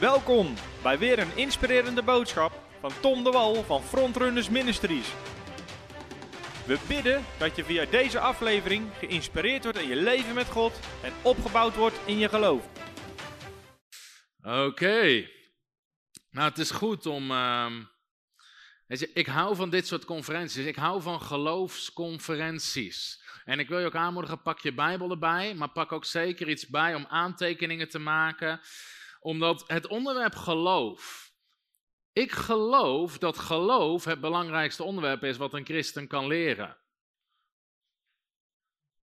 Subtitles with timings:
[0.00, 5.12] Welkom bij weer een inspirerende boodschap van Tom de Wal van Frontrunners Ministries.
[6.66, 11.12] We bidden dat je via deze aflevering geïnspireerd wordt in je leven met God en
[11.22, 12.68] opgebouwd wordt in je geloof.
[14.42, 15.28] Oké.
[16.30, 17.30] Nou, het is goed om.
[17.30, 17.82] ehm,
[18.86, 20.66] weet je, ik hou van dit soort conferenties.
[20.66, 23.22] Ik hou van geloofsconferenties.
[23.44, 26.66] En ik wil je ook aanmoedigen: pak je Bijbel erbij, maar pak ook zeker iets
[26.66, 28.60] bij om aantekeningen te maken.
[29.20, 31.32] Omdat het onderwerp geloof.
[32.12, 36.76] Ik geloof dat geloof het belangrijkste onderwerp is wat een christen kan leren.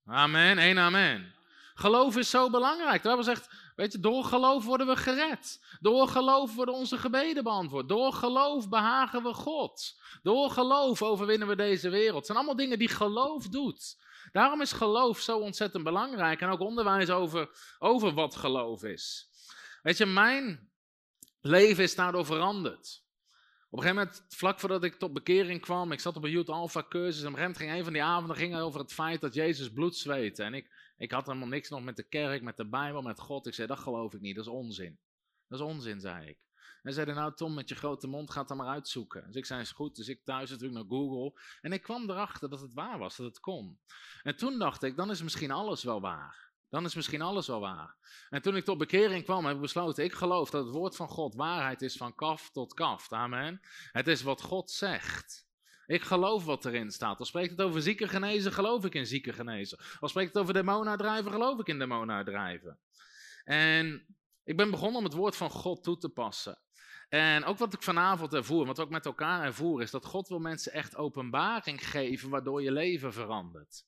[0.05, 1.33] Amen, één amen.
[1.73, 3.01] Geloof is zo belangrijk.
[3.01, 5.65] Bijbel zegt, weet je, door geloof worden we gered.
[5.79, 7.89] Door geloof worden onze gebeden beantwoord.
[7.89, 9.99] Door geloof behagen we God.
[10.23, 12.15] Door geloof overwinnen we deze wereld.
[12.15, 13.97] Het zijn allemaal dingen die geloof doet.
[14.31, 16.41] Daarom is geloof zo ontzettend belangrijk.
[16.41, 19.30] En ook onderwijs over, over wat geloof is.
[19.81, 20.71] Weet je, mijn
[21.39, 23.03] leven is daardoor veranderd.
[23.69, 26.49] Op een gegeven moment, vlak voordat ik tot bekering kwam, ik zat op een Youth
[26.49, 27.21] Alpha cursus.
[27.21, 29.33] En op een gegeven moment ging een van die avonden ging over het feit dat
[29.33, 30.43] Jezus bloed zweette.
[30.43, 33.47] En ik, ik had helemaal niks nog met de kerk, met de Bijbel, met God.
[33.47, 34.99] Ik zei, dat geloof ik niet, dat is onzin.
[35.47, 36.39] Dat is onzin, zei ik.
[36.81, 39.25] En zeiden, nou Tom, met je grote mond, gaat dat maar uitzoeken.
[39.25, 39.95] Dus ik zei, is goed.
[39.95, 41.41] Dus ik thuis natuurlijk naar Google.
[41.61, 43.79] En ik kwam erachter dat het waar was, dat het kon.
[44.23, 46.50] En toen dacht ik, dan is misschien alles wel waar.
[46.71, 47.95] Dan is misschien alles wel waar.
[48.29, 51.07] En toen ik tot bekering kwam, heb ik besloten, ik geloof dat het woord van
[51.07, 53.11] God waarheid is van kaf tot kaf.
[53.11, 53.61] Amen.
[53.91, 55.47] Het is wat God zegt.
[55.85, 57.19] Ik geloof wat erin staat.
[57.19, 59.79] Als spreekt het over zieken genezen, geloof ik in zieken genezen.
[59.99, 62.79] Als spreekt het over demonen uitdrijven, geloof ik in demonen uitdrijven.
[63.43, 64.05] En
[64.43, 66.59] ik ben begonnen om het woord van God toe te passen.
[67.09, 70.27] En ook wat ik vanavond ervoer, wat we ook met elkaar ervoeren, is dat God
[70.27, 73.85] wil mensen echt openbaring geven, waardoor je leven verandert.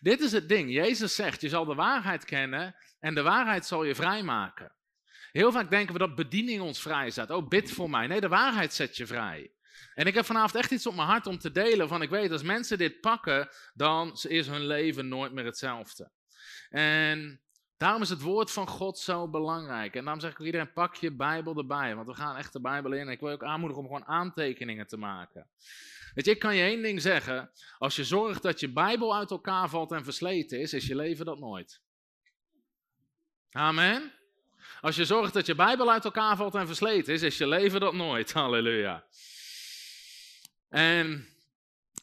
[0.00, 0.72] Dit is het ding.
[0.72, 4.72] Jezus zegt, je zal de waarheid kennen en de waarheid zal je vrijmaken.
[5.32, 7.30] Heel vaak denken we dat bediening ons vrij zet.
[7.30, 8.06] Oh, bid voor mij.
[8.06, 9.52] Nee, de waarheid zet je vrij.
[9.94, 12.30] En ik heb vanavond echt iets op mijn hart om te delen van ik weet,
[12.30, 16.10] als mensen dit pakken, dan is hun leven nooit meer hetzelfde.
[16.68, 17.40] En
[17.78, 19.94] daarom is het woord van God zo belangrijk.
[19.94, 22.92] En daarom zeg ik iedereen, pak je Bijbel erbij, want we gaan echt de Bijbel
[22.92, 23.00] in.
[23.00, 25.46] En ik wil je ook aanmoedigen om gewoon aantekeningen te maken.
[26.14, 27.50] Weet je, ik kan je één ding zeggen.
[27.78, 31.24] Als je zorgt dat je Bijbel uit elkaar valt en versleten is, is je leven
[31.24, 31.80] dat nooit.
[33.50, 34.12] Amen.
[34.80, 37.80] Als je zorgt dat je Bijbel uit elkaar valt en versleten is, is je leven
[37.80, 38.32] dat nooit.
[38.42, 39.04] Halleluja.
[40.68, 41.28] En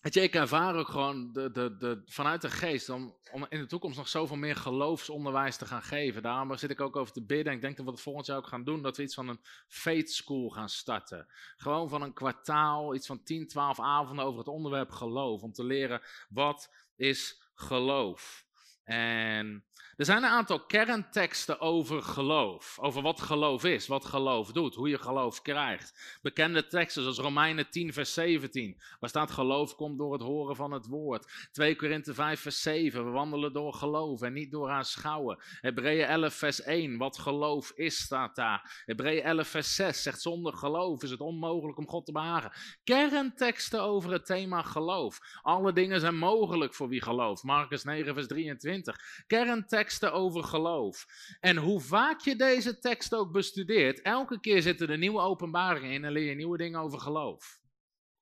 [0.05, 3.59] weet je, ik ervaar ook gewoon de, de, de, vanuit de geest om, om in
[3.59, 6.21] de toekomst nog zoveel meer geloofsonderwijs te gaan geven.
[6.21, 7.47] Daarom zit ik ook over te bidden.
[7.47, 9.27] En ik denk dat we het volgend jaar ook gaan doen, dat we iets van
[9.27, 11.27] een faith school gaan starten.
[11.57, 15.41] Gewoon van een kwartaal, iets van 10, 12 avonden over het onderwerp geloof.
[15.41, 18.45] Om te leren, wat is geloof?
[18.83, 19.65] En
[19.97, 22.77] er zijn een aantal kernteksten over geloof.
[22.79, 26.17] Over wat geloof is, wat geloof doet, hoe je geloof krijgt.
[26.21, 28.81] Bekende teksten zoals Romeinen 10, vers 17.
[28.99, 31.49] Waar staat geloof komt door het horen van het woord.
[31.51, 33.05] 2 Korinthe 5, vers 7.
[33.05, 35.39] We wandelen door geloof en niet door aanschouwen.
[35.61, 36.97] Hebreeën 11, vers 1.
[36.97, 38.83] Wat geloof is, staat daar.
[38.85, 42.51] Hebreeën 11, vers 6 zegt zonder geloof is het onmogelijk om God te behagen.
[42.83, 45.19] Kernteksten over het thema geloof.
[45.41, 47.43] Alle dingen zijn mogelijk voor wie gelooft.
[47.43, 49.23] Marcus 9, vers 23.
[49.27, 49.64] Kernteksten
[50.11, 51.05] over geloof.
[51.39, 56.05] En hoe vaak je deze tekst ook bestudeert, elke keer zitten er nieuwe openbaringen in
[56.05, 57.59] en leer je nieuwe dingen over geloof.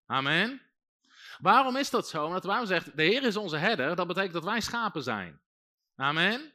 [0.05, 0.61] Amen.
[1.39, 2.33] Waarom is dat zo?
[2.33, 5.41] De Bijbel zegt, de Heer is onze herder, dat betekent dat wij schapen zijn.
[5.95, 6.53] Amen.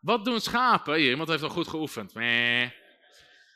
[0.00, 0.94] Wat doen schapen?
[0.94, 2.14] Hier, iemand heeft al goed geoefend.
[2.14, 2.70] Meh.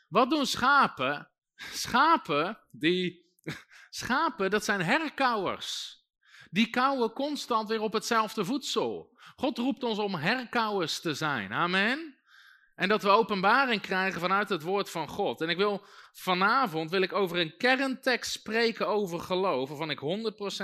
[0.07, 1.29] Wat doen schapen?
[1.55, 3.31] Schapen, die,
[3.89, 5.99] schapen, dat zijn herkauwers.
[6.51, 9.18] Die kauwen constant weer op hetzelfde voedsel.
[9.35, 11.53] God roept ons om herkauwers te zijn.
[11.53, 12.19] Amen.
[12.79, 15.41] En dat we openbaring krijgen vanuit het woord van God.
[15.41, 19.99] En ik wil vanavond wil ik over een kerntekst spreken over geloof, waarvan ik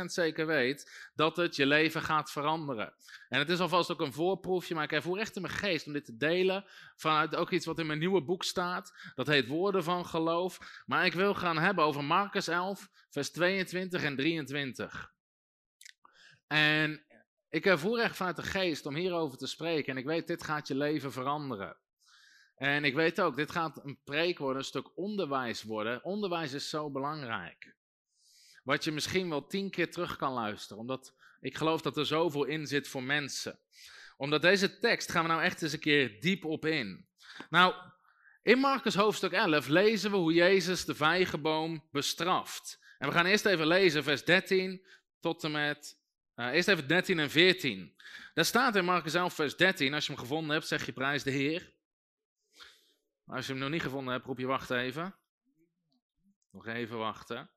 [0.01, 2.93] 100% zeker weet dat het je leven gaat veranderen.
[3.29, 5.93] En het is alvast ook een voorproefje, maar ik ervoer echt in mijn geest om
[5.93, 6.65] dit te delen
[6.95, 8.93] vanuit ook iets wat in mijn nieuwe boek staat.
[9.15, 10.83] Dat heet Woorden van Geloof.
[10.85, 15.13] Maar ik wil gaan hebben over Marcus 11, vers 22 en 23.
[16.47, 17.05] En
[17.49, 19.91] ik ervoer echt vanuit de geest om hierover te spreken.
[19.91, 21.77] En ik weet, dit gaat je leven veranderen.
[22.55, 26.03] En ik weet ook, dit gaat een preek worden, een stuk onderwijs worden.
[26.03, 27.75] Onderwijs is zo belangrijk.
[28.63, 30.77] Wat je misschien wel tien keer terug kan luisteren.
[30.77, 33.59] Omdat ik geloof dat er zoveel in zit voor mensen.
[34.17, 37.07] Omdat deze tekst gaan we nou echt eens een keer diep op in.
[37.49, 37.73] Nou,
[38.43, 42.79] in Marcus hoofdstuk 11 lezen we hoe Jezus de vijgenboom bestraft.
[42.97, 44.85] En we gaan eerst even lezen vers 13
[45.19, 45.97] tot en met
[46.35, 47.95] uh, eerst even 13 en 14.
[48.33, 49.93] Daar staat in Marcus 11, vers 13.
[49.93, 51.73] Als je hem gevonden hebt, zeg je prijs de Heer.
[53.25, 55.15] Als je hem nog niet gevonden hebt, roep je wacht even.
[56.51, 57.49] Nog even wachten.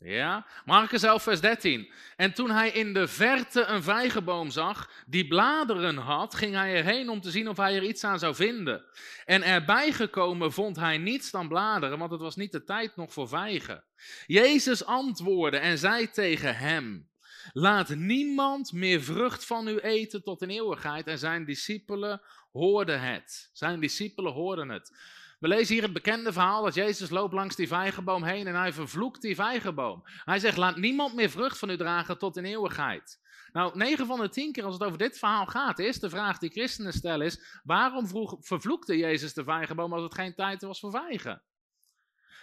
[0.00, 1.92] Ja, Marcus 11, vers 13.
[2.16, 7.08] En toen hij in de verte een vijgenboom zag die bladeren had, ging hij erheen
[7.08, 8.84] om te zien of hij er iets aan zou vinden.
[9.24, 13.12] En erbij gekomen vond hij niets dan bladeren, want het was niet de tijd nog
[13.12, 13.84] voor vijgen.
[14.26, 17.08] Jezus antwoordde en zei tegen hem:
[17.52, 21.06] Laat niemand meer vrucht van u eten tot in eeuwigheid.
[21.06, 22.20] En zijn discipelen
[22.52, 23.50] hoorden het.
[23.52, 24.92] Zijn discipelen hoorden het.
[25.38, 28.72] We lezen hier het bekende verhaal dat Jezus loopt langs die vijgenboom heen en hij
[28.72, 30.02] vervloekt die vijgenboom.
[30.04, 33.20] Hij zegt, laat niemand meer vrucht van u dragen tot in eeuwigheid.
[33.52, 36.38] Nou, 9 van de 10 keer als het over dit verhaal gaat, de eerste vraag
[36.38, 40.80] die christenen stellen is, waarom vroeg, vervloekte Jezus de vijgenboom als het geen tijd was
[40.80, 41.42] voor vijgen?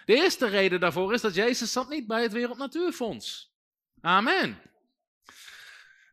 [0.06, 3.54] De eerste reden daarvoor is dat Jezus zat niet bij het Wereld Natuurfonds.
[4.02, 4.62] Amen.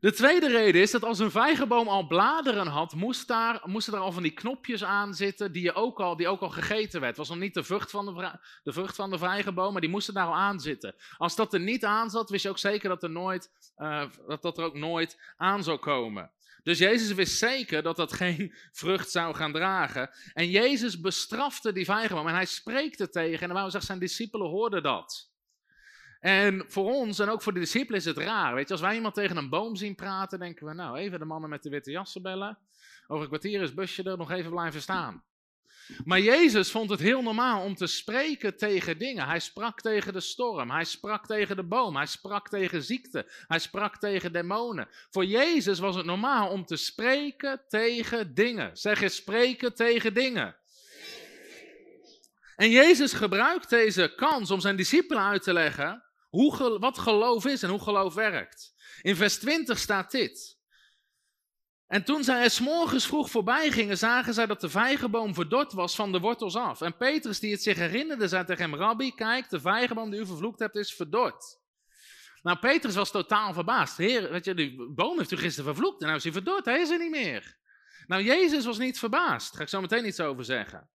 [0.01, 4.01] De tweede reden is dat als een vijgenboom al bladeren had, moest daar, moesten er
[4.01, 7.17] al van die knopjes aan zitten die, je ook al, die ook al gegeten werd.
[7.17, 9.91] Het was nog niet de vrucht, van de, de vrucht van de vijgenboom, maar die
[9.91, 10.95] moesten daar al aan zitten.
[11.17, 14.43] Als dat er niet aan zat, wist je ook zeker dat, er nooit, uh, dat
[14.43, 16.31] dat er ook nooit aan zou komen.
[16.63, 20.11] Dus Jezus wist zeker dat dat geen vrucht zou gaan dragen.
[20.33, 23.49] En Jezus bestrafte die vijgenboom en hij spreekt er tegen.
[23.49, 25.30] En waarom zegt zijn discipelen hoorden dat?
[26.21, 28.55] En voor ons en ook voor de discipelen is het raar.
[28.55, 31.25] Weet je, als wij iemand tegen een boom zien praten, denken we, nou, even de
[31.25, 32.59] mannen met de witte jassen bellen.
[33.07, 35.25] Over een kwartier is busje er, nog even blijven staan.
[36.05, 39.27] Maar Jezus vond het heel normaal om te spreken tegen dingen.
[39.27, 43.59] Hij sprak tegen de storm, hij sprak tegen de boom, hij sprak tegen ziekte, hij
[43.59, 44.89] sprak tegen demonen.
[45.11, 48.77] Voor Jezus was het normaal om te spreken tegen dingen.
[48.77, 50.57] Zeg eens spreken tegen dingen.
[52.57, 57.63] En Jezus gebruikt deze kans om zijn discipelen uit te leggen hoe, wat geloof is
[57.63, 58.75] en hoe geloof werkt.
[59.03, 60.59] In vers 20 staat dit.
[61.87, 65.95] En toen zij er s'morgens vroeg voorbij gingen, zagen zij dat de vijgenboom verdord was
[65.95, 66.81] van de wortels af.
[66.81, 70.27] En Petrus, die het zich herinnerde, zei tegen hem, Rabbi, kijk, de vijgenboom die u
[70.27, 71.59] vervloekt hebt, is verdord.
[72.43, 73.97] Nou, Petrus was totaal verbaasd.
[73.97, 76.81] Heer, weet je, die boom heeft u gisteren vervloekt en nou is hij verdord, hij
[76.81, 77.59] is er niet meer.
[78.07, 80.91] Nou, Jezus was niet verbaasd, daar ga ik zo meteen iets over zeggen.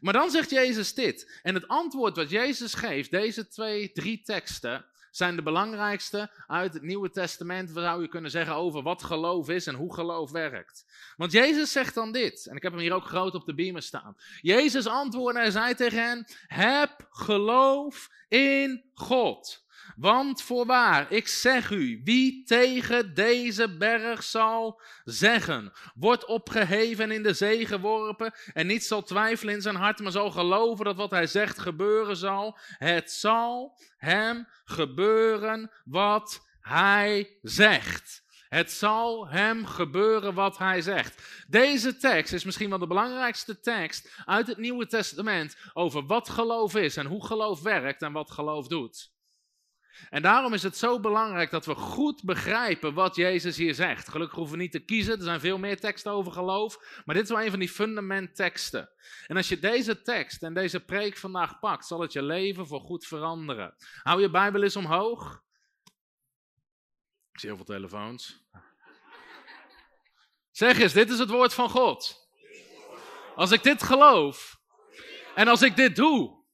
[0.00, 1.40] Maar dan zegt Jezus dit.
[1.42, 6.82] En het antwoord wat Jezus geeft, deze twee, drie teksten, zijn de belangrijkste uit het
[6.82, 10.84] Nieuwe Testament, zou je kunnen zeggen, over wat geloof is en hoe geloof werkt.
[11.16, 13.82] Want Jezus zegt dan dit, en ik heb hem hier ook groot op de beamer
[13.82, 14.16] staan.
[14.40, 19.66] Jezus antwoordde en zei tegen hen, heb geloof in God.
[19.96, 27.22] Want voorwaar, ik zeg u, wie tegen deze berg zal zeggen, wordt opgeheven en in
[27.22, 31.10] de zee geworpen en niet zal twijfelen in zijn hart, maar zal geloven dat wat
[31.10, 38.26] hij zegt gebeuren zal, het zal hem gebeuren wat hij zegt.
[38.48, 41.44] Het zal hem gebeuren wat hij zegt.
[41.48, 46.74] Deze tekst is misschien wel de belangrijkste tekst uit het Nieuwe Testament over wat geloof
[46.74, 49.16] is en hoe geloof werkt en wat geloof doet.
[50.08, 54.08] En daarom is het zo belangrijk dat we goed begrijpen wat Jezus hier zegt.
[54.08, 57.24] Gelukkig hoeven we niet te kiezen, er zijn veel meer teksten over geloof, maar dit
[57.24, 58.90] is wel een van die fundamentteksten.
[59.26, 62.80] En als je deze tekst en deze preek vandaag pakt, zal het je leven voor
[62.80, 63.74] goed veranderen.
[64.02, 65.42] Hou je Bijbel eens omhoog.
[67.32, 68.46] Ik zie heel veel telefoons.
[70.50, 72.28] Zeg eens, dit is het woord van God.
[73.34, 74.60] Als ik dit geloof
[75.34, 76.44] en als ik dit doe,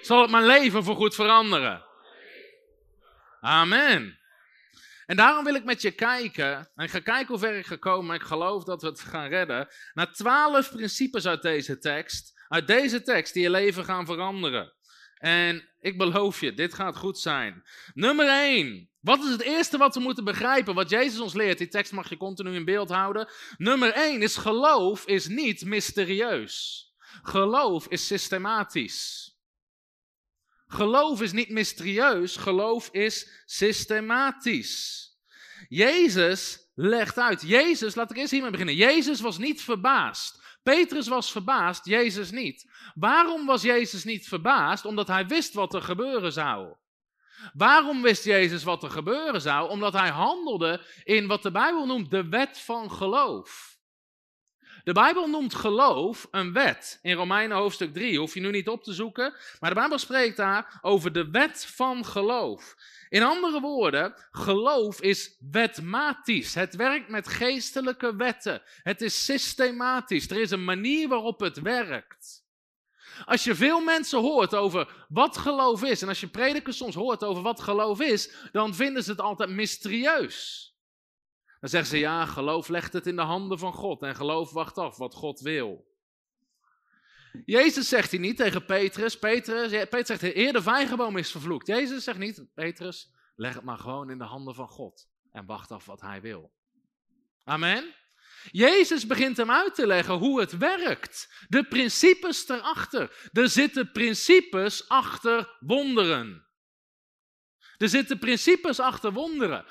[0.00, 1.88] zal het mijn leven voor goed veranderen.
[3.40, 4.18] Amen.
[5.06, 8.16] En daarom wil ik met je kijken, en ga kijken hoe ver ik gekomen, maar
[8.16, 13.02] ik geloof dat we het gaan redden, naar twaalf principes uit deze tekst, uit deze
[13.02, 14.72] tekst die je leven gaan veranderen.
[15.14, 17.64] En ik beloof je, dit gaat goed zijn.
[17.94, 18.90] Nummer 1.
[19.00, 21.58] Wat is het eerste wat we moeten begrijpen, wat Jezus ons leert?
[21.58, 23.28] Die tekst mag je continu in beeld houden.
[23.56, 26.84] Nummer 1 is geloof is niet mysterieus.
[27.22, 29.29] Geloof is systematisch.
[30.72, 35.08] Geloof is niet mysterieus, geloof is systematisch.
[35.68, 37.42] Jezus legt uit.
[37.42, 38.74] Jezus, laat ik eerst hiermee beginnen.
[38.74, 40.42] Jezus was niet verbaasd.
[40.62, 42.70] Petrus was verbaasd, Jezus niet.
[42.94, 44.84] Waarom was Jezus niet verbaasd?
[44.84, 46.76] Omdat hij wist wat er gebeuren zou.
[47.52, 49.70] Waarom wist Jezus wat er gebeuren zou?
[49.70, 53.69] Omdat hij handelde in wat de Bijbel noemt de wet van geloof.
[54.84, 56.98] De Bijbel noemt geloof een wet.
[57.02, 60.36] In Romeinen hoofdstuk 3 hoef je nu niet op te zoeken, maar de Bijbel spreekt
[60.36, 62.76] daar over de wet van geloof.
[63.08, 66.54] In andere woorden, geloof is wetmatisch.
[66.54, 68.62] Het werkt met geestelijke wetten.
[68.82, 70.30] Het is systematisch.
[70.30, 72.44] Er is een manier waarop het werkt.
[73.24, 77.24] Als je veel mensen hoort over wat geloof is, en als je predikers soms hoort
[77.24, 80.69] over wat geloof is, dan vinden ze het altijd mysterieus.
[81.60, 84.78] Dan zeggen ze ja, geloof legt het in de handen van God en geloof wacht
[84.78, 85.88] af wat God wil.
[87.44, 91.66] Jezus zegt hier niet tegen Petrus, Petrus, Petrus zegt, de eer de vijgenboom is vervloekt.
[91.66, 95.70] Jezus zegt niet, Petrus, leg het maar gewoon in de handen van God en wacht
[95.70, 96.52] af wat hij wil.
[97.44, 97.94] Amen.
[98.50, 101.44] Jezus begint hem uit te leggen hoe het werkt.
[101.48, 103.28] De principes erachter.
[103.32, 106.48] Er zitten principes achter wonderen.
[107.80, 109.64] Er zitten principes achter wonderen.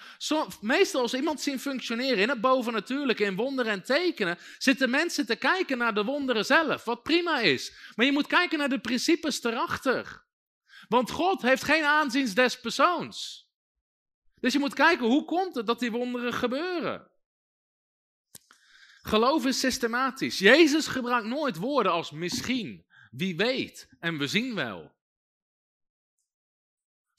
[0.62, 5.36] meestal als iemand zien functioneren in het bovennatuurlijke, in wonderen en tekenen, zitten mensen te
[5.36, 7.74] kijken naar de wonderen zelf, wat prima is.
[7.96, 10.26] Maar je moet kijken naar de principes erachter.
[10.88, 13.48] Want God heeft geen aanzien des persoons.
[14.40, 17.12] Dus je moet kijken, hoe komt het dat die wonderen gebeuren?
[19.02, 20.40] Geloof is systematisch.
[20.40, 24.98] Jezus gebruikt nooit woorden als misschien, wie weet en we zien wel.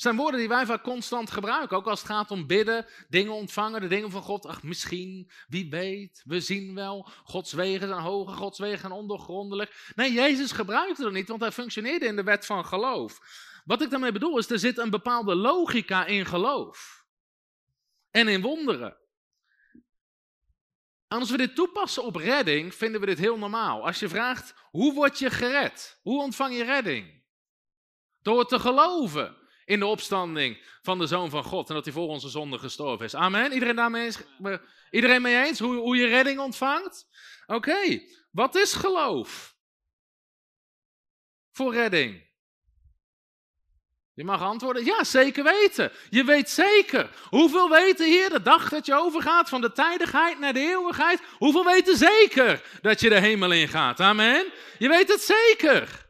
[0.01, 3.81] Zijn woorden die wij vaak constant gebruiken, ook als het gaat om bidden, dingen ontvangen,
[3.81, 4.47] de dingen van God.
[4.47, 7.09] Ach, misschien, wie weet, we zien wel.
[7.25, 9.93] Gods wegen zijn hoger, Gods wegen zijn ondergrondelijk.
[9.95, 13.21] Nee, Jezus gebruikte dat niet, want hij functioneerde in de wet van geloof.
[13.65, 17.05] Wat ik daarmee bedoel is, er zit een bepaalde logica in geloof.
[18.11, 18.97] En in wonderen.
[21.09, 23.87] En als we dit toepassen op redding, vinden we dit heel normaal.
[23.87, 25.99] Als je vraagt, hoe word je gered?
[26.03, 27.23] Hoe ontvang je redding?
[28.23, 29.39] Door te geloven
[29.71, 33.07] in de opstanding van de Zoon van God en dat hij voor onze zonde gestorven
[33.07, 33.15] is.
[33.15, 33.53] Amen?
[33.53, 34.19] Iedereen daarmee eens?
[34.91, 37.09] Iedereen mee eens hoe, hoe je redding ontvangt?
[37.47, 39.55] Oké, wat is geloof?
[41.53, 42.29] Voor redding.
[44.15, 45.93] Je mag antwoorden, ja, zeker weten.
[46.09, 47.11] Je weet zeker.
[47.29, 51.21] Hoeveel weten hier de dag dat je overgaat van de tijdigheid naar de eeuwigheid?
[51.39, 54.01] Hoeveel weten zeker dat je de hemel ingaat?
[54.01, 54.53] Amen.
[54.79, 56.09] Je weet het zeker.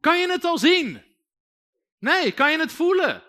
[0.00, 1.11] Kan je het al zien?
[2.02, 3.22] Nee, kan je het voelen?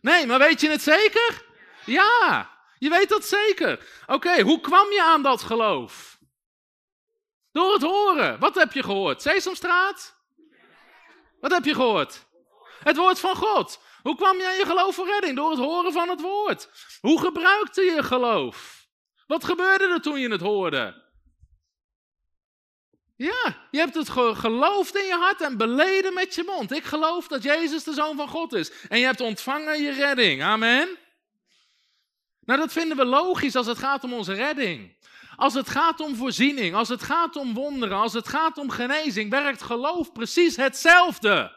[0.00, 1.44] Nee, maar weet je het zeker?
[1.84, 3.86] Ja, je weet dat zeker.
[4.06, 6.18] Oké, hoe kwam je aan dat geloof?
[7.52, 8.38] Door het horen.
[8.38, 9.22] Wat heb je gehoord?
[9.22, 10.16] Sesamstraat?
[11.40, 12.26] Wat heb je gehoord?
[12.84, 13.80] Het woord van God.
[14.02, 15.36] Hoe kwam je aan je geloof voor redding?
[15.36, 16.68] Door het horen van het woord.
[17.00, 18.86] Hoe gebruikte je geloof?
[19.26, 21.01] Wat gebeurde er toen je het hoorde?
[23.22, 26.72] Ja, je hebt het geloofd in je hart en beleden met je mond.
[26.72, 28.72] Ik geloof dat Jezus de Zoon van God is.
[28.88, 30.42] En je hebt ontvangen je redding.
[30.42, 30.88] Amen.
[32.40, 34.96] Nou, dat vinden we logisch als het gaat om onze redding.
[35.36, 39.30] Als het gaat om voorziening, als het gaat om wonderen, als het gaat om genezing,
[39.30, 41.56] werkt geloof precies hetzelfde.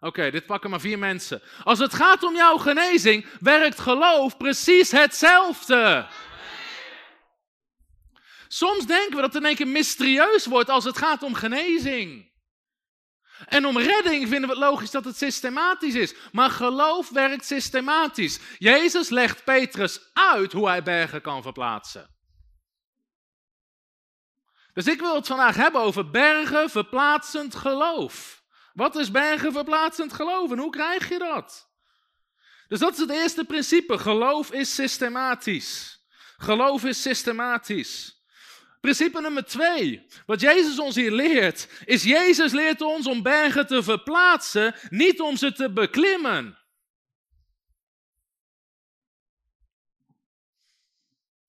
[0.00, 1.42] Oké, dit pakken maar vier mensen.
[1.64, 6.06] Als het gaat om jouw genezing, werkt geloof precies hetzelfde.
[8.48, 12.28] Soms denken we dat het in één keer mysterieus wordt als het gaat om genezing.
[13.46, 16.14] En om redding vinden we het logisch dat het systematisch is.
[16.32, 18.38] Maar geloof werkt systematisch.
[18.58, 22.16] Jezus legt Petrus uit hoe hij bergen kan verplaatsen.
[24.72, 28.42] Dus ik wil het vandaag hebben over bergen verplaatsend geloof.
[28.72, 31.70] Wat is bergen verplaatsend geloof en hoe krijg je dat?
[32.68, 33.98] Dus dat is het eerste principe.
[33.98, 36.02] Geloof is systematisch.
[36.36, 38.17] Geloof is systematisch.
[38.80, 43.82] Principe nummer twee, wat Jezus ons hier leert, is Jezus leert ons om bergen te
[43.82, 46.58] verplaatsen, niet om ze te beklimmen.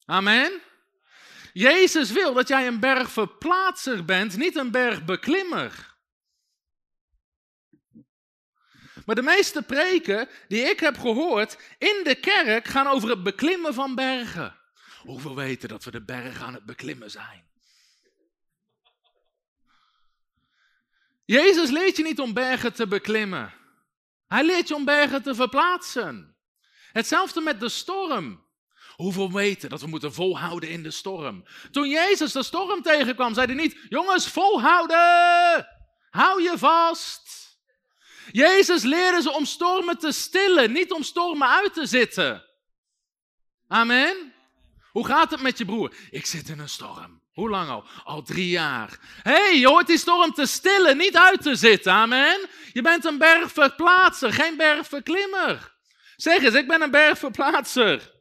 [0.05, 0.61] Amen.
[1.53, 5.97] Jezus wil dat jij een bergverplaatser bent, niet een bergbeklimmer.
[9.05, 13.73] Maar de meeste preken die ik heb gehoord in de kerk gaan over het beklimmen
[13.73, 14.58] van bergen.
[14.99, 17.47] Hoeveel weten dat we de bergen aan het beklimmen zijn?
[21.25, 23.53] Jezus leert je niet om bergen te beklimmen.
[24.27, 26.37] Hij leert je om bergen te verplaatsen.
[26.91, 28.47] Hetzelfde met de storm.
[28.95, 31.45] Hoeveel weten dat we moeten volhouden in de storm?
[31.71, 35.67] Toen Jezus de storm tegenkwam, zei hij niet: Jongens, volhouden!
[36.09, 37.57] Hou je vast!
[38.31, 42.45] Jezus leerde ze om stormen te stillen, niet om stormen uit te zitten.
[43.67, 44.33] Amen.
[44.91, 45.93] Hoe gaat het met je broer?
[46.09, 47.21] Ik zit in een storm.
[47.31, 47.85] Hoe lang al?
[48.03, 48.99] Al drie jaar.
[49.23, 51.91] Hé, hey, je hoort die storm te stillen, niet uit te zitten.
[51.91, 52.47] Amen.
[52.73, 55.77] Je bent een bergverplaatser, geen bergverklimmer.
[56.15, 58.11] Zeg eens, ik ben een bergverplaatser.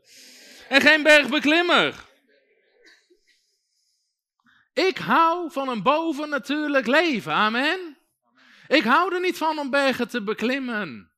[0.68, 1.94] En geen bergbeklimmer.
[4.72, 7.32] Ik hou van een bovennatuurlijk leven.
[7.32, 7.98] Amen.
[8.68, 11.12] Ik hou er niet van om bergen te beklimmen.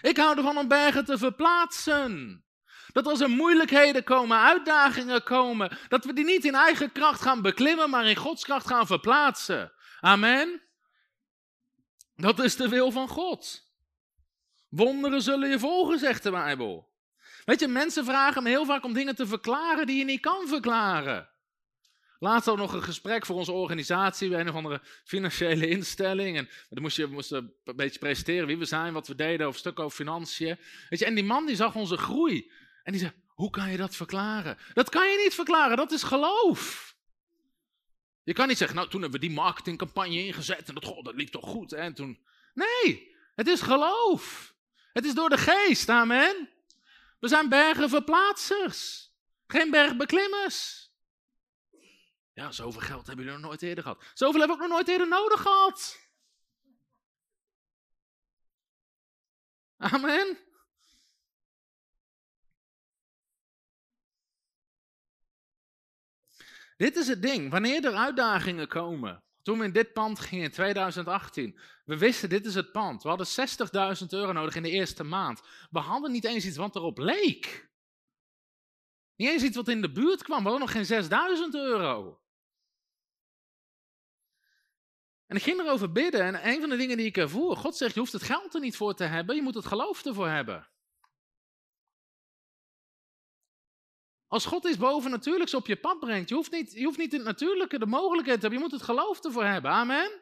[0.00, 2.41] Ik hou ervan om bergen te verplaatsen.
[2.92, 7.42] Dat als er moeilijkheden komen, uitdagingen komen, dat we die niet in eigen kracht gaan
[7.42, 9.72] beklimmen, maar in Gods kracht gaan verplaatsen.
[10.00, 10.62] Amen.
[12.16, 13.70] Dat is de wil van God.
[14.68, 16.90] Wonderen zullen je volgen, zegt de Bijbel.
[17.44, 20.48] Weet je, mensen vragen me heel vaak om dingen te verklaren die je niet kan
[20.48, 21.30] verklaren.
[22.18, 26.36] Laatst ook nog een gesprek voor onze organisatie bij een of andere financiële instelling.
[26.36, 27.30] En dan moest je
[27.64, 30.58] een beetje presenteren wie we zijn, wat we deden, over stuk over financiën.
[30.88, 32.52] Weet je, en die man die zag onze groei.
[32.82, 34.58] En die zei, hoe kan je dat verklaren?
[34.74, 36.94] Dat kan je niet verklaren, dat is geloof.
[38.22, 41.28] Je kan niet zeggen, nou toen hebben we die marketingcampagne ingezet en dat, dat liep
[41.28, 41.70] toch goed.
[41.70, 41.76] Hè?
[41.76, 42.26] En toen...
[42.54, 44.54] Nee, het is geloof.
[44.92, 46.50] Het is door de geest, amen.
[47.20, 49.10] We zijn bergenverplaatsers,
[49.46, 50.90] geen bergbeklimmers.
[52.34, 54.04] Ja, zoveel geld hebben jullie nog nooit eerder gehad.
[54.14, 56.00] Zoveel hebben we ook nog nooit eerder nodig gehad.
[59.76, 60.38] Amen.
[66.82, 67.50] Dit is het ding.
[67.50, 69.24] Wanneer er uitdagingen komen.
[69.42, 71.58] Toen we in dit pand gingen in 2018.
[71.84, 73.02] We wisten, dit is het pand.
[73.02, 73.26] We hadden
[74.00, 75.40] 60.000 euro nodig in de eerste maand.
[75.70, 77.70] We hadden niet eens iets wat erop leek.
[79.16, 80.36] Niet eens iets wat in de buurt kwam.
[80.36, 82.20] We hadden nog geen 6000 euro.
[85.26, 87.94] En ik ging erover bidden en een van de dingen die ik ervoer, God zegt,
[87.94, 90.68] je hoeft het geld er niet voor te hebben, je moet het geloof ervoor hebben.
[94.32, 97.22] Als God iets bovennatuurlijks op je pad brengt, je hoeft niet, je hoeft niet het
[97.22, 99.70] natuurlijke, de mogelijkheid te hebben, je moet het geloof ervoor hebben.
[99.70, 100.20] Amen.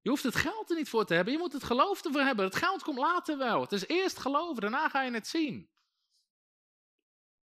[0.00, 2.44] Je hoeft het geld er niet voor te hebben, je moet het geloof ervoor hebben.
[2.44, 3.60] Het geld komt later wel.
[3.60, 5.70] Het is eerst geloven, daarna ga je het zien.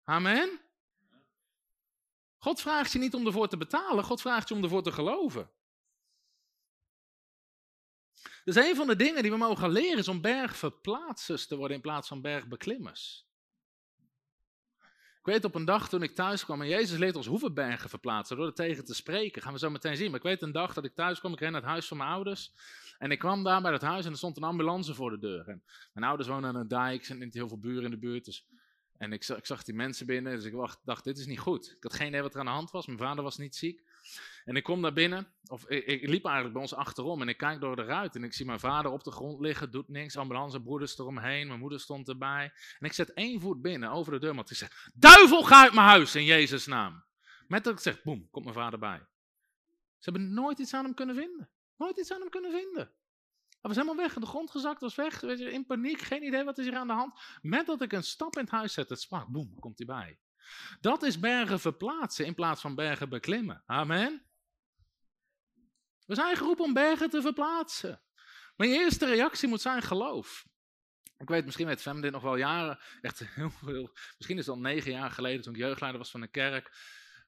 [0.05, 0.61] Amen.
[2.39, 5.51] God vraagt je niet om ervoor te betalen, God vraagt je om ervoor te geloven.
[8.45, 11.83] Dus een van de dingen die we mogen leren is om bergverplaatsers te worden in
[11.83, 13.30] plaats van bergbeklimmers.
[15.21, 17.89] Ik weet op een dag toen ik thuis kwam en Jezus leert ons hoeveel bergen
[17.89, 19.43] verplaatsen door er tegen te spreken.
[19.43, 20.07] Gaan we zo meteen zien.
[20.07, 21.97] Maar ik weet een dag dat ik thuis kwam, ik ren naar het huis van
[21.97, 22.53] mijn ouders.
[22.99, 25.45] En ik kwam daar bij dat huis en er stond een ambulance voor de deur.
[25.93, 28.25] Mijn ouders wonen aan een dijk, er zijn heel veel buren in de buurt.
[28.25, 28.47] Dus
[28.99, 31.75] en ik zag, ik zag die mensen binnen, dus ik dacht, dit is niet goed.
[31.77, 33.83] Ik had geen idee wat er aan de hand was, mijn vader was niet ziek.
[34.45, 37.61] En ik kom daar binnen, of ik, liep eigenlijk bij ons achterom en ik kijk
[37.61, 40.99] door de ruit en ik zie mijn vader op de grond liggen, doet niks, ambulancebroeders
[40.99, 42.53] eromheen, mijn moeder stond erbij.
[42.79, 45.75] En ik zet één voet binnen, over de deur, want ik zeg, duivel, ga uit
[45.75, 47.05] mijn huis in Jezus' naam.
[47.47, 48.99] Met dat ik zeg, boem, komt mijn vader bij.
[49.99, 51.51] Ze hebben nooit iets aan hem kunnen vinden.
[51.77, 52.93] Nooit iets aan hem kunnen vinden.
[53.49, 56.45] Hij was helemaal weg, de grond gezakt, was weg, weet je, in paniek, geen idee
[56.45, 57.21] wat is hier aan de hand.
[57.41, 60.19] Met dat ik een stap in het huis zet, het sprak, boem, komt hij bij.
[60.81, 63.63] Dat is bergen verplaatsen in plaats van bergen beklimmen.
[63.67, 64.30] Amen.
[66.11, 68.01] We zijn geroepen om bergen te verplaatsen.
[68.57, 70.47] Maar je eerste reactie moet zijn geloof.
[71.19, 74.55] Ik weet, misschien met Fem dit nog wel jaren, echt heel veel, misschien is het
[74.55, 76.77] al negen jaar geleden toen ik jeugdleider was van een kerk,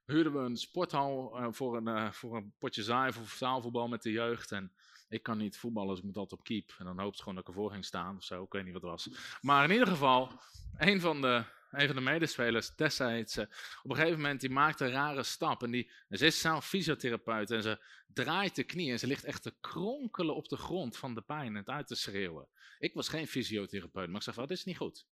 [0.05, 4.03] huurden we een sporthal uh, voor, een, uh, voor een potje zaai of zaalvoetbal met
[4.03, 4.53] de jeugd.
[4.53, 4.73] En
[5.09, 6.75] ik kan niet voetballen, dus ik moet altijd op keep.
[6.79, 8.43] En dan hoopt ze gewoon dat ik ervoor ging staan of zo.
[8.43, 9.39] Ik weet niet wat het was.
[9.41, 10.41] Maar in ieder geval,
[10.77, 14.91] een van de, een van de medespelers destijds, op een gegeven moment, die maakt een
[14.91, 15.63] rare stap.
[15.63, 19.43] En, die, ze is zelf fysiotherapeut en ze draait de knie en ze ligt echt
[19.43, 22.49] te kronkelen op de grond van de pijn en uit te schreeuwen.
[22.79, 25.07] Ik was geen fysiotherapeut, maar ik zei van, dit is niet goed.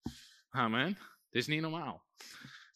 [0.48, 0.94] Amen.
[1.30, 2.06] Dit is niet normaal.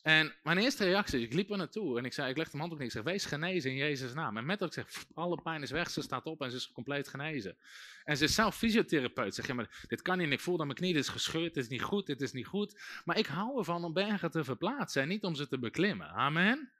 [0.03, 2.73] En mijn eerste reactie, ik liep er naartoe en ik zei, ik leg de hand
[2.73, 4.37] op neer, ik zeg, wees genezen in Jezus' naam.
[4.37, 6.73] En met dat ik zeg, alle pijn is weg, ze staat op en ze is
[6.73, 7.57] compleet genezen.
[8.05, 9.35] En ze is zelf fysiotherapeut.
[9.35, 11.71] Zeg, ja, maar dit kan niet, ik voel dat mijn knie, is gescheurd, dit is
[11.71, 12.81] niet goed, dit is niet goed.
[13.05, 16.09] Maar ik hou ervan om bergen te verplaatsen en niet om ze te beklimmen.
[16.09, 16.71] Amen.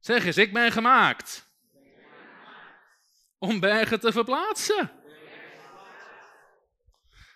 [0.00, 1.50] Zeg eens, ik ben gemaakt
[3.38, 5.01] om bergen te verplaatsen.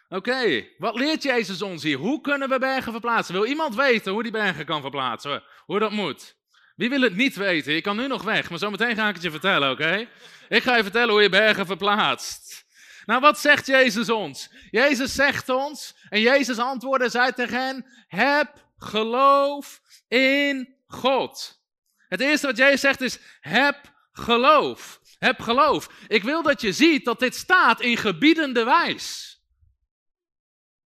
[0.08, 1.96] Oké, wat leert Jezus ons hier?
[1.96, 3.34] Hoe kunnen we bergen verplaatsen?
[3.34, 5.42] Wil iemand weten hoe die bergen kan verplaatsen?
[5.64, 6.36] Hoe dat moet?
[6.76, 7.72] Wie wil het niet weten?
[7.72, 10.08] Je kan nu nog weg, maar zometeen ga ik het je vertellen, oké?
[10.48, 12.64] Ik ga je vertellen hoe je bergen verplaatst.
[13.06, 14.50] Nou, wat zegt Jezus ons?
[14.70, 21.62] Jezus zegt ons, en Jezus antwoordde, zei tegen hen, heb geloof in God.
[22.08, 23.76] Het eerste wat Jezus zegt is, heb
[24.12, 25.00] geloof.
[25.18, 25.88] Heb geloof.
[26.08, 29.25] Ik wil dat je ziet dat dit staat in gebiedende wijs.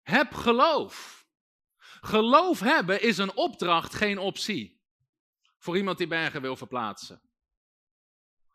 [0.10, 1.26] Heb geloof.
[2.02, 4.82] Geloof hebben is een opdracht, geen optie.
[5.58, 7.22] Voor iemand die bergen wil verplaatsen.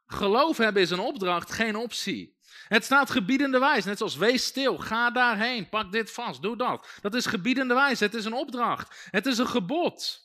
[0.07, 2.39] Geloof hebben is een opdracht, geen optie.
[2.69, 6.99] Het staat gebiedende wijs, net zoals wees stil, ga daarheen, pak dit vast, doe dat.
[7.01, 10.23] Dat is gebiedende wijs, het is een opdracht, het is een gebod.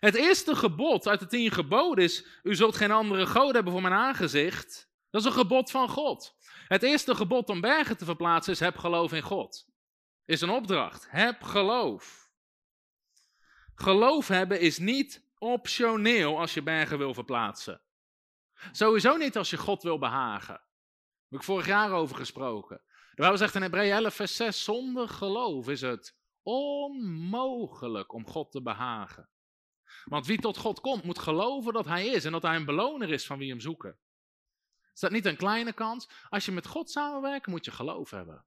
[0.00, 3.82] Het eerste gebod uit de tien geboden is, u zult geen andere goden hebben voor
[3.82, 4.90] mijn aangezicht.
[5.10, 6.36] Dat is een gebod van God.
[6.68, 9.68] Het eerste gebod om bergen te verplaatsen is, heb geloof in God
[10.28, 11.06] is een opdracht.
[11.10, 12.30] Heb geloof.
[13.74, 17.80] Geloof hebben is niet optioneel als je bergen wil verplaatsen.
[18.72, 20.54] Sowieso niet als je God wil behagen.
[20.54, 22.80] Daar heb ik vorig jaar over gesproken.
[22.86, 28.50] De Bijbel zegt in Hebreeën 11, vers 6, zonder geloof is het onmogelijk om God
[28.50, 29.28] te behagen.
[30.04, 33.12] Want wie tot God komt, moet geloven dat Hij is en dat Hij een beloner
[33.12, 33.98] is van wie hem zoeken.
[34.94, 36.08] Is dat niet een kleine kans?
[36.28, 38.44] Als je met God samenwerkt, moet je geloof hebben.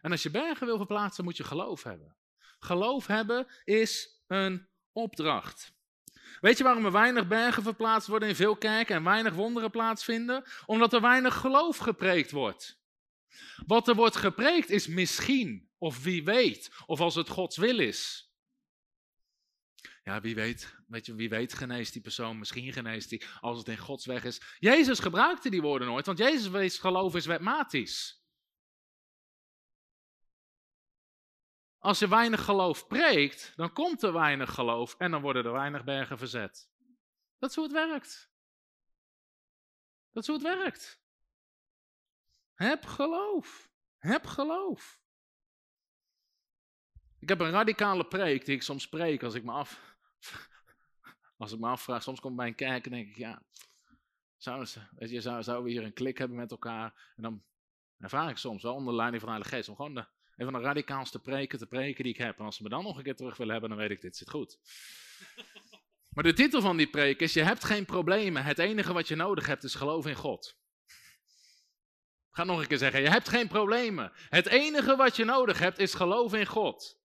[0.00, 2.16] En als je bergen wil verplaatsen, moet je geloof hebben.
[2.58, 5.72] Geloof hebben is een opdracht.
[6.40, 10.44] Weet je waarom er weinig bergen verplaatst worden in veel kerken en weinig wonderen plaatsvinden?
[10.66, 12.78] Omdat er weinig geloof gepreekt wordt.
[13.66, 18.30] Wat er wordt gepreekt is misschien, of wie weet, of als het Gods wil is.
[20.04, 23.68] Ja, wie weet, weet je, wie weet geneest die persoon, misschien geneest hij als het
[23.68, 24.40] in Gods weg is.
[24.58, 28.19] Jezus gebruikte die woorden nooit, want Jezus wees geloof is wetmatisch.
[31.80, 35.84] Als je weinig geloof preekt, dan komt er weinig geloof en dan worden er weinig
[35.84, 36.70] bergen verzet.
[37.38, 38.30] Dat is hoe het werkt.
[40.12, 41.02] Dat is hoe het werkt.
[42.54, 43.70] Heb geloof.
[43.98, 45.00] Heb geloof.
[47.18, 49.96] Ik heb een radicale preek die ik soms spreek als ik me af,
[51.36, 52.02] als ik me afvraag.
[52.02, 53.42] Soms kom ik bij een kerk en denk ik, ja,
[54.36, 57.12] zou, weet je, zou, zouden we hier een klik hebben met elkaar?
[57.16, 57.44] En dan,
[57.96, 60.06] dan vraag ik soms wel onder leiding van de Heilige Geest om gewoon de,
[60.40, 62.38] een van de radicaalste preken te preken die ik heb.
[62.38, 64.16] En als ze me dan nog een keer terug willen hebben, dan weet ik, dit
[64.16, 64.58] zit goed.
[66.14, 68.44] Maar de titel van die preek is, je hebt geen problemen.
[68.44, 70.58] Het enige wat je nodig hebt is geloof in God.
[72.30, 74.12] Ik ga nog een keer zeggen, je hebt geen problemen.
[74.14, 77.00] Het enige wat je nodig hebt is geloof in God.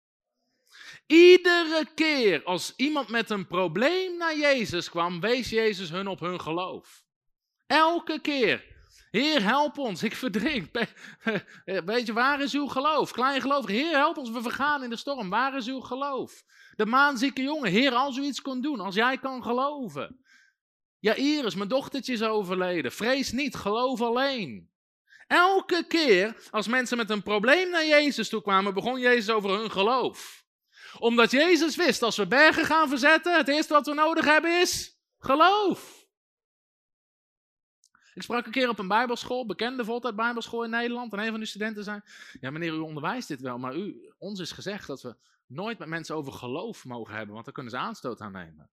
[1.08, 6.42] Iedere keer als iemand met een probleem naar Jezus kwam, wees Jezus hun op hun
[6.42, 7.04] geloof.
[7.68, 8.75] Elke keer.
[9.16, 10.70] Heer, help ons, ik verdrink.
[11.86, 13.12] Weet je, waar is uw geloof?
[13.12, 13.68] Klein geloof.
[13.68, 15.30] Heer, help ons, we vergaan in de storm.
[15.30, 16.44] Waar is uw geloof?
[16.76, 17.72] De maanzieke jongen.
[17.72, 20.20] Heer, als u iets kon doen, als jij kan geloven.
[21.00, 22.92] Ja, Iris, mijn dochtertje is overleden.
[22.92, 24.70] Vrees niet, geloof alleen.
[25.28, 29.72] Elke keer als mensen met een probleem naar Jezus toe kwamen, begon Jezus over hun
[29.72, 30.44] geloof.
[31.00, 35.00] Omdat Jezus wist, als we bergen gaan verzetten, het eerste wat we nodig hebben is
[35.20, 36.05] geloof.
[38.16, 41.14] Ik sprak een keer op een bijbelschool, bekende voltijd bijbelschool in Nederland.
[41.14, 42.02] En een van de studenten zei,
[42.40, 45.16] ja meneer, u onderwijst dit wel, maar u, ons is gezegd dat we
[45.48, 48.70] nooit met mensen over geloof mogen hebben, want dan kunnen ze aanstoot aan nemen.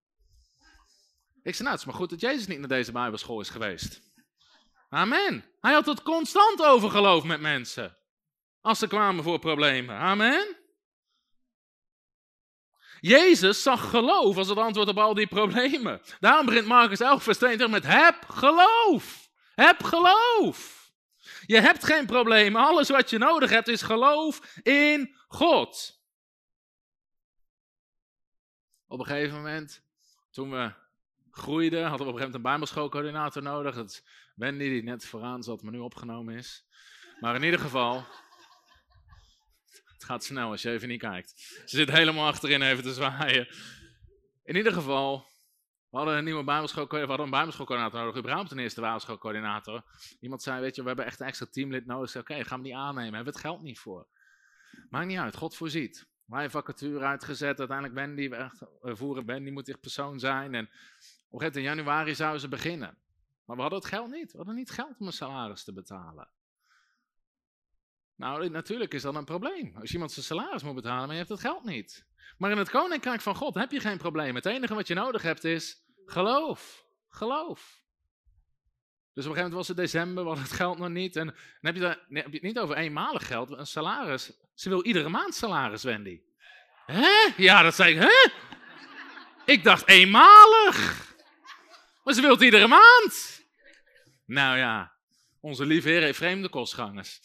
[1.41, 4.01] Ik zei, nou het is maar goed dat Jezus niet naar deze bijbelschool is geweest.
[4.89, 5.45] Amen.
[5.59, 7.97] Hij had het constant over geloof met mensen.
[8.61, 9.97] Als ze kwamen voor problemen.
[9.97, 10.57] Amen.
[12.99, 16.01] Jezus zag geloof als het antwoord op al die problemen.
[16.19, 19.22] Daarom begint Marcus 11 vers 22 met heb geloof.
[19.55, 20.91] Heb geloof.
[21.45, 22.55] Je hebt geen probleem.
[22.55, 26.01] Alles wat je nodig hebt is geloof in God.
[28.87, 29.83] Op een gegeven moment,
[30.31, 30.73] toen we
[31.31, 33.75] groeiden, hadden we op een gegeven moment een bijbelschoolcoördinator nodig.
[33.75, 34.03] Dat
[34.35, 36.65] Wendy, die net vooraan zat, maar nu opgenomen is.
[37.19, 38.05] Maar in ieder geval,
[39.93, 41.33] het gaat snel als je even niet kijkt.
[41.65, 43.47] Ze zit helemaal achterin even te zwaaien.
[44.43, 45.27] In ieder geval,
[45.93, 49.83] we hadden een nieuwe bijbelschool, we hadden een bijbelschoolcoördinator nodig, überhaupt een eerste bijbelschoolcoördinator.
[50.19, 52.09] Iemand zei, weet je, we hebben echt een extra teamlid nodig.
[52.09, 54.07] Oké, okay, gaan we niet aannemen, hebben we het geld niet voor.
[54.89, 56.07] Maakt niet uit, God voorziet.
[56.25, 58.29] Wij vacature uitgezet, uiteindelijk Wendy,
[58.81, 60.55] we voeren Wendy moet die persoon zijn.
[60.55, 60.69] En
[61.29, 62.97] op in januari zouden ze beginnen.
[63.45, 64.31] Maar we hadden het geld niet.
[64.31, 66.29] We hadden niet geld om een salaris te betalen.
[68.15, 69.75] Nou, natuurlijk is dat een probleem.
[69.75, 72.05] Als iemand zijn salaris moet betalen, maar je hebt het geld niet.
[72.37, 74.35] Maar in het koninkrijk van God heb je geen probleem.
[74.35, 76.85] Het enige wat je nodig hebt is Geloof.
[77.09, 77.81] Geloof.
[79.13, 81.15] Dus op een gegeven moment was het december, was het geld nog niet.
[81.15, 84.31] En dan heb je, daar, heb je het niet over eenmalig geld, een salaris.
[84.53, 86.21] Ze wil iedere maand salaris, Wendy.
[86.85, 87.29] Hè?
[87.37, 88.01] Ja, dat zei ik.
[88.01, 88.29] Hè?
[89.45, 91.11] Ik dacht eenmalig.
[92.03, 93.43] Maar ze wil het iedere maand.
[94.25, 94.93] Nou ja,
[95.39, 97.19] onze lieve heer heeft vreemde kostgangers.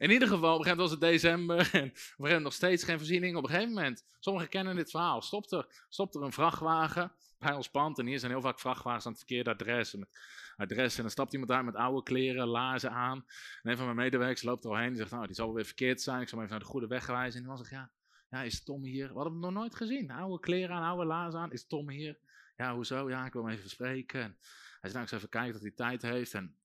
[0.00, 2.84] In ieder geval, op een gegeven moment was het december en gegeven moment nog steeds
[2.84, 3.36] geen voorziening.
[3.36, 7.52] Op een gegeven moment, sommigen kennen dit verhaal, stopt er, stopt er een vrachtwagen bij
[7.52, 7.98] ons pand.
[7.98, 9.94] En hier zijn heel vaak vrachtwagens aan het verkeerde adres.
[9.94, 10.08] Met
[10.56, 13.24] adres en dan stapt iemand daar met oude kleren, laarzen aan.
[13.62, 14.88] En een van mijn medewerkers loopt er al heen.
[14.88, 16.20] Die zegt, nou, die zal wel weer verkeerd zijn.
[16.20, 17.40] Ik zal hem even naar de goede weg wijzen.
[17.40, 17.90] En dan zegt, ja,
[18.30, 19.08] ja, is Tom hier?
[19.08, 20.10] We hadden hem nog nooit gezien.
[20.10, 21.52] Oude kleren aan, oude laarzen aan.
[21.52, 22.18] Is Tom hier?
[22.56, 23.10] Ja, hoezo?
[23.10, 24.20] Ja, ik wil hem even spreken.
[24.20, 24.36] En
[24.80, 26.34] hij zegt, nou, ik even kijken dat hij tijd heeft.
[26.34, 26.56] En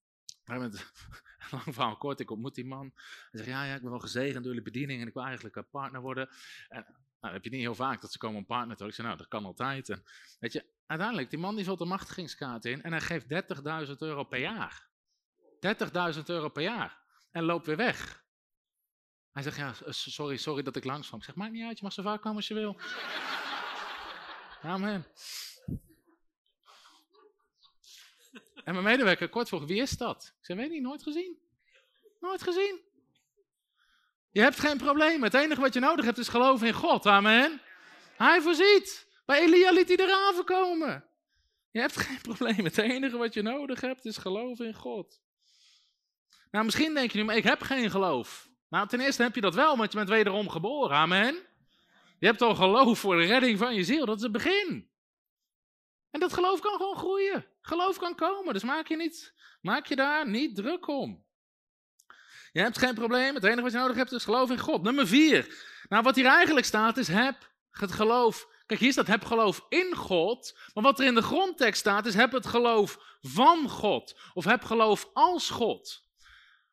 [0.45, 0.91] moment,
[1.51, 2.91] lang verhaal kort, ik ontmoet die man.
[2.95, 5.55] Hij zegt, ja, ja, ik ben wel gezegend door jullie bediening en ik wil eigenlijk
[5.55, 6.29] een partner worden.
[6.67, 6.85] En
[7.19, 9.17] nou, heb je niet heel vaak dat ze komen een partner te Ik zeg, nou,
[9.17, 9.89] dat kan altijd.
[9.89, 10.03] En
[10.39, 13.25] weet je, uiteindelijk, die man die vult de machtigingskaart in en hij geeft
[13.87, 14.87] 30.000 euro per jaar.
[16.15, 16.99] 30.000 euro per jaar.
[17.31, 18.23] En loopt weer weg.
[19.31, 21.19] Hij zegt, ja, sorry, sorry dat ik langs kwam.
[21.19, 22.79] Ik zeg, maakt niet uit, je mag zo vaak komen als je wil.
[24.61, 25.05] Amen.
[28.65, 30.33] En mijn medewerker kort vroeg, wie is dat?
[30.39, 31.37] Ik zei, weet niet, nooit gezien.
[32.19, 32.79] Nooit gezien.
[34.31, 35.23] Je hebt geen probleem.
[35.23, 37.05] Het enige wat je nodig hebt is geloven in God.
[37.05, 37.61] Amen.
[38.17, 39.07] Hij voorziet.
[39.25, 41.05] Bij Elia liet hij de raven komen.
[41.71, 42.63] Je hebt geen probleem.
[42.63, 45.21] Het enige wat je nodig hebt is geloven in God.
[46.51, 48.49] Nou, misschien denk je nu, maar ik heb geen geloof.
[48.69, 50.95] Nou, ten eerste heb je dat wel, want je bent wederom geboren.
[50.95, 51.35] Amen.
[52.19, 54.05] Je hebt al geloof voor de redding van je ziel.
[54.05, 54.89] Dat is het begin.
[56.15, 57.45] En dat geloof kan gewoon groeien.
[57.61, 58.53] Geloof kan komen.
[58.53, 61.25] Dus maak je, niet, maak je daar niet druk om.
[62.51, 63.35] Je hebt geen probleem.
[63.35, 64.81] Het enige wat je nodig hebt is geloof in God.
[64.81, 65.65] Nummer vier.
[65.89, 68.47] Nou, wat hier eigenlijk staat is heb het geloof.
[68.65, 70.59] Kijk, hier staat heb geloof in God.
[70.73, 74.19] Maar wat er in de grondtekst staat is heb het geloof van God.
[74.33, 76.03] Of heb geloof als God.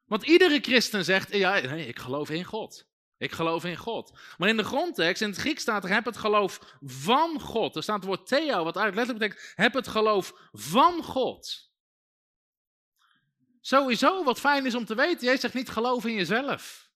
[0.05, 2.92] Want iedere christen zegt, ja, nee, ik geloof in God.
[3.23, 4.13] Ik geloof in God.
[4.39, 7.77] Maar in de grondtekst, in het Grieks staat er, heb het geloof van God.
[7.77, 11.71] Er staat het woord theo, wat eigenlijk letterlijk betekent, heb het geloof van God.
[13.61, 16.91] Sowieso, wat fijn is om te weten, jij zegt niet geloof in jezelf.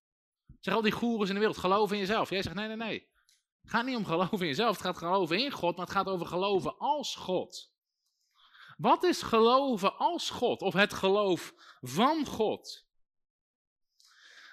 [0.61, 2.31] Zeg al die goeroes in de wereld, geloof in jezelf.
[2.31, 3.09] Jij zegt nee, nee, nee.
[3.62, 6.07] Het gaat niet om geloven in jezelf, het gaat geloven in God, maar het gaat
[6.07, 7.73] over geloven als God.
[8.77, 12.86] Wat is geloven als God of het geloof van God?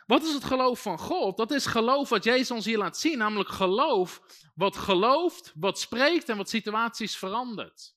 [0.07, 1.37] Wat is het geloof van God?
[1.37, 4.21] Dat is geloof wat Jezus ons hier laat zien, namelijk geloof
[4.55, 7.95] wat gelooft, wat spreekt en wat situaties verandert.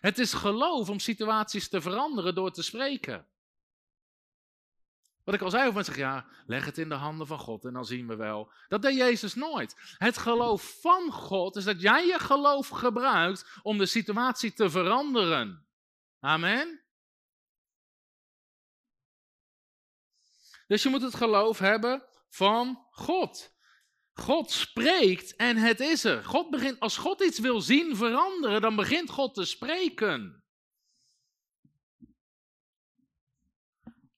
[0.00, 3.26] Het is geloof om situaties te veranderen door te spreken.
[5.24, 7.72] Wat ik al zei, of mensen ja, leg het in de handen van God en
[7.72, 8.52] dan zien we wel.
[8.68, 9.94] Dat deed Jezus nooit.
[9.98, 15.66] Het geloof van God is dat jij je geloof gebruikt om de situatie te veranderen.
[16.20, 16.80] Amen.
[20.70, 23.54] Dus je moet het geloof hebben van God.
[24.12, 26.24] God spreekt en het is er.
[26.24, 30.44] God begint, als God iets wil zien veranderen, dan begint God te spreken.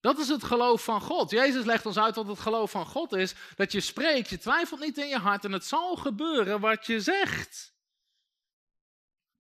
[0.00, 1.30] Dat is het geloof van God.
[1.30, 3.34] Jezus legt ons uit wat het geloof van God is.
[3.56, 7.00] Dat je spreekt, je twijfelt niet in je hart en het zal gebeuren wat je
[7.00, 7.71] zegt.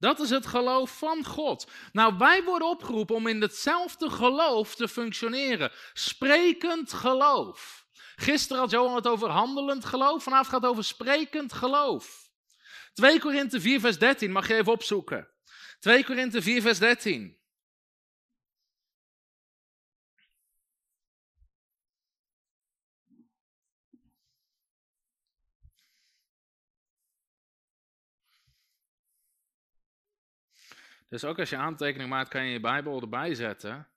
[0.02, 1.66] Dat is het geloof van God.
[1.92, 5.72] Nou, wij worden opgeroepen om in hetzelfde geloof te functioneren.
[5.92, 7.86] Sprekend geloof.
[8.16, 12.30] Gisteren had Johan het over handelend geloof, vanavond gaat het over sprekend geloof.
[12.92, 15.28] 2 Korinthe 4 vers 13, mag je even opzoeken.
[15.78, 17.41] 2 Korinthe 4 vers 13.
[31.12, 33.88] Dus ook als je aantekening maakt, kan je je Bijbel erbij zetten.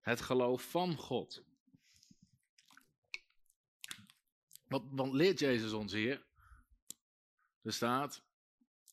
[0.00, 1.42] Het geloof van God.
[4.68, 6.26] Wat, wat leert Jezus ons hier?
[7.62, 8.22] Er staat,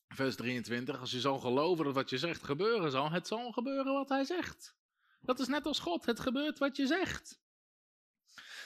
[0.08, 3.92] vers 23, als je zal geloven dat wat je zegt gebeuren zal, het zal gebeuren
[3.92, 4.76] wat hij zegt.
[5.20, 7.40] Dat is net als God, het gebeurt wat je zegt.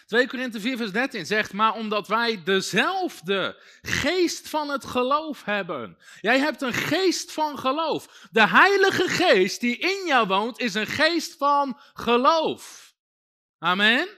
[0.09, 5.99] 2 Korinthe 4 vers 13 zegt, maar omdat wij dezelfde geest van het geloof hebben.
[6.21, 8.29] Jij hebt een geest van geloof.
[8.31, 12.95] De heilige geest die in jou woont is een geest van geloof.
[13.59, 14.09] Amen.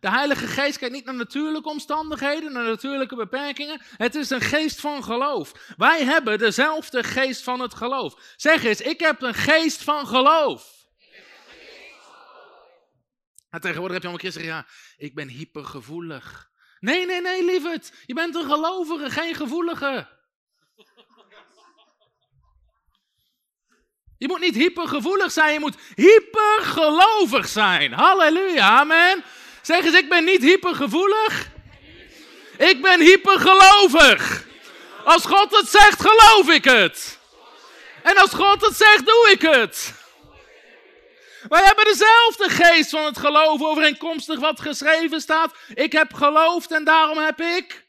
[0.00, 3.80] De Heilige Geest kijkt niet naar natuurlijke omstandigheden, naar natuurlijke beperkingen.
[3.96, 5.52] Het is een geest van geloof.
[5.76, 8.34] Wij hebben dezelfde geest van het geloof.
[8.36, 10.73] Zeg eens, ik heb een geest van geloof.
[13.54, 16.50] En tegenwoordig heb je allemaal christenen, ja, ik ben hypergevoelig.
[16.80, 17.92] Nee, nee, nee, lieverd.
[18.06, 20.08] Je bent een gelovige, geen gevoelige.
[24.18, 27.92] Je moet niet hypergevoelig zijn, je moet hypergelovig zijn.
[27.92, 29.24] Halleluja, amen.
[29.62, 31.48] Zeg eens, ik ben niet hypergevoelig.
[32.58, 34.46] Ik ben hypergelovig.
[35.04, 37.18] Als God het zegt, geloof ik het.
[38.02, 40.03] En als God het zegt, doe ik het.
[41.48, 45.54] Wij hebben dezelfde geest van het geloof overeenkomstig wat geschreven staat.
[45.74, 47.88] Ik heb geloofd en daarom heb ik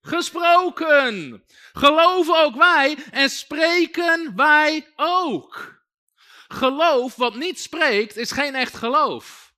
[0.00, 1.44] gesproken.
[1.72, 5.82] Geloven ook wij en spreken wij ook.
[6.48, 9.52] Geloof wat niet spreekt is geen echt geloof.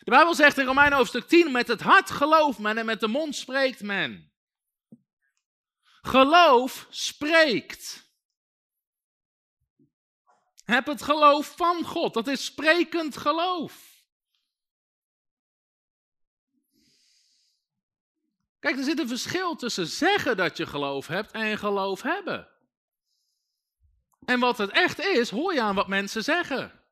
[0.00, 3.08] De Bijbel zegt in Romeinen hoofdstuk 10, met het hart gelooft men en met de
[3.08, 4.32] mond spreekt men.
[6.02, 8.05] Geloof spreekt.
[10.66, 12.14] Heb het geloof van God.
[12.14, 14.04] Dat is sprekend geloof.
[18.58, 22.48] Kijk, er zit een verschil tussen zeggen dat je geloof hebt en geloof hebben.
[24.24, 26.84] En wat het echt is, hoor je aan wat mensen zeggen.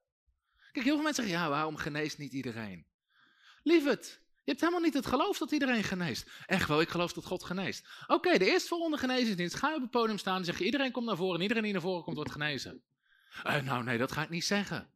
[0.72, 2.87] Kijk, heel veel mensen zeggen, ja, waarom geneest niet iedereen?
[3.62, 4.06] Lieverd,
[4.44, 6.30] je hebt helemaal niet het geloof dat iedereen geneest.
[6.46, 7.88] Echt wel, ik geloof dat God geneest.
[8.06, 11.06] Oké, de eerstvolgende genezingsdienst, ga je op het podium staan en zeg je, iedereen komt
[11.06, 12.82] naar voren en iedereen die naar voren komt wordt genezen.
[13.42, 14.88] Eh, nou nee, dat ga ik niet zeggen.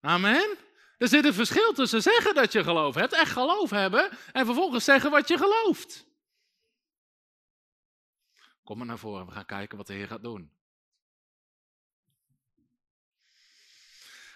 [0.00, 0.56] Amen.
[0.98, 4.84] Er zit een verschil tussen zeggen dat je geloof hebt, echt geloof hebben, en vervolgens
[4.84, 6.06] zeggen wat je gelooft.
[8.64, 10.52] Kom maar naar voren, we gaan kijken wat de Heer gaat doen.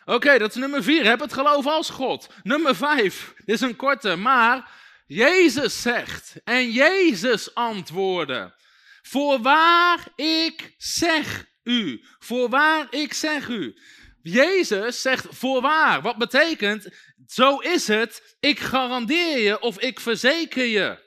[0.04, 1.04] Oké, dat is nummer vier.
[1.04, 2.28] Heb het geloof als God.
[2.42, 3.34] Nummer vijf.
[3.36, 4.70] Dit is een korte, maar
[5.06, 8.54] Jezus zegt en Jezus antwoordde.
[9.02, 13.76] Voorwaar ik zeg u, voorwaar ik zeg u.
[14.22, 16.88] Jezus zegt voorwaar, wat betekent,
[17.26, 21.04] zo is het, ik garandeer je of ik verzeker je.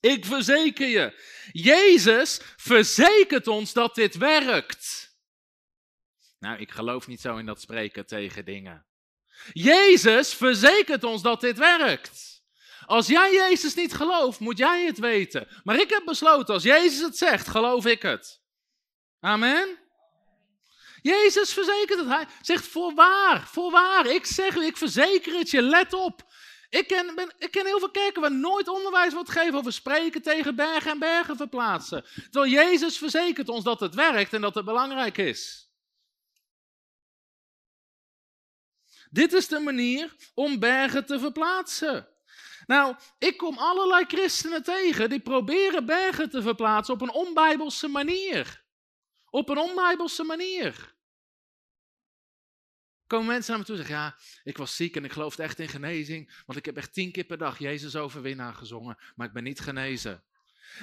[0.00, 1.22] Ik verzeker je.
[1.52, 5.14] Jezus verzekert ons dat dit werkt.
[6.38, 8.86] Nou, ik geloof niet zo in dat spreken tegen dingen.
[9.52, 12.35] Jezus verzekert ons dat dit werkt.
[12.86, 15.48] Als jij Jezus niet gelooft, moet jij het weten.
[15.64, 18.40] Maar ik heb besloten, als Jezus het zegt, geloof ik het.
[19.20, 19.78] Amen.
[21.02, 22.08] Jezus verzekert het.
[22.08, 24.06] Hij zegt voorwaar, voorwaar.
[24.06, 26.34] Ik zeg u, ik verzeker het je, let op.
[26.68, 30.56] Ik ken, ik ken heel veel kerken waar nooit onderwijs wordt gegeven over spreken tegen
[30.56, 32.04] bergen en bergen verplaatsen.
[32.30, 35.70] Terwijl Jezus verzekert ons dat het werkt en dat het belangrijk is.
[39.10, 42.15] Dit is de manier om bergen te verplaatsen.
[42.66, 48.64] Nou, ik kom allerlei christenen tegen die proberen bergen te verplaatsen op een onbijbelse manier.
[49.30, 50.94] Op een onbijbelse manier.
[53.06, 55.58] Komen mensen naar me toe en zeggen, ja, ik was ziek en ik geloofde echt
[55.58, 59.32] in genezing, want ik heb echt tien keer per dag Jezus overwinnaar gezongen, maar ik
[59.32, 60.24] ben niet genezen.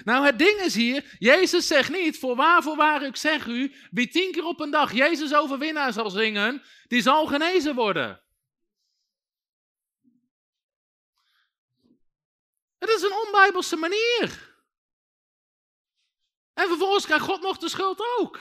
[0.04, 4.32] Nou, het ding is hier, Jezus zegt niet, voorwaar, voorwaar, ik zeg u, wie tien
[4.32, 8.23] keer op een dag Jezus overwinnaar zal zingen, die zal genezen worden.
[12.84, 14.56] Het is een onbijbelse manier.
[16.54, 18.40] En vervolgens krijgt God nog de schuld ook.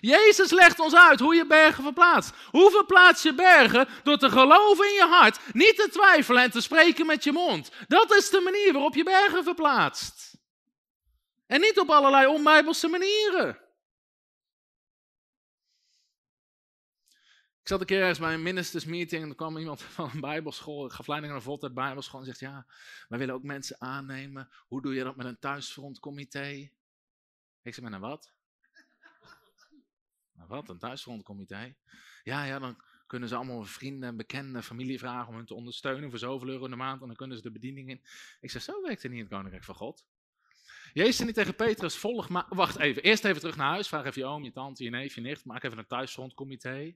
[0.00, 2.34] Jezus legt ons uit hoe je bergen verplaatst.
[2.50, 3.88] Hoe verplaats je bergen?
[4.02, 7.70] Door te geloven in je hart, niet te twijfelen en te spreken met je mond.
[7.88, 10.36] Dat is de manier waarop je bergen verplaatst.
[11.46, 13.63] En niet op allerlei onbijbelse manieren.
[17.64, 20.20] Ik zat een keer ergens bij een ministers meeting en er kwam iemand van een
[20.20, 22.66] bijbelschool, ik gaf leiding aan een voltijd bijbelschool en zegt, ja,
[23.08, 24.48] wij willen ook mensen aannemen.
[24.66, 26.70] Hoe doe je dat met een thuisfrontcomité?
[27.62, 28.32] Ik zei, met een wat?
[30.32, 31.74] Nou, wat, een thuisfrontcomité?
[32.22, 36.10] Ja, ja, dan kunnen ze allemaal vrienden en bekenden, familie vragen om hun te ondersteunen
[36.10, 38.02] voor zoveel euro in de maand en dan kunnen ze de bediening in.
[38.40, 40.06] Ik zeg, zo werkt het niet in het Koninkrijk van God.
[40.92, 44.04] Jezus zei niet tegen Petrus, volg maar, wacht even, eerst even terug naar huis, vraag
[44.04, 46.94] even je oom, je tante, je neef, je nicht, maak even een thuisfrontcomité.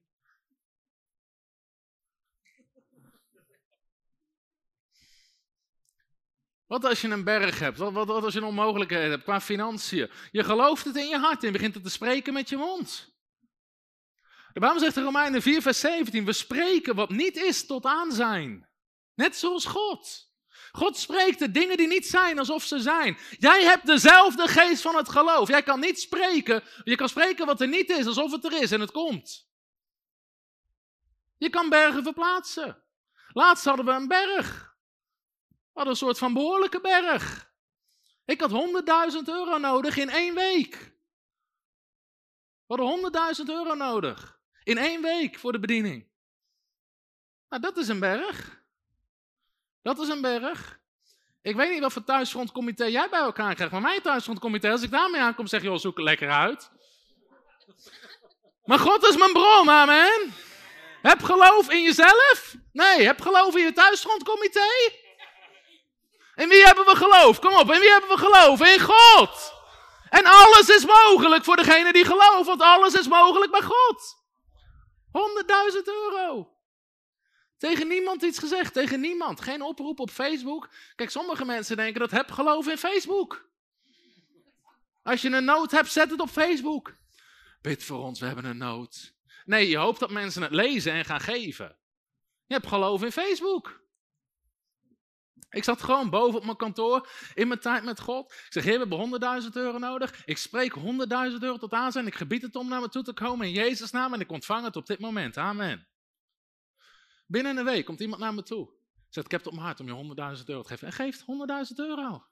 [6.68, 7.78] Wat als je een berg hebt?
[7.78, 10.10] Wat, wat, als je een onmogelijkheid hebt qua financiën?
[10.30, 13.16] Je gelooft het in je hart en begint het te spreken met je mond.
[14.52, 18.12] De Bijbel zegt in Romeinen 4, vers 17: We spreken wat niet is tot aan
[18.12, 18.68] zijn.
[19.14, 20.26] Net zoals God.
[20.72, 23.18] God spreekt de dingen die niet zijn alsof ze zijn.
[23.38, 25.48] Jij hebt dezelfde geest van het geloof.
[25.48, 26.62] Jij kan niet spreken.
[26.84, 29.48] Je kan spreken wat er niet is alsof het er is en het komt.
[31.36, 32.82] Je kan bergen verplaatsen.
[33.32, 34.67] Laatst hadden we een berg
[35.78, 37.50] hadden een soort van behoorlijke berg.
[38.24, 38.50] Ik had
[39.12, 40.92] 100.000 euro nodig in één week.
[42.66, 44.38] We hadden 100.000 euro nodig.
[44.64, 46.08] In één week voor de bediening.
[47.48, 48.62] Nou, dat is een berg.
[49.82, 50.80] Dat is een berg.
[51.42, 53.72] Ik weet niet wat voor thuisfrontcomité jij bij elkaar krijgt.
[53.72, 56.70] Maar mijn thuisfrontcomité, als ik daarmee aankom, zeg je, zoek het lekker uit.
[58.64, 60.32] Maar God is mijn bron, amen.
[61.02, 62.54] Heb geloof in jezelf?
[62.72, 65.06] Nee, heb geloof in je thuisfrontcomité?
[66.38, 67.38] In wie hebben we geloof?
[67.38, 68.60] Kom op, in wie hebben we geloof?
[68.60, 69.52] In God.
[70.10, 74.16] En alles is mogelijk voor degene die gelooft, want alles is mogelijk bij God.
[75.72, 76.56] 100.000 euro.
[77.56, 79.40] Tegen niemand iets gezegd, tegen niemand.
[79.40, 80.68] Geen oproep op Facebook.
[80.94, 83.48] Kijk, sommige mensen denken dat heb geloof in Facebook.
[85.02, 86.96] Als je een nood hebt, zet het op Facebook.
[87.60, 89.14] Bid voor ons, we hebben een nood.
[89.44, 91.76] Nee, je hoopt dat mensen het lezen en gaan geven.
[92.46, 93.80] Je hebt geloof in Facebook.
[95.50, 98.32] Ik zat gewoon boven op mijn kantoor in mijn tijd met God.
[98.32, 100.22] Ik zeg, heer, we hebben 100.000 euro nodig.
[100.24, 100.82] Ik spreek 100.000
[101.40, 102.06] euro tot aan zijn.
[102.06, 104.64] Ik gebied het om naar me toe te komen in Jezus' naam en ik ontvang
[104.64, 105.36] het op dit moment.
[105.36, 105.88] Amen.
[107.26, 108.68] Binnen een week komt iemand naar me toe.
[109.08, 110.86] Zegt, ik heb het op mijn hart om je 100.000 euro te geven.
[110.86, 111.26] En geeft 100.000
[111.76, 112.24] euro.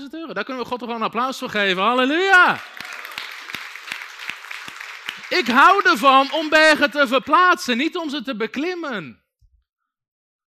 [0.00, 0.32] 100.000 euro.
[0.32, 1.82] Daar kunnen we God toch wel een applaus voor geven.
[1.82, 2.60] Halleluja.
[5.28, 9.27] Ik hou ervan om bergen te verplaatsen, niet om ze te beklimmen.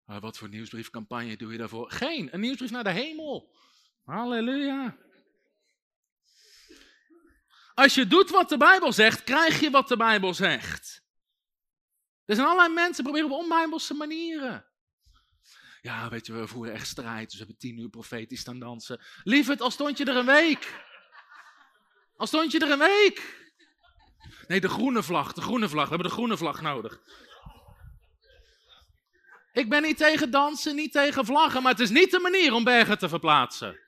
[0.04, 1.90] Maar wat voor nieuwsbriefcampagne doe je daarvoor?
[1.90, 3.54] Geen, een nieuwsbrief naar de hemel.
[4.04, 4.96] Halleluja.
[7.74, 11.02] Als je doet wat de Bijbel zegt, krijg je wat de Bijbel zegt.
[12.24, 14.66] Er zijn allerlei mensen die proberen op onbijbelse manieren.
[15.80, 19.00] Ja, weet je, we voeren echt strijd, dus we hebben tien uur profetisch staan dansen.
[19.22, 20.84] Lieverd, al stond je er een week.
[22.16, 23.50] Al stond je er een week.
[24.46, 25.84] Nee, de groene vlag, de groene vlag.
[25.84, 27.00] We hebben de groene vlag nodig.
[29.52, 32.64] Ik ben niet tegen dansen, niet tegen vlaggen, maar het is niet de manier om
[32.64, 33.80] bergen te verplaatsen.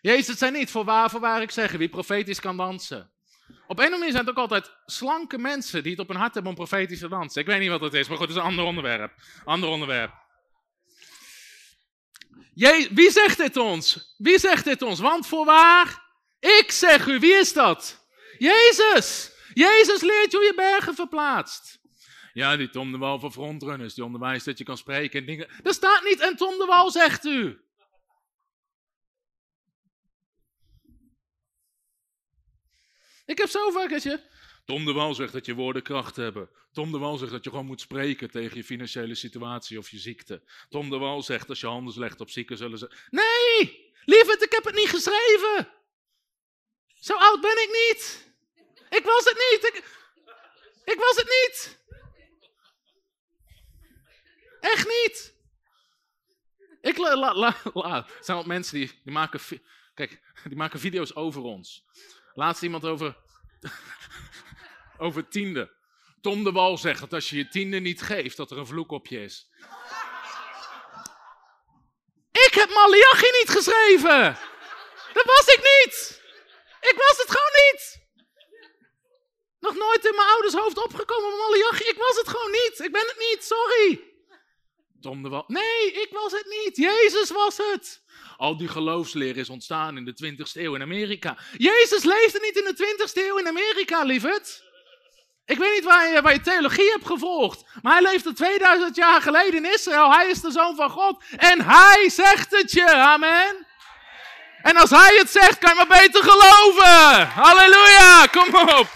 [0.00, 3.10] Jezus zei niet, voor waar, voor waar ik zeg, wie profetisch kan dansen.
[3.48, 6.16] Op een of andere manier zijn het ook altijd slanke mensen die het op hun
[6.16, 7.40] hart hebben om profetisch te dansen.
[7.40, 9.12] Ik weet niet wat het is, maar goed, het is een ander onderwerp.
[9.44, 10.12] Ander onderwerp.
[12.54, 14.14] Je, wie zegt dit ons?
[14.16, 15.00] Wie zegt dit ons?
[15.00, 16.02] Want voorwaar,
[16.38, 18.08] ik zeg u, wie is dat?
[18.38, 19.32] Jezus!
[19.54, 21.78] Jezus leert je hoe je bergen verplaatst.
[22.36, 25.48] Ja, die Tom de Wal van Frontrunners, die onderwijst dat je kan spreken en dingen.
[25.62, 27.60] Dat staat niet en Tom de Wal zegt u.
[33.26, 34.20] Ik heb zo vaak je.
[34.64, 36.50] Tom de Wal zegt dat je woorden kracht hebben.
[36.72, 39.98] Tom de Wal zegt dat je gewoon moet spreken tegen je financiële situatie of je
[39.98, 40.42] ziekte.
[40.68, 42.90] Tom de Wal zegt als je handen legt op zieken zullen ze.
[43.10, 45.72] Nee, lieverd, ik heb het niet geschreven.
[47.00, 48.32] Zo oud ben ik niet.
[48.90, 49.82] Ik was het niet.
[50.84, 51.84] Ik was het niet.
[54.60, 55.34] Echt niet.
[56.80, 58.06] Ik la, la, la, la.
[58.20, 59.40] zijn ook mensen die, die maken,
[59.94, 61.84] kijk, die maken video's over ons.
[62.34, 63.16] Laatst iemand over,
[64.98, 65.74] over tiende.
[66.20, 68.90] Tom de Wal zegt dat als je je tiende niet geeft, dat er een vloek
[68.90, 69.50] op je is.
[72.30, 74.38] Ik heb Malachi niet geschreven.
[75.12, 76.22] Dat was ik niet.
[76.80, 78.04] Ik was het gewoon niet.
[79.60, 81.84] Nog nooit in mijn ouders hoofd opgekomen, Malachi.
[81.84, 82.78] Ik was het gewoon niet.
[82.78, 84.05] Ik ben het niet, sorry.
[85.00, 85.44] Tom de.
[85.46, 86.76] Nee, ik was het niet.
[86.76, 88.02] Jezus was het.
[88.36, 91.38] Al die geloofsleer is ontstaan in de 20ste eeuw in Amerika.
[91.56, 94.64] Jezus leefde niet in de 20ste eeuw in Amerika, lieverd.
[95.44, 99.22] Ik weet niet waar je, waar je theologie hebt gevolgd, maar hij leefde 2000 jaar
[99.22, 100.12] geleden in Israël.
[100.12, 102.92] Hij is de zoon van God en hij zegt het je.
[102.94, 103.66] Amen.
[104.62, 107.26] En als hij het zegt, kan je maar beter geloven.
[107.28, 108.88] Halleluja, kom op.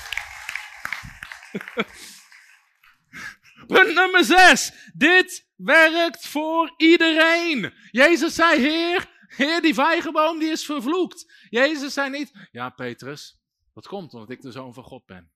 [3.67, 4.73] Punt nummer 6.
[4.95, 7.75] Dit werkt voor iedereen.
[7.91, 11.33] Jezus zei, Heer, Heer, die vijgenboom die is vervloekt.
[11.49, 13.41] Jezus zei niet, ja Petrus,
[13.75, 15.33] dat komt omdat ik de zoon van God ben.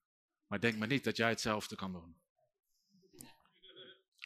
[0.46, 2.22] Maar denk maar niet dat jij hetzelfde kan doen.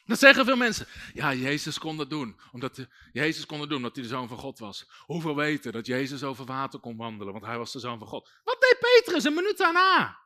[0.05, 0.87] Dat zeggen veel mensen.
[1.13, 2.39] Ja, Jezus kon dat doen.
[2.51, 4.89] Omdat Jezus kon dat doen omdat hij de zoon van God was.
[5.05, 8.29] Hoeveel weten dat Jezus over water kon wandelen, want hij was de zoon van God.
[8.43, 10.19] Wat deed Petrus een minuut daarna?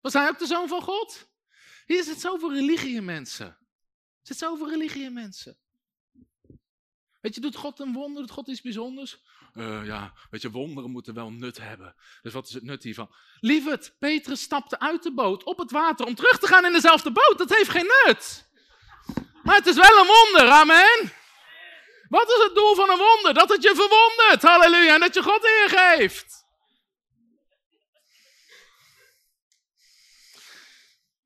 [0.00, 1.30] Was hij ook de zoon van God?
[1.86, 3.61] Hier zit zoveel religie mensen.
[4.22, 5.58] Er zit zoveel religie in mensen.
[7.20, 8.22] Weet je, doet God een wonder?
[8.22, 9.18] Doet God iets bijzonders?
[9.54, 11.94] Uh, ja, weet je, wonderen moeten wel nut hebben.
[12.22, 13.14] Dus wat is het nut hiervan?
[13.40, 17.12] Lieverd, Petrus stapte uit de boot op het water om terug te gaan in dezelfde
[17.12, 17.34] boot.
[17.38, 18.50] Dat heeft geen nut.
[19.42, 21.12] Maar het is wel een wonder, amen.
[22.08, 23.34] Wat is het doel van een wonder?
[23.34, 26.41] Dat het je verwondert, halleluja, en dat je God geeft.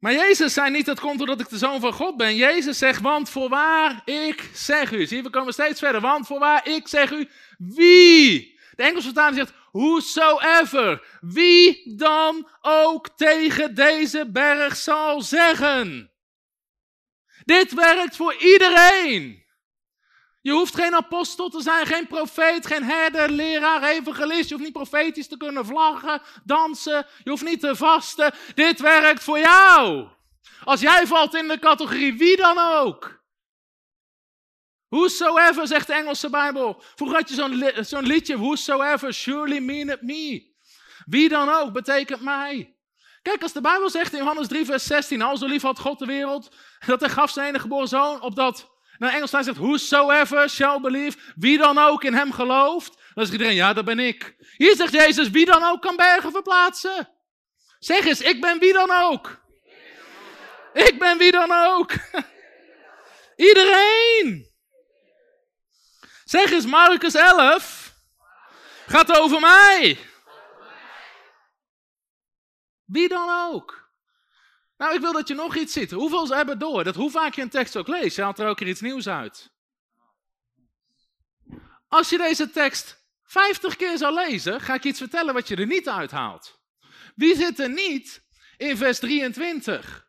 [0.07, 2.37] Maar Jezus zei niet, dat komt doordat ik de zoon van God ben.
[2.37, 5.07] Jezus zegt, want voorwaar ik zeg u.
[5.07, 6.01] Zie, we komen steeds verder.
[6.01, 7.29] Want voorwaar ik zeg u,
[7.59, 8.59] wie?
[8.75, 11.19] De Engelse vertaling zegt, whosoever.
[11.21, 16.13] Wie dan ook tegen deze berg zal zeggen.
[17.45, 19.46] Dit werkt voor iedereen.
[20.47, 24.49] Je hoeft geen apostel te zijn, geen profeet, geen herder, leraar, evangelist.
[24.49, 27.07] Je hoeft niet profetisch te kunnen vlaggen, dansen.
[27.25, 28.35] Je hoeft niet te vasten.
[28.55, 30.09] Dit werkt voor jou.
[30.65, 33.25] Als jij valt in de categorie wie dan ook.
[34.89, 36.83] Whosoever, zegt de Engelse Bijbel.
[36.95, 40.55] Vroeger had je zo'n zo'n liedje, whosoever, surely mean it me.
[41.07, 42.77] Wie dan ook, betekent mij.
[43.23, 45.99] Kijk, als de Bijbel zegt in Johannes 3, vers 16, al zo lief had God
[45.99, 46.55] de wereld,
[46.87, 51.59] dat hij gaf zijn enige geboren zoon, opdat nou, Engels zegt, whosoever shall believe, wie
[51.59, 52.95] dan ook in hem gelooft.
[53.15, 54.37] Dan zegt iedereen, ja, dat ben ik.
[54.57, 57.09] Hier zegt Jezus, wie dan ook kan bergen verplaatsen.
[57.79, 59.41] Zeg eens, ik ben wie dan ook.
[60.73, 61.93] Ik ben wie dan ook.
[63.49, 64.55] Iedereen.
[66.25, 67.95] Zeg eens, Marcus 11
[68.87, 69.99] gaat over mij.
[72.85, 73.76] Wie dan ook.
[74.77, 75.91] Nou, ik wil dat je nog iets ziet.
[75.91, 76.85] Hoeveel ze hebben door?
[76.85, 79.51] Dat hoe vaak je een tekst ook leest, haalt er ook er iets nieuws uit.
[81.89, 85.67] Als je deze tekst 50 keer zou lezen, ga ik iets vertellen wat je er
[85.67, 86.61] niet uithaalt.
[87.15, 88.23] Wie zit er niet
[88.57, 90.07] in vers 23?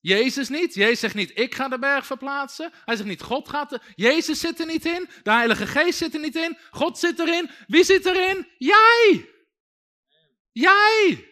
[0.00, 0.74] Jezus niet.
[0.74, 2.72] Jezus zegt niet, ik ga de berg verplaatsen.
[2.84, 3.82] Hij zegt niet, God gaat er.
[3.94, 5.08] Jezus zit er niet in.
[5.22, 6.58] De Heilige Geest zit er niet in.
[6.70, 7.50] God zit erin.
[7.66, 8.48] Wie zit erin?
[8.58, 9.28] Jij!
[10.52, 11.29] Jij!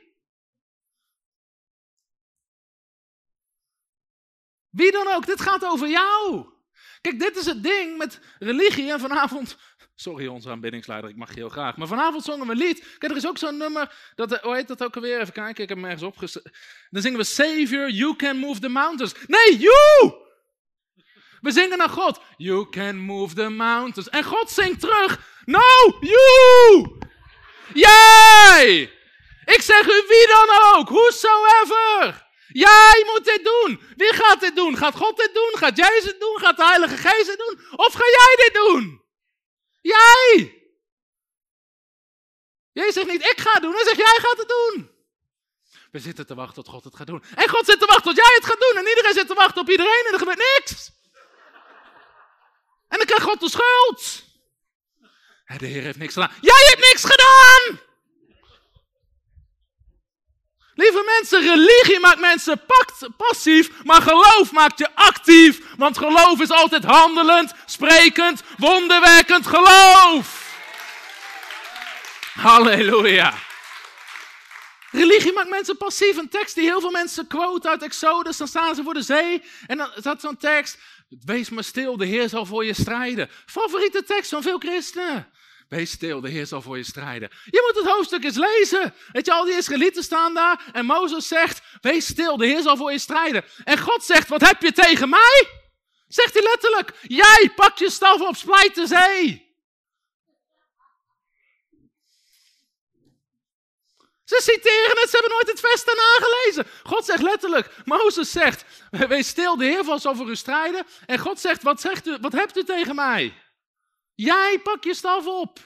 [4.70, 6.46] Wie dan ook, dit gaat over jou.
[7.00, 9.56] Kijk, dit is het ding met religie en vanavond
[10.00, 11.76] Sorry, onze aanbiddingsleider, ik mag je heel graag.
[11.76, 12.96] Maar vanavond zongen we een lied.
[12.98, 15.20] Kijk, er is ook zo'n nummer, dat, hoe heet dat ook alweer?
[15.20, 16.52] Even kijken, ik heb hem ergens opgeschreven.
[16.90, 19.14] Dan zingen we Savior, you can move the mountains.
[19.26, 20.14] Nee, you!
[21.40, 22.20] We zingen naar God.
[22.36, 24.08] You can move the mountains.
[24.08, 25.40] En God zingt terug.
[25.44, 25.60] No,
[26.00, 26.98] you!
[27.74, 28.92] Jij!
[29.44, 32.27] Ik zeg u wie dan ook, whosoever.
[32.58, 33.80] Jij moet dit doen.
[33.96, 34.76] Wie gaat dit doen?
[34.76, 35.52] Gaat God dit doen?
[35.58, 36.38] Gaat Jezus het doen?
[36.38, 37.60] Gaat de Heilige Geest dit doen?
[37.76, 39.02] Of ga jij dit doen?
[39.80, 40.54] Jij!
[42.72, 43.74] Jij zegt niet, ik ga het doen.
[43.74, 44.90] Hij zegt, jij gaat het doen.
[45.90, 47.24] We zitten te wachten tot God het gaat doen.
[47.34, 48.76] En God zit te wachten tot jij het gaat doen.
[48.76, 50.90] En iedereen zit te wachten op iedereen en er gebeurt niks.
[52.88, 54.22] En dan krijgt God de schuld.
[55.58, 56.32] De Heer heeft niks gedaan.
[56.40, 57.87] Jij hebt niks gedaan!
[60.78, 62.60] Lieve mensen, religie maakt mensen
[63.16, 65.60] passief, maar geloof maakt je actief.
[65.76, 70.56] Want geloof is altijd handelend, sprekend, wonderwerkend geloof.
[72.34, 73.34] Halleluja.
[74.90, 76.16] Religie maakt mensen passief.
[76.16, 78.36] Een tekst die heel veel mensen quote uit Exodus.
[78.36, 80.78] Dan staan ze voor de zee en dan staat zo'n tekst.
[81.24, 83.30] Wees maar stil, de Heer zal voor je strijden.
[83.46, 85.32] Favoriete tekst van veel christenen.
[85.68, 87.30] Wees stil, de Heer zal voor je strijden.
[87.44, 88.94] Je moet het hoofdstuk eens lezen.
[89.12, 92.76] Weet je, al die Israëlieten staan daar en Mozes zegt, wees stil, de Heer zal
[92.76, 93.44] voor je strijden.
[93.64, 95.48] En God zegt, wat heb je tegen mij?
[96.08, 99.46] Zegt hij letterlijk, jij pak je staf op, splijt de zee.
[104.24, 106.66] Ze citeren het, ze hebben nooit het vers daarna gelezen.
[106.82, 110.86] God zegt letterlijk, Mozes zegt, wees stil, de Heer zal voor u strijden.
[111.06, 113.34] En God zegt, wat, zegt u, wat hebt u tegen mij?
[114.20, 115.58] Jij pak je staf op.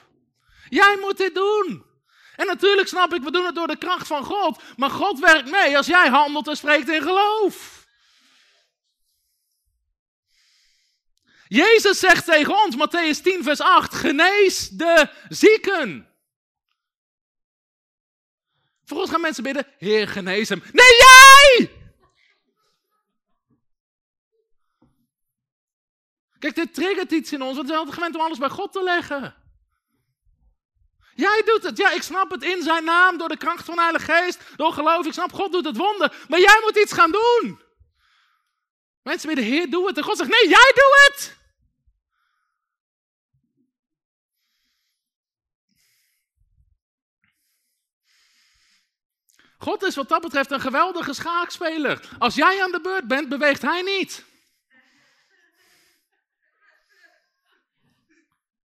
[0.69, 1.85] Jij moet dit doen.
[2.35, 4.61] En natuurlijk snap ik, we doen het door de kracht van God.
[4.77, 7.87] Maar God werkt mee als jij handelt en spreekt in geloof.
[11.47, 16.07] Jezus zegt tegen ons, Matthäus 10, vers 8, genees de zieken.
[18.85, 20.63] Voor ons gaan mensen bidden, Heer, genees hem.
[20.71, 21.82] Nee, jij!
[26.43, 28.71] Kijk, dit triggert iets in ons, want we zijn altijd gewend om alles bij God
[28.71, 29.35] te leggen.
[31.15, 31.77] Jij doet het.
[31.77, 34.73] Ja, ik snap het in zijn naam, door de kracht van de Heilige Geest, door
[34.73, 35.05] geloof.
[35.05, 36.25] Ik snap, God doet het wonder.
[36.27, 37.59] Maar jij moet iets gaan doen.
[39.03, 39.97] Mensen bidden, Heer, doe het.
[39.97, 41.37] En God zegt, nee, jij doet het.
[49.57, 52.09] God is wat dat betreft een geweldige schaakspeler.
[52.19, 54.31] Als jij aan de beurt bent, beweegt hij niet.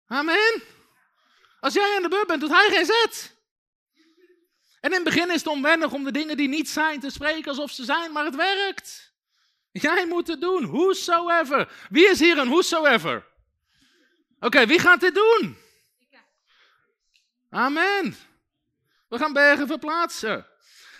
[0.07, 0.63] Amen.
[1.59, 3.35] Als jij aan de beurt bent, doet hij geen zet.
[4.79, 7.49] En in het begin is het onwennig om de dingen die niet zijn te spreken
[7.49, 9.13] alsof ze zijn, maar het werkt.
[9.71, 11.71] Jij moet het doen, whosoever.
[11.89, 13.25] Wie is hier een whosoever?
[14.39, 15.57] Oké, wie gaat dit doen?
[17.49, 18.15] Amen.
[19.07, 20.45] We gaan bergen verplaatsen.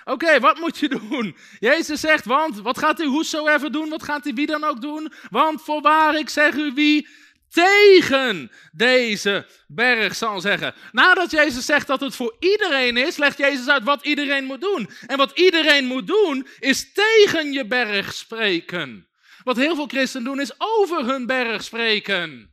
[0.04, 1.38] Oké, wat moet je doen?
[1.60, 3.90] Jezus zegt, want wat gaat u whosoever doen?
[3.90, 5.14] Wat gaat hij wie dan ook doen?
[5.30, 7.08] Want voorwaar, ik zeg u wie
[7.50, 10.74] tegen deze berg zal zeggen.
[10.92, 14.90] Nadat Jezus zegt dat het voor iedereen is, legt Jezus uit wat iedereen moet doen.
[15.08, 19.08] En wat iedereen moet doen, is tegen je berg spreken.
[19.44, 22.52] Wat heel veel christenen doen, is over hun berg spreken.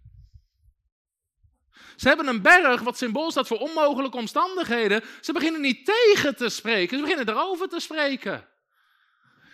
[1.96, 5.02] Ze hebben een berg wat symbool staat voor onmogelijke omstandigheden.
[5.20, 8.48] Ze beginnen niet tegen te spreken, ze beginnen erover te spreken.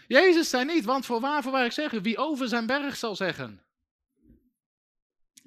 [0.07, 3.16] Jezus zei niet, want voor waar, voor waar ik zeg, wie over zijn berg zal
[3.16, 3.70] zeggen.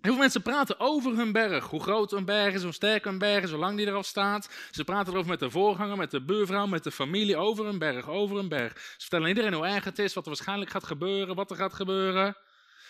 [0.04, 1.66] Heel veel mensen praten over hun berg.
[1.66, 4.50] Hoe groot een berg is, hoe sterk een berg is, hoe lang die erop staat.
[4.72, 7.38] Ze praten erover met de voorganger, met de buurvrouw, met de familie.
[7.38, 8.74] Over een berg, over een berg.
[8.74, 11.74] Ze vertellen iedereen hoe erg het is, wat er waarschijnlijk gaat gebeuren, wat er gaat
[11.74, 12.38] gebeuren.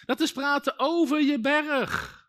[0.06, 2.22] Dat is praten over je berg.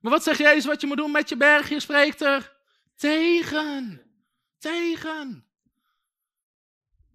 [0.00, 1.68] Maar wat zeg Jezus wat je moet doen met je berg?
[1.68, 2.56] Je spreekt er
[2.96, 4.02] tegen.
[4.58, 5.49] Tegen.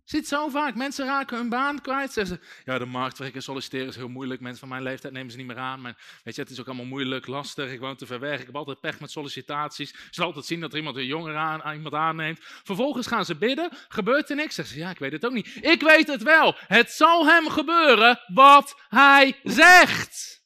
[0.06, 2.14] Ziet zo vaak, mensen raken hun baan kwijt.
[2.14, 4.42] Zeggen ze, ja, de marktwerker solliciteren is heel moeilijk.
[4.42, 5.82] Mensen van mijn leeftijd nemen ze niet meer aan.
[5.82, 7.72] Maar weet je, het is ook allemaal moeilijk, lastig.
[7.72, 8.40] Ik woon te ver weg.
[8.40, 9.90] Ik heb altijd pech met sollicitaties.
[9.90, 12.40] Je zal altijd zien dat er iemand een jonger aan, iemand aanneemt.
[12.42, 13.70] Vervolgens gaan ze bidden.
[13.88, 14.56] Gebeurt er niks?
[14.56, 15.58] Zeggen ze, ja, ik weet het ook niet.
[15.62, 16.56] Ik weet het wel.
[16.58, 20.44] Het zal hem gebeuren wat hij zegt.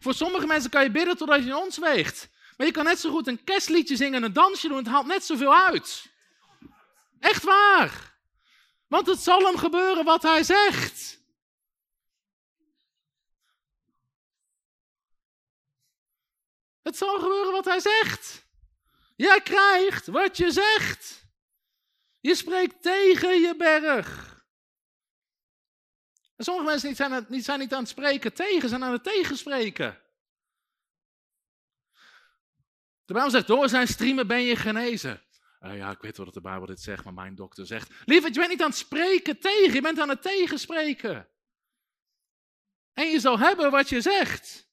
[0.00, 2.30] Voor sommige mensen kan je bidden totdat je ons weegt.
[2.56, 4.76] Maar je kan net zo goed een kerstliedje zingen en een dansje doen.
[4.76, 6.11] Het haalt net zoveel uit.
[7.22, 8.18] Echt waar.
[8.86, 11.20] Want het zal hem gebeuren wat hij zegt.
[16.82, 18.46] Het zal gebeuren wat hij zegt.
[19.16, 21.26] Jij krijgt wat je zegt.
[22.20, 24.30] Je spreekt tegen je berg.
[26.36, 30.02] sommige mensen niet zijn, niet, zijn niet aan het spreken tegen, zijn aan het tegenspreken.
[33.04, 35.22] De Bijbel zegt, door zijn striemen ben je genezen.
[35.62, 37.92] Uh, ja, ik weet wel dat de Bijbel dit zegt, maar mijn dokter zegt...
[38.04, 41.28] Lieverd, je bent niet aan het spreken tegen, je bent aan het tegenspreken.
[42.92, 44.70] En je zal hebben wat je zegt.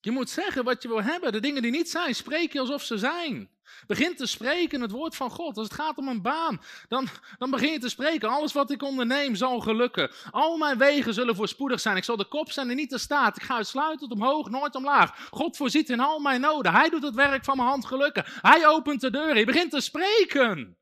[0.00, 1.32] Je moet zeggen wat je wil hebben.
[1.32, 3.57] De dingen die niet zijn, spreek je alsof ze zijn.
[3.86, 5.56] Begin te spreken het woord van God.
[5.56, 7.08] Als het gaat om een baan, dan,
[7.38, 8.28] dan begin je te spreken.
[8.28, 10.10] Alles wat ik onderneem zal gelukken.
[10.30, 11.96] Al mijn wegen zullen voorspoedig zijn.
[11.96, 13.36] Ik zal de kop zijn en niet de staat.
[13.36, 15.28] Ik ga uitsluitend omhoog, nooit omlaag.
[15.30, 16.72] God voorziet in al mijn noden.
[16.72, 18.24] Hij doet het werk van mijn hand gelukken.
[18.26, 19.38] Hij opent de deuren.
[19.38, 20.78] Je begint te spreken.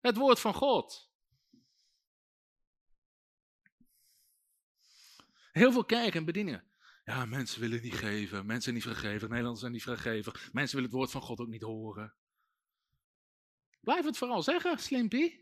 [0.00, 1.10] Het woord van God.
[5.52, 6.71] Heel veel kerken en bedieningen.
[7.04, 10.98] Ja, mensen willen niet geven, mensen niet vergeven, Nederlanders zijn niet vergeven, mensen willen het
[10.98, 12.14] woord van God ook niet horen.
[13.80, 15.40] Blijf het vooral zeggen, Slimpy.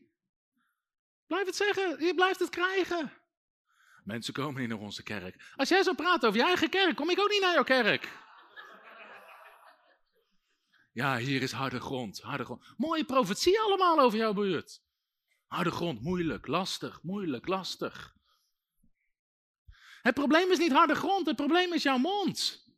[1.26, 3.12] Blijf het zeggen, je blijft het krijgen.
[4.04, 5.52] Mensen komen niet naar onze kerk.
[5.56, 8.18] Als jij zo praat over je eigen kerk, kom ik ook niet naar jouw kerk.
[10.92, 12.64] Ja, hier is harde grond, harde grond.
[12.76, 14.82] Mooie profetie allemaal over jouw buurt.
[15.46, 18.16] Harde grond, moeilijk, lastig, moeilijk, lastig.
[20.02, 22.68] Het probleem is niet harde grond, het probleem is jouw mond.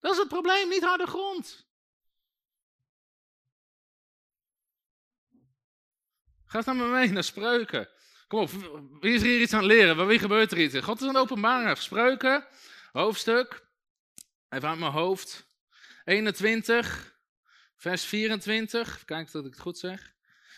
[0.00, 1.66] Dat is het probleem, niet harde grond.
[6.46, 7.88] Ga eens naar me mee, naar spreuken.
[8.28, 8.50] Kom op,
[9.00, 10.06] wie is er hier iets aan leren?
[10.06, 10.78] Wie gebeurt er iets?
[10.78, 11.78] God is een openbaring.
[11.78, 12.46] Spreuken,
[12.92, 13.66] hoofdstuk.
[14.48, 15.46] Even uit mijn hoofd.
[16.04, 17.18] 21,
[17.76, 19.04] vers 24.
[19.04, 20.12] Kijk dat ik het goed zeg.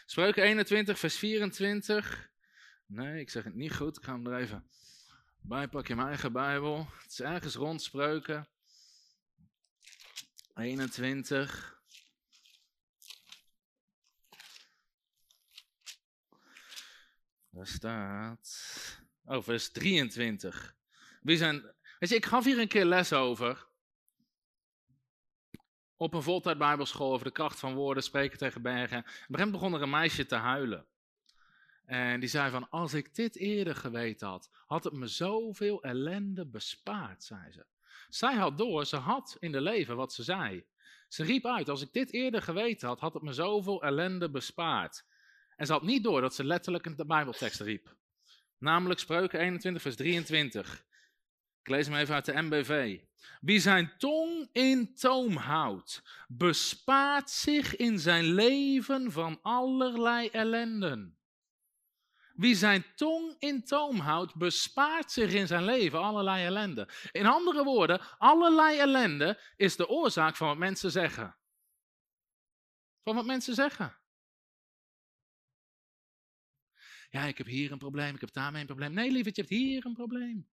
[0.07, 2.33] Spreuken 21, vers 24.
[2.87, 3.97] Nee, ik zeg het niet goed.
[3.97, 4.69] Ik ga hem er even
[5.41, 6.89] bij pakken in mijn eigen Bijbel.
[7.03, 8.49] Het is ergens rond spreuken.
[10.55, 11.83] 21.
[17.51, 18.59] Daar staat.
[19.25, 20.77] Oh, vers 23.
[21.23, 21.63] Wie zijn.
[21.99, 23.67] Weet je, ik gaf hier een keer les over.
[25.97, 29.05] Op een voltijd Bijbelschool over de kracht van woorden, spreken tegen bergen.
[29.29, 30.87] Op een begon er een meisje te huilen.
[31.87, 36.47] En die zei van, als ik dit eerder geweten had, had het me zoveel ellende
[36.47, 37.65] bespaard, zei ze.
[38.09, 40.65] Zij had door, ze had in de leven wat ze zei.
[41.09, 45.05] Ze riep uit, als ik dit eerder geweten had, had het me zoveel ellende bespaard.
[45.57, 47.97] En ze had niet door dat ze letterlijk de Bijbeltekst riep.
[48.59, 50.85] Namelijk Spreuken 21, vers 23.
[51.61, 53.01] Ik lees hem even uit de MBV.
[53.41, 61.19] Wie zijn tong in toom houdt, bespaart zich in zijn leven van allerlei ellenden.
[62.35, 66.89] Wie zijn tong in toom houdt, bespaart zich in zijn leven allerlei ellende.
[67.13, 71.37] In andere woorden, allerlei ellende is de oorzaak van wat mensen zeggen.
[73.03, 73.97] Van wat mensen zeggen.
[77.11, 78.93] Ja, ik heb hier een probleem, ik heb daarmee een probleem.
[78.93, 80.49] Nee, lieverd, je hebt hier een probleem.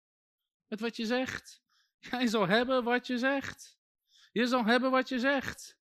[0.67, 1.61] Met wat je zegt.
[1.99, 3.79] Jij zal hebben wat je zegt.
[4.31, 5.77] Je zal hebben wat je zegt.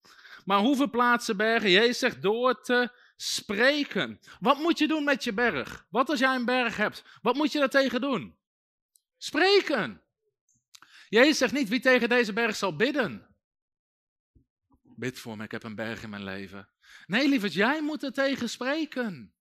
[0.46, 1.70] Maar hoeveel plaatsen bergen?
[1.70, 4.20] Jezus zegt door te spreken.
[4.39, 5.86] Wat moet je doen met je berg?
[5.89, 7.03] Wat als jij een berg hebt?
[7.22, 8.38] Wat moet je daartegen doen?
[9.18, 10.01] Spreken.
[11.09, 13.28] Jezus zegt niet wie tegen deze berg zal bidden.
[14.95, 16.70] Bid voor me, ik heb een berg in mijn leven.
[17.05, 19.34] Nee, lieverd, jij moet er tegen spreken.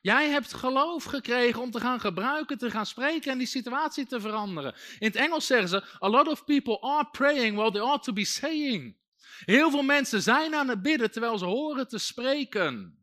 [0.00, 4.20] Jij hebt geloof gekregen om te gaan gebruiken, te gaan spreken en die situatie te
[4.20, 4.74] veranderen.
[4.98, 8.12] In het Engels zeggen ze: A lot of people are praying while they ought to
[8.12, 8.96] be saying.
[9.44, 12.99] Heel veel mensen zijn aan het bidden terwijl ze horen te spreken.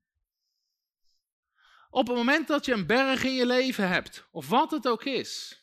[1.89, 5.03] Op het moment dat je een berg in je leven hebt, of wat het ook
[5.03, 5.61] is.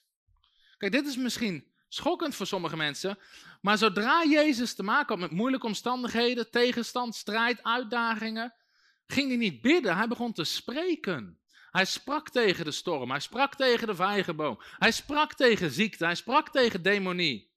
[0.77, 3.18] Kijk, dit is misschien schokkend voor sommige mensen,
[3.61, 8.55] maar zodra Jezus te maken had met moeilijke omstandigheden, tegenstand, strijd, uitdagingen,
[9.07, 11.39] ging hij niet bidden, hij begon te spreken.
[11.70, 16.14] Hij sprak tegen de storm, hij sprak tegen de vijgenboom, hij sprak tegen ziekte, hij
[16.14, 17.53] sprak tegen demonie.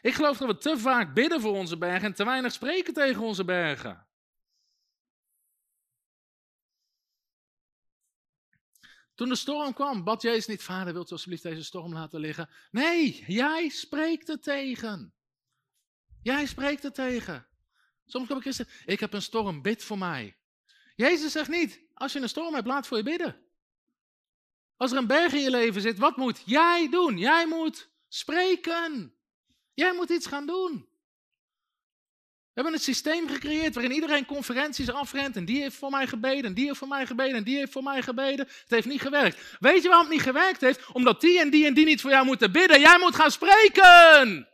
[0.00, 3.22] Ik geloof dat we te vaak bidden voor onze bergen en te weinig spreken tegen
[3.22, 4.06] onze bergen.
[9.22, 12.48] Toen de storm kwam, bad Jezus niet, vader wilt u alsjeblieft deze storm laten liggen?
[12.70, 15.14] Nee, jij spreekt er tegen.
[16.22, 17.46] Jij spreekt er tegen.
[18.06, 20.36] Soms kom ik christen, ik heb een storm, bid voor mij.
[20.96, 23.40] Jezus zegt niet, als je een storm hebt, laat voor je bidden.
[24.76, 27.18] Als er een berg in je leven zit, wat moet jij doen?
[27.18, 29.14] Jij moet spreken.
[29.74, 30.88] Jij moet iets gaan doen.
[32.54, 35.36] We hebben een systeem gecreëerd waarin iedereen conferenties afrent.
[35.36, 37.72] En die heeft voor mij gebeden, en die heeft voor mij gebeden, en die heeft
[37.72, 38.46] voor mij gebeden.
[38.46, 39.56] Het heeft niet gewerkt.
[39.60, 40.86] Weet je waarom het niet gewerkt heeft?
[40.92, 42.80] Omdat die en die en die niet voor jou moeten bidden.
[42.80, 44.48] Jij moet gaan spreken.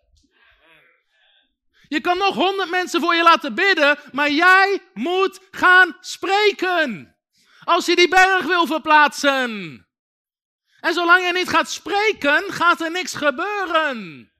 [1.89, 7.17] Je kan nog honderd mensen voor je laten bidden, maar jij moet gaan spreken.
[7.65, 9.87] Als je die berg wil verplaatsen.
[10.81, 14.33] En zolang je niet gaat spreken, gaat er niks gebeuren.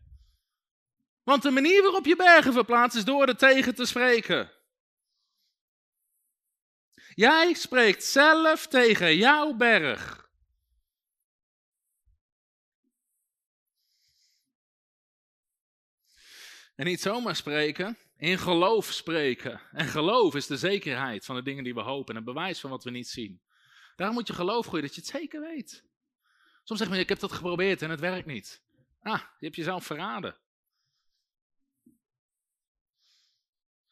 [1.29, 4.53] Want de manier waarop je bergen verplaatst is door er tegen te spreken.
[7.15, 10.29] Jij spreekt zelf tegen jouw berg.
[16.75, 19.61] En niet zomaar spreken, in geloof spreken.
[19.73, 22.71] En geloof is de zekerheid van de dingen die we hopen en het bewijs van
[22.71, 23.43] wat we niet zien.
[23.97, 25.85] Daarom moet je geloof groeien, dat je het zeker weet.
[26.65, 28.63] Soms zeg je, ik heb dat geprobeerd en het werkt niet.
[29.03, 30.37] Ah, je hebt jezelf verraden.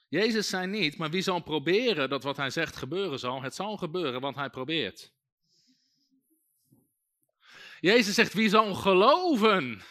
[0.09, 3.76] Jezus zei niet, maar wie zal proberen dat wat hij zegt gebeuren zal, het zal
[3.76, 5.12] gebeuren, want hij probeert.
[7.80, 9.82] Jezus zegt, wie zal geloven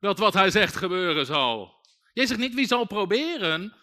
[0.00, 1.84] dat wat hij zegt gebeuren zal?
[2.12, 3.76] Jezus zegt niet, wie zal proberen.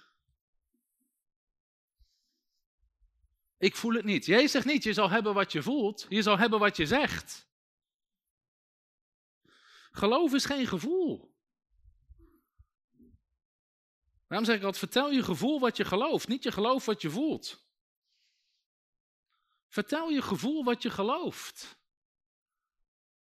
[3.58, 4.26] Ik voel het niet.
[4.26, 7.48] Jezus zegt niet, je zal hebben wat je voelt, je zal hebben wat je zegt.
[9.92, 11.33] Geloof is geen gevoel.
[14.28, 17.10] Daarom zeg ik altijd, vertel je gevoel wat je gelooft, niet je geloof wat je
[17.10, 17.66] voelt.
[19.68, 21.78] Vertel je gevoel wat je gelooft.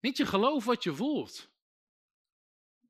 [0.01, 1.51] Niet je geloof wat je voelt.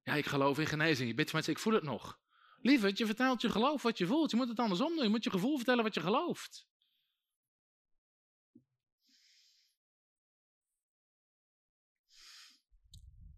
[0.03, 1.09] Ja, ik geloof in genezing.
[1.09, 2.19] Je bidt mensen, ik voel het nog.
[2.61, 4.31] Lieverd, je vertelt je geloof wat je voelt.
[4.31, 5.03] Je moet het andersom doen.
[5.03, 6.67] Je moet je gevoel vertellen wat je gelooft.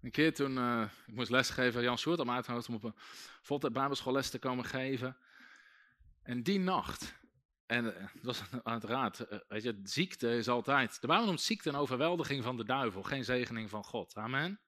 [0.03, 2.95] Een keer toen uh, ik moest lesgeven, Jan Soert om uitgenodigd om op een
[3.43, 5.17] voltijd bijbelschoolles te komen geven.
[6.23, 7.15] En die nacht,
[7.67, 11.75] en dat was uiteraard, uh, weet je, ziekte is altijd, de Bijbel noemt ziekte een
[11.75, 14.15] overweldiging van de duivel, geen zegening van God.
[14.15, 14.61] Amen.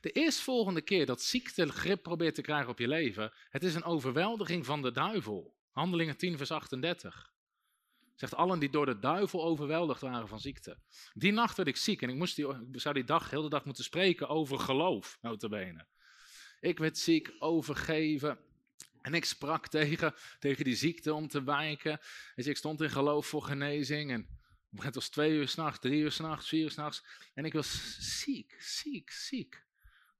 [0.00, 3.84] De eerstvolgende keer dat ziekte grip probeert te krijgen op je leven, het is een
[3.84, 5.56] overweldiging van de duivel.
[5.70, 7.31] Handelingen 10 vers 38.
[8.14, 10.78] Zegt allen die door de duivel overweldigd waren van ziekte.
[11.14, 13.48] Die nacht werd ik ziek en ik, moest die, ik zou die dag, heel de
[13.48, 15.86] dag moeten spreken over geloof, notabene.
[16.60, 18.38] Ik werd ziek, overgeven.
[19.00, 22.00] En ik sprak tegen, tegen die ziekte om te wijken.
[22.34, 24.10] Dus ik stond in geloof voor genezing.
[24.10, 24.40] En
[24.76, 27.04] het was twee uur s'nachts, drie uur s'nachts, vier uur s'nachts.
[27.34, 29.64] En ik was ziek, ziek, ziek.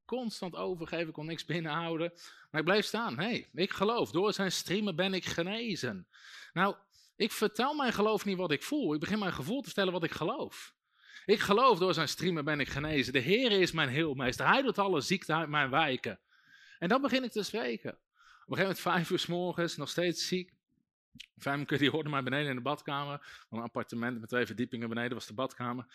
[0.05, 2.13] Constant overgeven, kon niks binnenhouden.
[2.51, 3.19] Maar ik bleef staan.
[3.19, 4.11] Hey, ik geloof.
[4.11, 6.07] Door zijn streamen ben ik genezen.
[6.53, 6.77] Nou,
[7.23, 8.95] ik vertel mijn geloof niet wat ik voel.
[8.95, 10.75] Ik begin mijn gevoel te vertellen wat ik geloof.
[11.25, 13.13] Ik geloof door zijn streamen ben ik genezen.
[13.13, 14.47] De Heer is mijn heelmeester.
[14.47, 16.21] Hij doet alle ziekte uit mijn wijken.
[16.79, 17.91] En dan begin ik te spreken.
[17.91, 20.53] Op een gegeven moment, vijf uur s morgens, nog steeds ziek.
[21.39, 23.45] Femke die hoorde mij beneden in de badkamer.
[23.51, 25.87] Een appartement met twee verdiepingen beneden was de badkamer.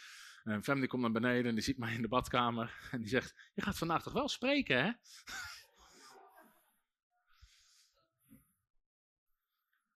[0.43, 2.78] En Fem die komt naar beneden en die ziet mij in de badkamer.
[2.91, 4.91] En die zegt, je gaat vandaag toch wel spreken, hè?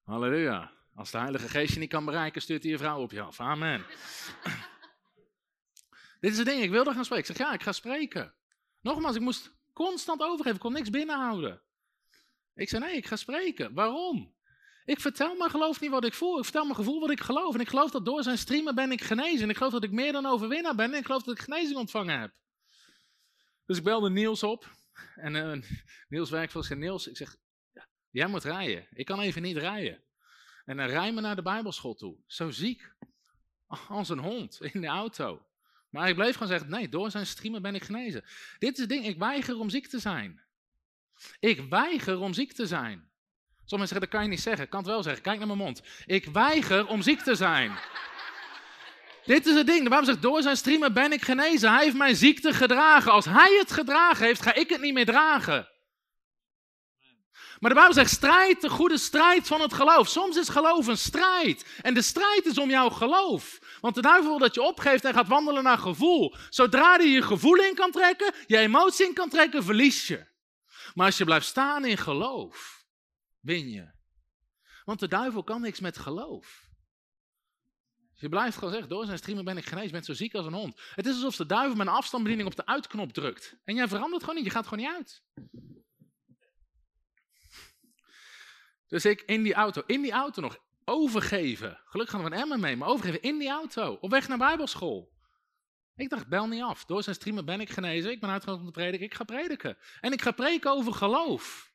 [0.11, 0.80] Halleluja.
[1.01, 3.39] Als de Heilige Geest je niet kan bereiken, stuurt hij je vrouw op je af.
[3.39, 3.85] Amen.
[6.21, 7.29] Dit is het ding, ik wilde gaan spreken.
[7.29, 8.33] Ik zeg, ja, ik ga spreken.
[8.81, 11.61] Nogmaals, ik moest constant overgeven, ik kon niks binnenhouden.
[12.55, 13.73] Ik zei, nee, ik ga spreken.
[13.73, 14.35] Waarom?
[14.85, 17.53] Ik vertel mijn geloof niet wat ik voel, ik vertel mijn gevoel wat ik geloof.
[17.53, 19.41] En ik geloof dat door zijn streamen ben ik genezen.
[19.41, 21.77] En ik geloof dat ik meer dan overwinnaar ben en ik geloof dat ik genezing
[21.77, 22.33] ontvangen heb.
[23.65, 24.69] Dus ik belde Niels op.
[25.15, 25.61] En uh,
[26.09, 27.35] Niels werkt voor Niels, ik zeg,
[28.09, 28.87] jij moet rijden.
[28.91, 30.03] Ik kan even niet rijden.
[30.65, 32.15] En dan rij me naar de Bijbelschool toe.
[32.27, 32.93] Zo ziek.
[33.87, 35.45] Als een hond in de auto.
[35.89, 38.23] Maar ik bleef gewoon zeggen: nee, door zijn streamen ben ik genezen.
[38.59, 40.41] Dit is het ding, ik weiger om ziek te zijn.
[41.39, 43.09] Ik weiger om ziek te zijn.
[43.65, 44.63] Sommigen zeggen: dat kan je niet zeggen.
[44.63, 45.21] Ik kan het wel zeggen.
[45.21, 45.81] Kijk naar mijn mond.
[46.05, 47.71] Ik weiger om ziek te zijn.
[49.25, 49.83] Dit is het ding.
[49.83, 51.71] De Bijbel zegt: door zijn streamen ben ik genezen.
[51.71, 53.11] Hij heeft mijn ziekte gedragen.
[53.11, 55.70] Als hij het gedragen heeft, ga ik het niet meer dragen.
[57.61, 60.07] Maar de Bijbel zegt, strijd de goede strijd van het geloof.
[60.07, 61.79] Soms is geloof een strijd.
[61.81, 63.59] En de strijd is om jouw geloof.
[63.81, 66.35] Want de duivel wil dat je opgeeft en gaat wandelen naar gevoel.
[66.49, 70.27] Zodra hij je gevoel in kan trekken, je emotie in kan trekken, verlies je.
[70.93, 72.85] Maar als je blijft staan in geloof,
[73.39, 73.91] win je.
[74.83, 76.69] Want de duivel kan niks met geloof.
[78.13, 80.53] Je blijft gewoon zeggen, door zijn streamen ben ik genezen, je zo ziek als een
[80.53, 80.81] hond.
[80.95, 83.55] Het is alsof de duivel met een afstandsbediening op de uitknop drukt.
[83.63, 85.23] En jij verandert gewoon niet, je gaat gewoon niet uit.
[88.91, 91.79] Dus ik in die auto, in die auto nog overgeven.
[91.85, 93.97] Gelukkig gaan we een emmer mee, maar overgeven in die auto.
[94.01, 95.11] Op weg naar bijbelschool.
[95.95, 96.85] Ik dacht, bel niet af.
[96.85, 98.11] Door zijn streamen ben ik genezen.
[98.11, 99.05] Ik ben uitgenodigd om te prediken.
[99.05, 99.77] Ik ga prediken.
[100.01, 101.73] En ik ga preken over geloof.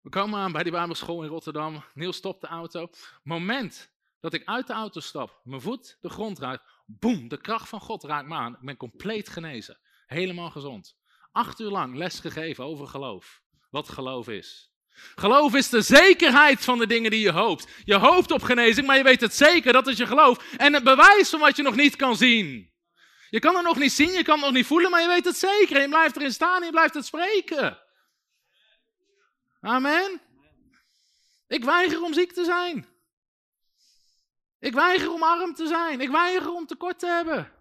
[0.00, 1.84] We komen aan bij die bijbelschool in Rotterdam.
[1.94, 2.90] Niels stopt de auto.
[3.22, 6.64] Moment dat ik uit de auto stap, mijn voet de grond raakt.
[6.86, 8.52] Boem, de kracht van God raakt me aan.
[8.52, 9.78] Ik ben compleet genezen.
[10.06, 10.99] Helemaal gezond.
[11.32, 13.42] Acht uur lang les gegeven over geloof.
[13.70, 14.70] Wat geloof is.
[15.14, 17.68] Geloof is de zekerheid van de dingen die je hoopt.
[17.84, 20.54] Je hoopt op genezing, maar je weet het zeker, dat is je geloof.
[20.56, 22.72] En het bewijs van wat je nog niet kan zien.
[23.30, 25.24] Je kan het nog niet zien, je kan het nog niet voelen, maar je weet
[25.24, 25.76] het zeker.
[25.76, 27.78] En je blijft erin staan en je blijft het spreken.
[29.60, 30.20] Amen.
[31.48, 32.88] Ik weiger om ziek te zijn.
[34.58, 36.00] Ik weiger om arm te zijn.
[36.00, 37.52] Ik weiger om tekort te hebben.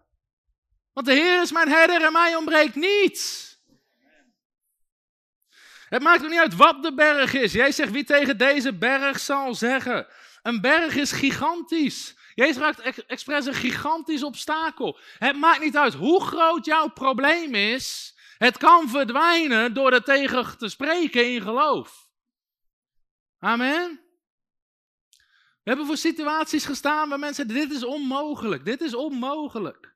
[0.93, 3.48] Want de Heer is mijn herder en mij ontbreekt niets.
[5.89, 7.53] Het maakt ook niet uit wat de berg is.
[7.53, 10.07] Jij zegt wie tegen deze berg zal zeggen.
[10.41, 12.17] Een berg is gigantisch.
[12.35, 14.99] Jezus raakt expres een gigantisch obstakel.
[15.17, 18.15] Het maakt niet uit hoe groot jouw probleem is.
[18.37, 22.07] Het kan verdwijnen door er tegen te spreken in geloof.
[23.39, 24.01] Amen.
[25.63, 29.95] We hebben voor situaties gestaan waar mensen dit is onmogelijk, dit is onmogelijk.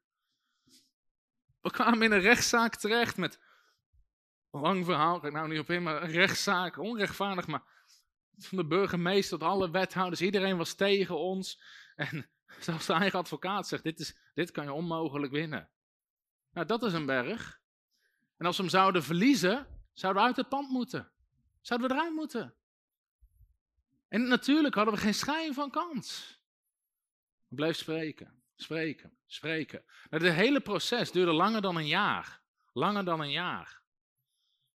[1.61, 3.39] We kwamen in een rechtszaak terecht met
[4.61, 7.63] lang verhaal, ik nou niet op in, maar rechtszaak, onrechtvaardig, maar
[8.37, 11.61] van de burgemeester tot alle wethouders, iedereen was tegen ons.
[11.95, 12.29] En
[12.59, 15.69] zelfs de eigen advocaat zegt, dit, is, dit kan je onmogelijk winnen.
[16.51, 17.61] Nou, dat is een berg.
[18.37, 21.11] En als we hem zouden verliezen, zouden we uit het pand moeten.
[21.61, 22.55] Zouden we eruit moeten.
[24.07, 26.39] En natuurlijk hadden we geen schijn van kans.
[27.47, 29.83] We bleef spreken, spreken, spreken.
[30.09, 32.41] Het hele proces duurde langer dan een jaar.
[32.73, 33.82] Langer dan een jaar.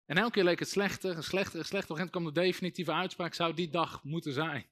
[0.05, 1.95] En elke keer leek het slechter, slechter, slechter.
[1.95, 4.65] Op een kwam de definitieve uitspraak, zou die dag moeten zijn.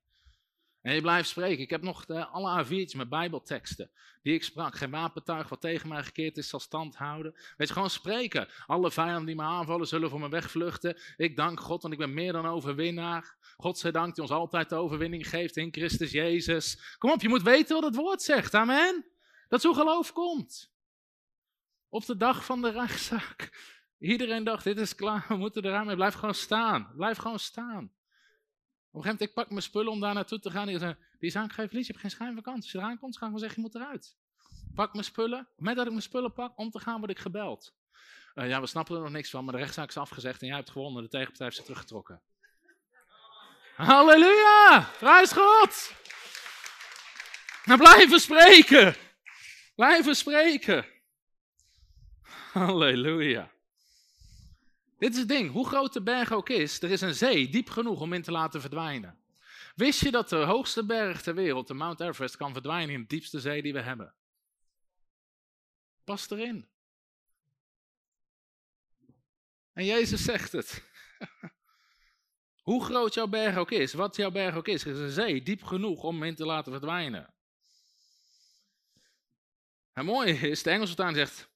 [0.82, 1.64] En je blijft spreken.
[1.64, 4.76] Ik heb nog alle A4'tjes met bijbelteksten die ik sprak.
[4.76, 7.32] Geen wapentuig wat tegen mij gekeerd is, zal stand houden.
[7.58, 8.48] Weet je, gewoon spreken.
[8.66, 11.02] Alle vijanden die me aanvallen zullen voor me wegvluchten.
[11.18, 13.36] Ik dank God, want ik ben meer dan overwinnaar.
[13.58, 16.96] God zij dank die ons altijd de overwinning geeft in Christus Jezus.
[16.98, 18.54] Kom op, je moet weten wat het woord zegt.
[18.54, 19.06] Amen.
[19.48, 20.72] Dat zo geloof komt.
[21.90, 23.52] Op de dag van de rechtszaak
[24.04, 25.96] Iedereen dacht, dit is klaar, we moeten eraan mee.
[25.96, 26.92] Blijf gewoon staan.
[26.96, 27.84] Blijf gewoon staan.
[27.84, 30.68] Op een gegeven moment, ik pak mijn spullen om daar naartoe te gaan.
[30.68, 32.62] Die zei, die zaak geeft je hebt geen schijn van kans.
[32.62, 34.16] Als je eraan komt, ga ik zeggen, je moet eruit.
[34.76, 35.48] Pak mijn spullen.
[35.58, 37.74] Met dat ik mijn spullen pak, om te gaan, word ik gebeld.
[38.36, 40.56] Uh, ja, we snappen er nog niks van, maar de rechtszaak is afgezegd en jij
[40.56, 41.04] hebt gewonnen.
[41.04, 42.22] De tegenpartij heeft zich teruggetrokken.
[43.76, 44.90] Halleluja!
[45.00, 45.94] Prijs God!
[47.66, 48.96] Nou, blijven spreken.
[49.76, 50.86] Blijven spreken.
[52.52, 53.52] Halleluja.
[55.04, 57.70] Dit is het ding, hoe groot de berg ook is, er is een zee diep
[57.70, 59.20] genoeg om in te laten verdwijnen.
[59.76, 63.08] Wist je dat de hoogste berg ter wereld, de Mount Everest, kan verdwijnen in de
[63.08, 64.16] diepste zee die we hebben?
[66.04, 66.70] Pas erin.
[69.74, 70.84] En Jezus zegt het.
[72.70, 75.42] Hoe groot jouw berg ook is, wat jouw berg ook is, er is een zee
[75.44, 77.34] diep genoeg om in te laten verdwijnen.
[79.92, 81.53] Het mooie is, de Engelse taal zegt,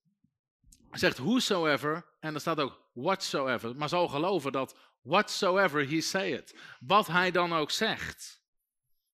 [0.99, 3.75] zegt whosoever, en er staat ook whatsoever.
[3.75, 6.55] Maar zo geloven dat whatsoever he saith.
[6.79, 8.41] Wat hij dan ook zegt.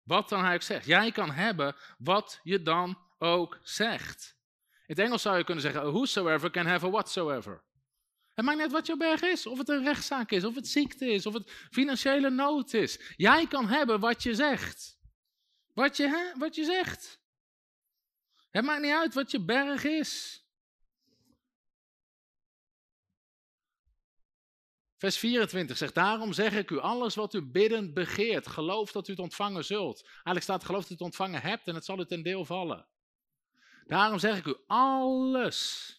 [0.04, 0.86] Wat dan hij ook zegt.
[0.86, 4.36] Jij kan hebben wat je dan ook zegt.
[4.70, 7.64] In het Engels zou je kunnen zeggen, whosoever can have a whatsoever.
[8.34, 9.46] Het maakt net wat je berg is.
[9.46, 13.14] Of het een rechtszaak is, of het ziekte is, of het financiële nood is.
[13.16, 15.00] Jij kan hebben wat je zegt.
[15.74, 17.22] Wat je, hè, wat je zegt.
[18.50, 20.43] Het maakt niet uit wat je berg is.
[25.04, 29.12] Vers 24 zegt, daarom zeg ik u, alles wat u biddend begeert, geloof dat u
[29.12, 30.04] het ontvangen zult.
[30.04, 32.88] Eigenlijk staat, geloof dat u het ontvangen hebt en het zal u ten deel vallen.
[33.86, 35.98] Daarom zeg ik u, alles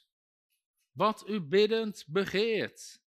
[0.92, 3.00] wat u biddend begeert.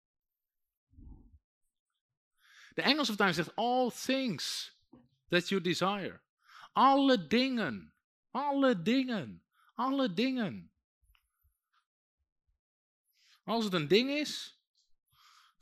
[2.74, 4.76] De Engelse vertaling zegt, all things
[5.28, 6.20] that you desire.
[6.72, 7.94] Alle dingen,
[8.30, 10.72] alle dingen, alle dingen.
[13.44, 14.58] Als het een ding is,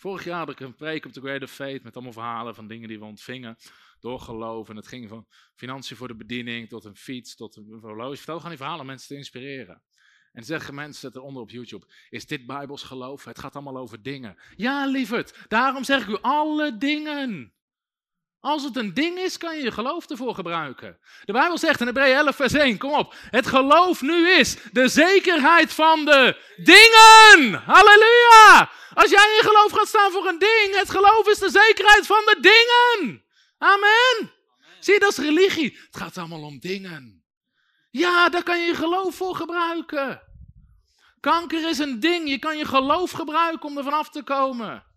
[0.02, 2.66] Vorig jaar had ik een preek op de Great of Faith met allemaal verhalen van
[2.66, 3.56] dingen die we ontvingen
[4.00, 4.68] door geloof.
[4.68, 8.16] En het ging van financiën voor de bediening tot een fiets, tot een horloge.
[8.16, 9.82] Vertel gewoon die verhalen om mensen te inspireren.
[10.32, 13.24] En zeggen mensen eronder op YouTube, is dit Bijbels geloof?
[13.24, 14.36] Het gaat allemaal over dingen.
[14.56, 17.52] Ja, lieverd, daarom zeg ik u alle dingen.
[18.42, 20.98] Als het een ding is, kan je je geloof ervoor gebruiken.
[21.24, 23.14] De Bijbel zegt in Hebreeën 11 vers 1, kom op.
[23.30, 27.62] Het geloof nu is de zekerheid van de dingen.
[27.64, 28.70] Halleluja!
[28.94, 32.22] Als jij in geloof gaat staan voor een ding, het geloof is de zekerheid van
[32.24, 33.24] de dingen.
[33.58, 34.32] Amen.
[34.80, 35.78] Zie je, dat is religie.
[35.86, 37.24] Het gaat allemaal om dingen.
[37.90, 40.22] Ja, daar kan je je geloof voor gebruiken.
[41.20, 42.28] Kanker is een ding.
[42.28, 44.91] Je kan je geloof gebruiken om er vanaf te komen.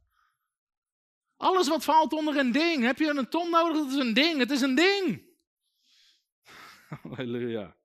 [1.37, 2.83] Alles wat valt onder een ding.
[2.83, 3.77] Heb je een ton nodig?
[3.77, 4.39] Dat is een ding.
[4.39, 5.23] Het is een ding.
[7.15, 7.75] Halleluja.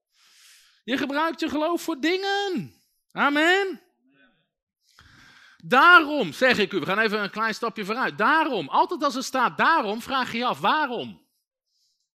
[0.84, 2.74] Je gebruikt je geloof voor dingen.
[3.12, 3.80] Amen.
[5.64, 8.18] Daarom zeg ik u, we gaan even een klein stapje vooruit.
[8.18, 11.26] Daarom, altijd als er staat daarom, vraag je je af waarom.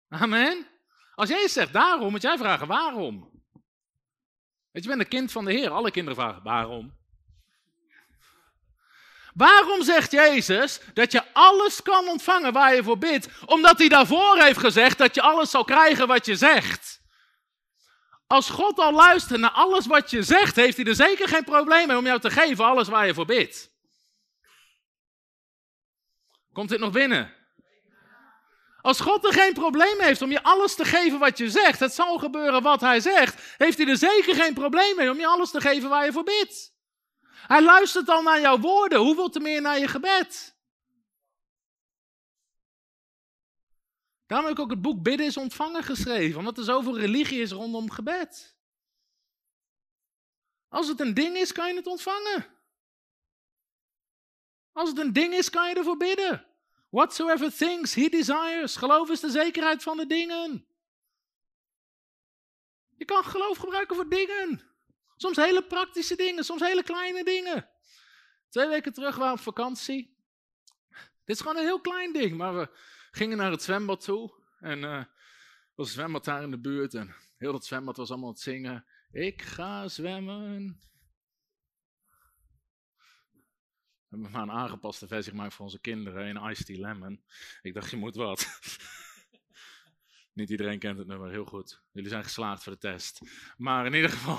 [0.08, 0.66] Amen.
[1.14, 3.30] Als jij zegt daarom, moet jij vragen waarom.
[4.70, 5.70] Weet je, je bent een kind van de Heer.
[5.70, 6.94] Alle kinderen vragen waarom.
[9.36, 13.28] Waarom zegt Jezus dat je alles kan ontvangen waar je voor bidt?
[13.46, 17.00] Omdat hij daarvoor heeft gezegd dat je alles zal krijgen wat je zegt.
[18.26, 21.86] Als God al luistert naar alles wat je zegt, heeft hij er zeker geen probleem
[21.86, 23.70] mee om jou te geven alles waar je voor bidt.
[26.52, 27.34] Komt dit nog binnen?
[28.80, 31.94] Als God er geen probleem heeft om je alles te geven wat je zegt, het
[31.94, 35.50] zal gebeuren wat hij zegt, heeft hij er zeker geen probleem mee om je alles
[35.50, 36.75] te geven waar je voor bidt.
[37.46, 40.56] Hij luistert al naar jouw woorden, hoeveel te meer naar je gebed.
[44.26, 47.50] Daarom heb ik ook het boek Bidden is ontvangen geschreven, omdat er zoveel religie is
[47.50, 48.56] rondom gebed.
[50.68, 52.46] Als het een ding is, kan je het ontvangen.
[54.72, 56.46] Als het een ding is, kan je ervoor bidden.
[56.90, 58.76] Whatsoever things he desires.
[58.76, 60.66] Geloof is de zekerheid van de dingen.
[62.96, 64.75] Je kan geloof gebruiken voor dingen.
[65.16, 67.70] Soms hele praktische dingen, soms hele kleine dingen.
[68.48, 70.16] Twee weken terug waren we op vakantie.
[71.24, 72.68] Dit is gewoon een heel klein ding, maar we
[73.10, 74.32] gingen naar het zwembad toe.
[74.60, 75.04] En uh,
[75.74, 76.94] was een zwembad daar in de buurt.
[76.94, 78.86] En heel dat zwembad was allemaal aan het zingen.
[79.10, 80.80] Ik ga zwemmen.
[84.08, 87.24] We hebben maar een aangepaste versie gemaakt voor onze kinderen in Ice Tea Lemon.
[87.62, 88.46] Ik dacht, je moet wat.
[90.32, 91.82] Niet iedereen kent het nummer, heel goed.
[91.92, 93.20] Jullie zijn geslaagd voor de test.
[93.56, 94.38] Maar in ieder geval,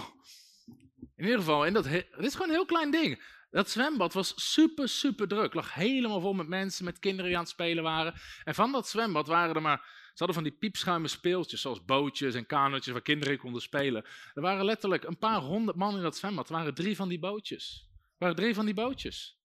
[1.18, 3.24] in ieder geval, in dat, dit is gewoon een heel klein ding.
[3.50, 5.54] Dat zwembad was super, super druk.
[5.54, 8.14] Lag helemaal vol met mensen, met kinderen die aan het spelen waren.
[8.44, 9.78] En van dat zwembad waren er maar.
[10.18, 14.06] Ze hadden van die piepschuime speeltjes, zoals bootjes en kanootjes waar kinderen konden spelen.
[14.34, 16.50] Er waren letterlijk een paar honderd man in dat zwembad.
[16.50, 17.88] Er waren drie van die bootjes.
[17.92, 19.38] Er waren drie van die bootjes.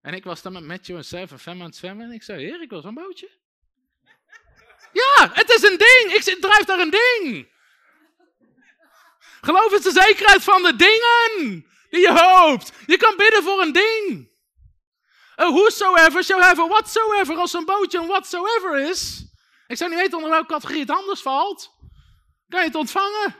[0.00, 2.06] En ik was dan met Matthew en Seth en Fem aan het zwemmen.
[2.06, 3.30] En ik zei, heer, ik wil zo'n bootje.
[4.92, 6.12] Ja, het is een ding.
[6.14, 7.51] Ik drijf daar een ding.
[9.44, 12.72] Geloof is de zekerheid van de dingen die je hoopt.
[12.86, 14.30] Je kan bidden voor een ding.
[15.40, 17.36] A whosoever shall have a whatsoever.
[17.36, 19.24] Als een bootje een whatsoever is.
[19.66, 21.70] Ik zou niet weten onder welke categorie het anders valt.
[22.48, 23.36] Kan je het ontvangen?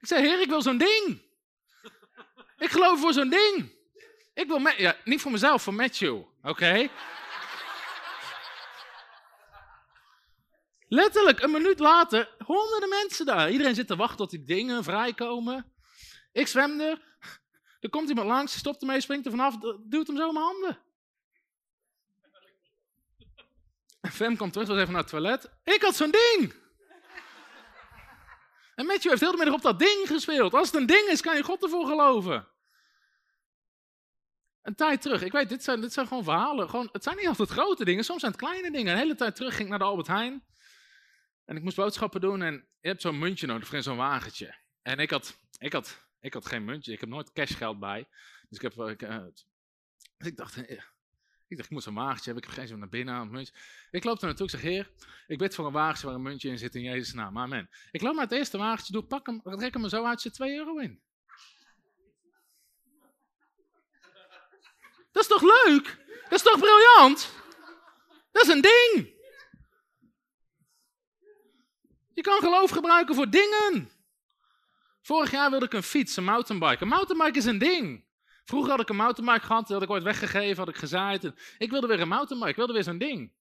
[0.00, 1.22] Ik zei, heer, ik wil zo'n ding.
[2.58, 3.74] Ik geloof voor zo'n ding.
[4.34, 6.22] Ik wil, ja, niet voor mezelf, voor Matthew.
[6.42, 6.88] Oké?
[10.88, 13.50] Letterlijk, een minuut later, honderden mensen daar.
[13.50, 15.72] Iedereen zit te wachten tot die dingen vrijkomen.
[16.32, 17.04] Ik zwem er.
[17.80, 20.78] Er komt iemand langs, stopt ermee, springt er vanaf, duwt hem zo in mijn handen.
[24.10, 25.50] Fem komt terug, was even naar het toilet.
[25.64, 26.54] Ik had zo'n ding.
[28.74, 30.54] En Matthew heeft heel de middag op dat ding gespeeld.
[30.54, 32.48] Als het een ding is, kan je God ervoor geloven.
[34.62, 36.70] Een tijd terug, ik weet, dit zijn, zijn gewoon verhalen.
[36.70, 38.92] Gewoon, het zijn niet altijd grote dingen, soms zijn het kleine dingen.
[38.92, 40.44] Een hele tijd terug ging ik naar de Albert Heijn.
[41.46, 44.54] En ik moest boodschappen doen en je hebt zo'n muntje nodig in zo'n wagentje.
[44.82, 48.08] En ik had, ik, had, ik had geen muntje, ik heb nooit cashgeld bij.
[48.48, 49.24] Dus ik, heb, ik, uh,
[50.18, 50.80] dus ik dacht, eh,
[51.48, 52.42] ik dacht, ik moet zo'n wagentje hebben.
[52.42, 53.46] Ik heb geen zin naar binnen.
[53.90, 54.90] Ik loop er naartoe, ik zeg, heer,
[55.26, 57.38] ik bid voor een wagentje waar een muntje in zit in Jezus' naam.
[57.38, 57.70] Amen.
[57.90, 60.34] Ik loop naar het eerste wagentje, doe, pak hem, trek hem er zo uit, zit
[60.34, 61.00] 2 euro in.
[65.12, 66.04] Dat is toch leuk?
[66.22, 67.32] Dat is toch briljant?
[68.32, 69.15] Dat is een ding.
[72.16, 73.90] Je kan geloof gebruiken voor dingen.
[75.00, 76.82] Vorig jaar wilde ik een fiets, een mountainbike.
[76.82, 78.04] Een mountainbike is een ding.
[78.44, 81.32] Vroeger had ik een mountainbike gehad, die had ik ooit weggegeven, had ik gezaaid.
[81.58, 83.32] Ik wilde weer een mountainbike, ik wilde weer zo'n ding.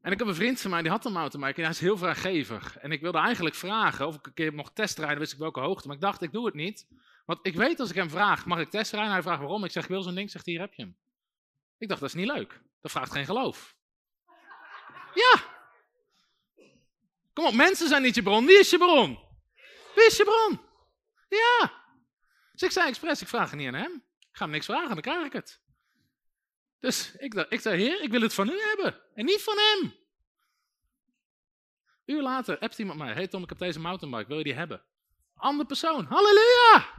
[0.00, 1.96] En ik heb een vriend van mij, die had een mountainbike en hij is heel
[1.96, 2.78] vrijgevig.
[2.78, 5.86] En ik wilde eigenlijk vragen of ik een keer mocht testrijden, wist ik welke hoogte.
[5.86, 6.86] Maar ik dacht, ik doe het niet.
[7.24, 9.12] Want ik weet als ik hem vraag, mag ik testrijden?
[9.12, 9.64] Hij vraagt waarom.
[9.64, 10.30] Ik zeg, ik wil zo'n ding.
[10.30, 10.96] Zegt hier heb je hem.
[11.78, 12.60] Ik dacht, dat is niet leuk.
[12.80, 13.76] Dat vraagt geen geloof.
[15.14, 15.53] Ja.
[17.34, 18.46] Kom op, mensen zijn niet je bron.
[18.46, 19.18] Wie is je bron?
[19.94, 20.60] Wie is je bron?
[21.28, 21.82] Ja.
[22.52, 24.04] Dus ik zei expres, ik vraag het niet aan hem.
[24.20, 25.62] Ik ga hem niks vragen, dan krijg ik het.
[26.80, 29.00] Dus ik, ik zei, heer, ik wil het van u hebben.
[29.14, 29.94] En niet van hem.
[32.04, 33.12] Een uur later appt iemand mij.
[33.12, 34.28] Hey Tom, ik heb deze mountainbike.
[34.28, 34.82] Wil je die hebben?
[35.36, 36.04] Andere persoon.
[36.04, 36.92] Halleluja.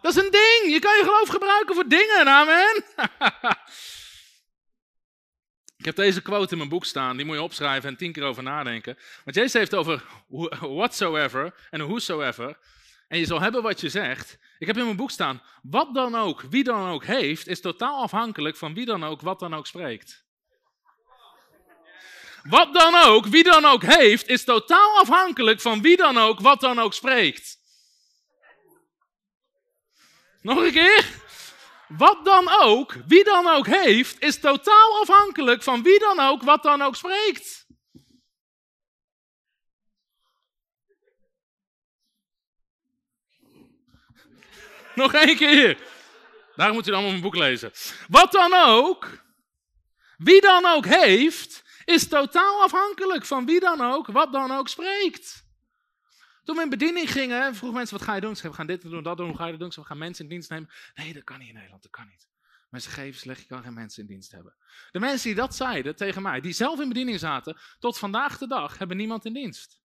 [0.00, 0.72] Dat is een ding.
[0.72, 2.26] Je kan je geloof gebruiken voor dingen.
[2.26, 2.84] Amen.
[5.84, 7.16] Ik heb deze quote in mijn boek staan.
[7.16, 8.98] Die moet je opschrijven en tien keer over nadenken.
[9.24, 10.04] Want Jezus heeft over
[10.60, 12.58] whatsoever en whosoever.
[13.08, 14.38] En je zal hebben wat je zegt.
[14.58, 15.42] Ik heb in mijn boek staan.
[15.62, 19.38] Wat dan ook, wie dan ook heeft, is totaal afhankelijk van wie dan ook, wat
[19.38, 20.24] dan ook spreekt.
[22.42, 26.60] Wat dan ook, wie dan ook heeft, is totaal afhankelijk van wie dan ook, wat
[26.60, 27.58] dan ook spreekt.
[30.40, 31.23] Nog een keer.
[31.88, 36.62] Wat dan ook, wie dan ook heeft, is totaal afhankelijk van wie dan ook, wat
[36.62, 37.66] dan ook spreekt.
[44.94, 45.78] Nog één keer.
[46.56, 47.72] Daar moet u allemaal mijn boek lezen.
[48.08, 49.22] Wat dan ook,
[50.16, 55.43] wie dan ook heeft, is totaal afhankelijk van wie dan ook, wat dan ook spreekt.
[56.44, 58.36] Toen we in bediening gingen, vroegen mensen, wat ga je doen?
[58.36, 59.72] Ze we gaan dit doen, dat doen, hoe ga je dat doen?
[59.72, 60.70] Ze we gaan mensen in dienst nemen.
[60.94, 62.28] Nee, dat kan niet in Nederland, dat kan niet.
[62.70, 64.54] Mensen geven slecht, je kan geen mensen in dienst hebben.
[64.90, 68.46] De mensen die dat zeiden tegen mij, die zelf in bediening zaten, tot vandaag de
[68.46, 69.82] dag hebben niemand in dienst.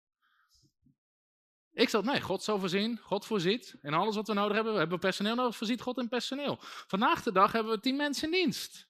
[1.74, 3.76] Ik zat, nee, God zal voorzien, God voorziet.
[3.82, 6.58] En alles wat we nodig hebben, we hebben personeel nodig, voorziet God in personeel.
[6.62, 8.88] Vandaag de dag hebben we tien mensen in dienst.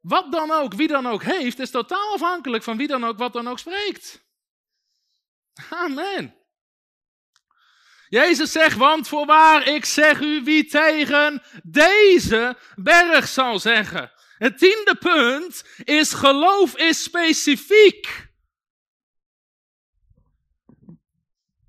[0.00, 3.32] Wat dan ook, wie dan ook heeft, is totaal afhankelijk van wie dan ook, wat
[3.32, 4.27] dan ook spreekt.
[5.70, 6.36] Amen.
[8.08, 14.12] Jezus zegt, want voorwaar, ik zeg u wie tegen deze berg zal zeggen.
[14.38, 18.28] Het tiende punt is geloof is specifiek.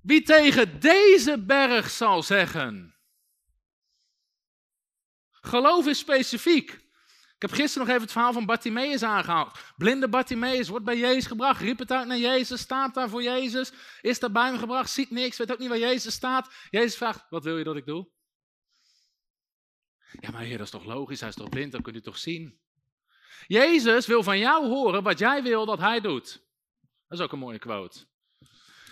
[0.02, 2.94] Wie tegen deze berg zal zeggen.
[5.30, 6.78] Geloof is specifiek.
[7.40, 9.58] Ik heb gisteren nog even het verhaal van Bartimaeus aangehaald.
[9.76, 13.72] Blinde Bartimaeus wordt bij Jezus gebracht, riep het uit naar Jezus, staat daar voor Jezus,
[14.00, 16.52] is daar bij hem gebracht, ziet niks, weet ook niet waar Jezus staat.
[16.70, 18.08] Jezus vraagt, wat wil je dat ik doe?
[20.20, 22.18] Ja, maar heer, dat is toch logisch, hij is toch blind, dat kunt u toch
[22.18, 22.60] zien?
[23.46, 26.46] Jezus wil van jou horen wat jij wil dat hij doet.
[27.08, 28.06] Dat is ook een mooie quote.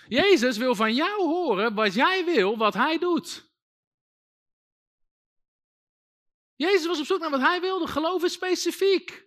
[0.09, 3.48] Jezus wil van jou horen wat jij wil wat hij doet.
[6.59, 7.87] Jezus was op zoek naar wat hij wilde.
[7.87, 9.27] Geloof is specifiek.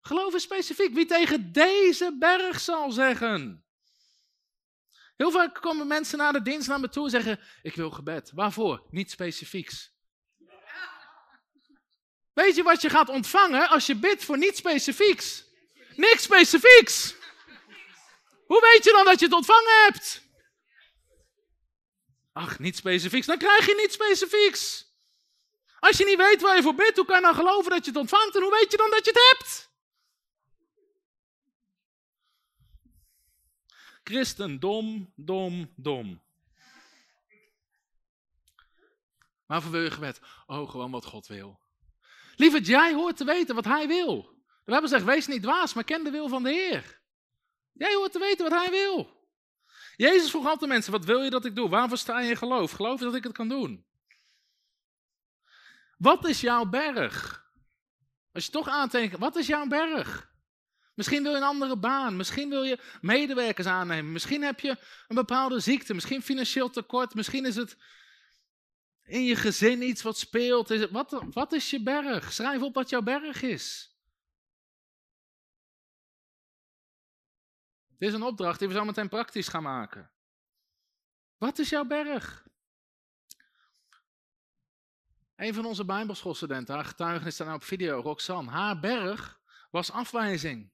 [0.00, 0.94] Geloof is specifiek.
[0.94, 3.64] Wie tegen deze berg zal zeggen.
[5.16, 8.30] Heel vaak komen mensen na de dienst naar me toe en zeggen: Ik wil gebed.
[8.34, 8.86] Waarvoor?
[8.90, 9.92] Niet specifieks.
[12.32, 15.44] Weet je wat je gaat ontvangen als je bidt voor niet specifieks?
[15.96, 17.14] Niks specifieks.
[18.46, 20.22] Hoe weet je dan dat je het ontvangen hebt?
[22.32, 23.26] Ach, niet specifieks.
[23.26, 24.89] Dan krijg je niet specifieks.
[25.80, 27.90] Als je niet weet waar je voor bidt, hoe kan je dan geloven dat je
[27.90, 28.34] het ontvangt?
[28.34, 29.70] En hoe weet je dan dat je het hebt?
[34.04, 36.22] Christen, dom, dom, dom.
[39.46, 40.20] Waarvoor wil je gebed?
[40.46, 41.60] Oh, gewoon wat God wil.
[42.36, 44.38] Lieverd, jij hoort te weten wat Hij wil.
[44.64, 47.00] We hebben gezegd, wees niet dwaas, maar ken de wil van de Heer.
[47.72, 49.18] Jij hoort te weten wat Hij wil.
[49.96, 51.68] Jezus vroeg altijd mensen, wat wil je dat ik doe?
[51.68, 52.70] Waarvoor sta je in geloof?
[52.70, 53.84] Geloof je dat ik het kan doen?
[56.00, 57.44] Wat is jouw berg?
[58.32, 60.32] Als je toch aantekent, wat is jouw berg?
[60.94, 64.76] Misschien wil je een andere baan, misschien wil je medewerkers aannemen, misschien heb je
[65.08, 67.76] een bepaalde ziekte, misschien financieel tekort, misschien is het
[69.02, 70.90] in je gezin iets wat speelt.
[70.90, 72.32] Wat, wat is je berg?
[72.32, 73.96] Schrijf op wat jouw berg is.
[77.98, 80.10] Dit is een opdracht die we zo meteen praktisch gaan maken.
[81.36, 82.48] Wat is jouw berg?
[85.40, 88.50] Een van onze Bijbelschoolstudenten, haar getuigenis staat nou op video, Roxanne.
[88.50, 89.40] Haar berg
[89.70, 90.70] was afwijzing.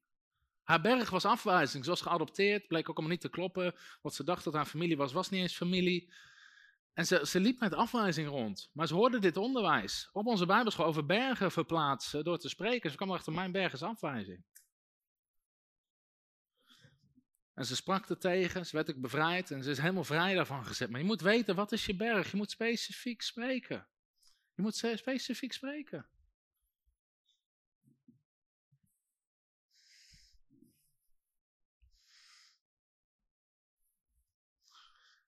[0.63, 1.85] Haar berg was afwijzing.
[1.85, 3.75] Ze was geadopteerd, bleek ook allemaal niet te kloppen.
[4.03, 6.13] Wat ze dacht dat haar familie was, was niet eens familie.
[6.93, 8.71] En ze, ze liep met afwijzing rond.
[8.73, 12.91] Maar ze hoorde dit onderwijs op onze Bijbelschool over bergen verplaatsen door te spreken.
[12.91, 14.45] Ze kwam erachter, mijn berg is afwijzing.
[17.55, 20.65] En ze sprak er tegen, ze werd ook bevrijd en ze is helemaal vrij daarvan
[20.65, 20.91] gezet.
[20.91, 22.31] Maar je moet weten, wat is je berg?
[22.31, 23.87] Je moet specifiek spreken.
[24.57, 26.07] Je moet specifiek spreken.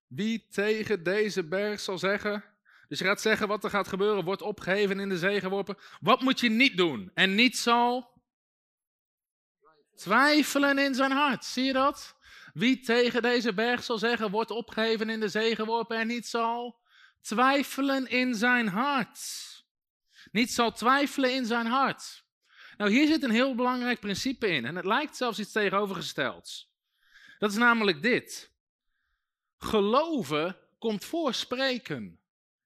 [0.06, 2.44] Wie tegen deze berg zal zeggen,
[2.88, 5.78] dus je gaat zeggen wat er gaat gebeuren, wordt opgeheven in de zee geworpen.
[6.00, 7.10] Wat moet je niet doen?
[7.14, 8.22] En niet zal
[9.94, 11.44] twijfelen in zijn hart.
[11.44, 12.16] Zie je dat?
[12.52, 16.80] Wie tegen deze berg zal zeggen, wordt opgeheven in de zee geworpen en niet zal
[17.20, 19.20] twijfelen in zijn hart.
[20.30, 22.24] Niet zal twijfelen in zijn hart.
[22.76, 24.64] Nou, hier zit een heel belangrijk principe in.
[24.64, 26.72] En het lijkt zelfs iets tegenovergestelds.
[27.38, 28.52] Dat is namelijk dit.
[29.56, 32.20] Geloven komt voor spreken.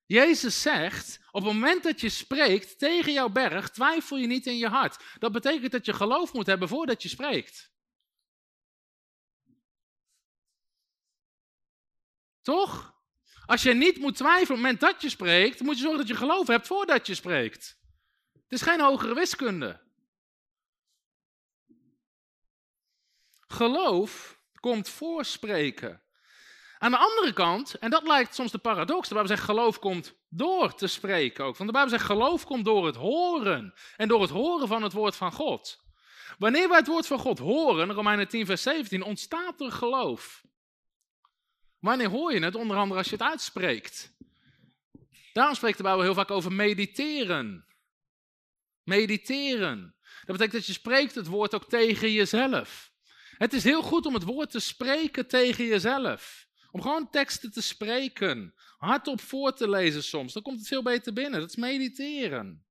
[0.06, 4.56] Jezus zegt, op het moment dat je spreekt tegen jouw berg, twijfel je niet in
[4.56, 5.04] je hart.
[5.18, 7.72] Dat betekent dat je geloof moet hebben voordat je spreekt.
[12.42, 12.91] Toch?
[13.46, 16.08] Als je niet moet twijfelen op het moment dat je spreekt, moet je zorgen dat
[16.08, 17.78] je geloof hebt voordat je spreekt.
[18.32, 19.80] Het is geen hogere wiskunde.
[23.46, 26.02] Geloof komt voor spreken.
[26.78, 30.14] Aan de andere kant, en dat lijkt soms de paradox, de Bijbel zegt geloof komt
[30.28, 31.56] door te spreken ook.
[31.56, 34.92] Want de Bijbel zegt geloof komt door het horen en door het horen van het
[34.92, 35.82] woord van God.
[36.38, 40.42] Wanneer wij het woord van God horen, Romeinen 10 vers 17, ontstaat er geloof.
[41.82, 42.54] Wanneer hoor je het?
[42.54, 44.12] Onder andere als je het uitspreekt.
[45.32, 47.66] Daarom spreekt de Bijbel heel vaak over mediteren.
[48.82, 49.94] Mediteren.
[50.02, 52.92] Dat betekent dat je spreekt het woord ook tegen jezelf.
[53.36, 56.48] Het is heel goed om het woord te spreken tegen jezelf.
[56.70, 58.54] Om gewoon teksten te spreken.
[58.76, 60.32] Hardop voor te lezen soms.
[60.32, 61.40] Dan komt het veel beter binnen.
[61.40, 62.64] Dat is mediteren.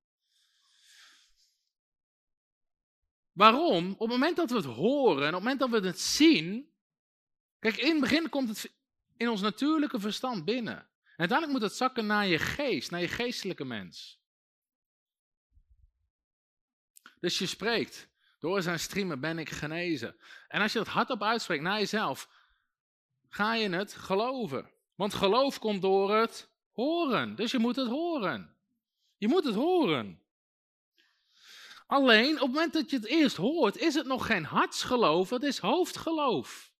[3.32, 3.92] Waarom?
[3.92, 6.70] Op het moment dat we het horen en op het moment dat we het zien.
[7.58, 8.80] Kijk, in het begin komt het
[9.16, 10.76] in ons natuurlijke verstand binnen.
[10.76, 14.20] En uiteindelijk moet het zakken naar je geest, naar je geestelijke mens.
[17.20, 18.10] Dus je spreekt.
[18.38, 20.16] Door zijn streamen ben ik genezen.
[20.48, 22.28] En als je dat hardop uitspreekt naar jezelf,
[23.28, 24.70] ga je het geloven.
[24.94, 27.34] Want geloof komt door het horen.
[27.34, 28.56] Dus je moet het horen.
[29.16, 30.22] Je moet het horen.
[31.86, 35.42] Alleen op het moment dat je het eerst hoort, is het nog geen hartsgeloof, het
[35.42, 36.71] is hoofdgeloof.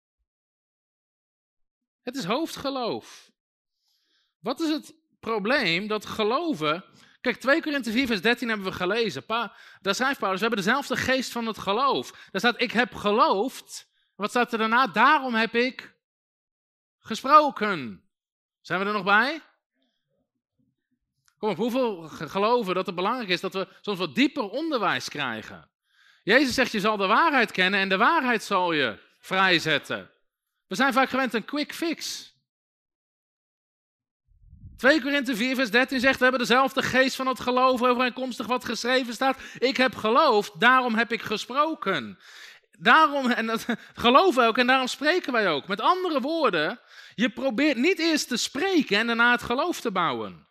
[2.02, 3.30] Het is hoofdgeloof.
[4.38, 6.84] Wat is het probleem dat geloven.
[7.20, 9.26] Kijk, 2 Korinthe 4, vers 13 hebben we gelezen.
[9.26, 12.10] Pa, daar schrijft Paulus: We hebben dezelfde geest van het geloof.
[12.10, 13.90] Daar staat: Ik heb geloofd.
[14.16, 14.86] Wat staat er daarna?
[14.86, 15.94] Daarom heb ik
[16.98, 18.04] gesproken.
[18.60, 19.42] Zijn we er nog bij?
[21.38, 25.70] Kom op, hoeveel geloven dat het belangrijk is dat we soms wat dieper onderwijs krijgen?
[26.22, 30.11] Jezus zegt, je zal de waarheid kennen en de waarheid zal je vrijzetten.
[30.72, 32.32] We zijn vaak gewend een quick fix.
[34.76, 38.64] 2 Korinthe 4 vers 13 zegt, we hebben dezelfde geest van het geloof overeenkomstig wat
[38.64, 39.38] geschreven staat.
[39.58, 42.18] Ik heb geloofd, daarom heb ik gesproken.
[42.78, 45.66] Daarom, en dat geloven ook en daarom spreken wij ook.
[45.66, 46.80] Met andere woorden,
[47.14, 50.48] je probeert niet eerst te spreken en daarna het geloof te bouwen.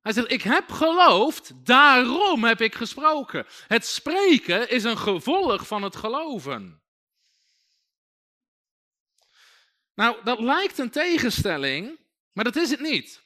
[0.00, 3.46] Hij zegt, ik heb geloofd, daarom heb ik gesproken.
[3.68, 6.83] Het spreken is een gevolg van het geloven.
[9.94, 11.98] Nou, dat lijkt een tegenstelling,
[12.32, 13.22] maar dat is het niet.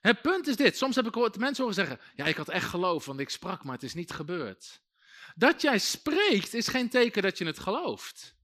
[0.00, 0.76] Het punt is dit.
[0.76, 3.74] Soms heb ik mensen horen zeggen: Ja, ik had echt geloof, want ik sprak, maar
[3.74, 4.80] het is niet gebeurd.
[5.34, 8.34] Dat jij spreekt is geen teken dat je het gelooft.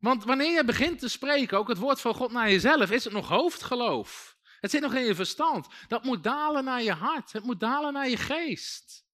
[0.00, 3.12] Want wanneer je begint te spreken, ook het woord van God naar jezelf, is het
[3.12, 4.36] nog hoofdgeloof.
[4.60, 5.66] Het zit nog in je verstand.
[5.88, 7.32] Dat moet dalen naar je hart.
[7.32, 9.05] Het moet dalen naar je geest.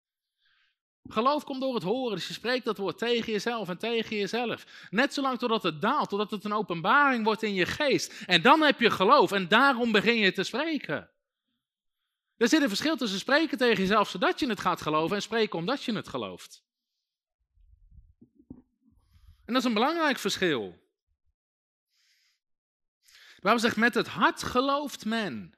[1.10, 4.65] Geloof komt door het horen, dus je spreekt dat woord tegen jezelf en tegen jezelf.
[4.90, 8.23] Net zolang totdat het daalt, totdat het een openbaring wordt in je geest.
[8.26, 11.10] En dan heb je geloof en daarom begin je te spreken.
[12.38, 15.60] Er zit een verschil tussen spreken tegen jezelf zodat je het gaat geloven en spreken
[15.60, 16.64] omdat je het gelooft.
[19.45, 20.80] En dat is een belangrijk verschil.
[23.40, 25.56] Bijbel zegt, met het hart gelooft men.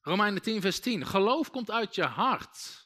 [0.00, 1.06] Romeinen 10, vers 10.
[1.06, 2.81] Geloof komt uit je hart.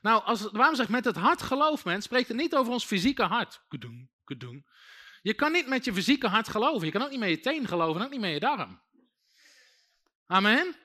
[0.00, 3.22] Nou, als, waarom zegt met het hart gelooft men, spreekt het niet over ons fysieke
[3.22, 3.60] hart.
[3.68, 4.66] Kudoen, kudoen.
[5.22, 6.86] Je kan niet met je fysieke hart geloven.
[6.86, 8.82] Je kan ook niet met je teen geloven en ook niet met je darm.
[10.26, 10.76] Amen?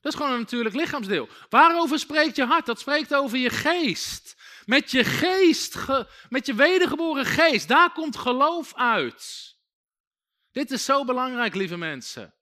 [0.00, 1.28] Dat is gewoon een natuurlijk lichaamsdeel.
[1.48, 2.66] Waarover spreekt je hart?
[2.66, 4.36] Dat spreekt over je geest.
[4.64, 5.76] Met je geest,
[6.28, 9.56] met je wedergeboren geest, daar komt geloof uit.
[10.52, 12.34] Dit is zo belangrijk, lieve mensen.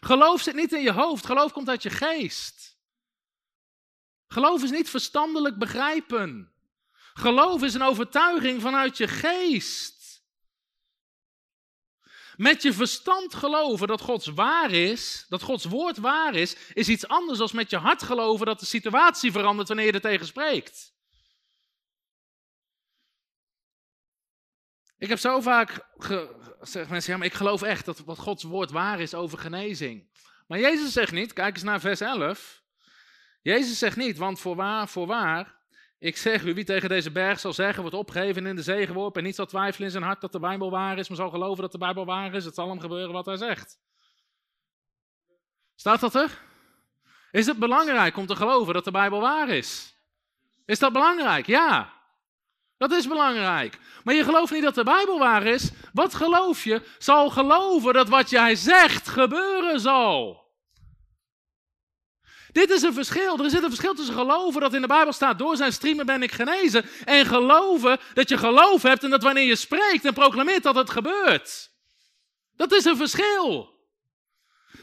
[0.00, 2.71] Geloof zit niet in je hoofd, geloof komt uit je geest.
[4.32, 6.52] Geloof is niet verstandelijk begrijpen.
[7.14, 10.24] Geloof is een overtuiging vanuit je geest.
[12.36, 17.08] Met je verstand geloven dat Gods waar is, dat Gods woord waar is, is iets
[17.08, 20.94] anders dan met je hart geloven dat de situatie verandert wanneer je er tegen spreekt.
[24.98, 28.70] Ik heb zo vaak gezegd, mensen, ja, maar ik geloof echt dat wat Gods woord
[28.70, 30.10] waar is over genezing.
[30.46, 32.61] Maar Jezus zegt niet, kijk eens naar vers 11.
[33.42, 35.60] Jezus zegt niet, want voorwaar, voorwaar,
[35.98, 39.20] ik zeg u, wie tegen deze berg zal zeggen, wordt opgegeven in de zee geworpen
[39.20, 41.62] en niet zal twijfelen in zijn hart dat de Bijbel waar is, maar zal geloven
[41.62, 43.78] dat de Bijbel waar is, het zal hem gebeuren wat hij zegt.
[45.74, 46.38] Staat dat er?
[47.30, 49.96] Is het belangrijk om te geloven dat de Bijbel waar is?
[50.66, 51.46] Is dat belangrijk?
[51.46, 51.92] Ja.
[52.76, 53.78] Dat is belangrijk.
[54.04, 55.70] Maar je gelooft niet dat de Bijbel waar is.
[55.92, 56.82] Wat geloof je?
[56.98, 60.41] Zal geloven dat wat jij zegt gebeuren zal.
[62.52, 63.38] Dit is een verschil.
[63.38, 66.22] Er zit een verschil tussen geloven dat in de Bijbel staat, door zijn streamen ben
[66.22, 66.84] ik genezen.
[67.04, 70.90] En geloven dat je geloof hebt en dat wanneer je spreekt en proclameert dat het
[70.90, 71.70] gebeurt.
[72.56, 73.70] Dat is een verschil.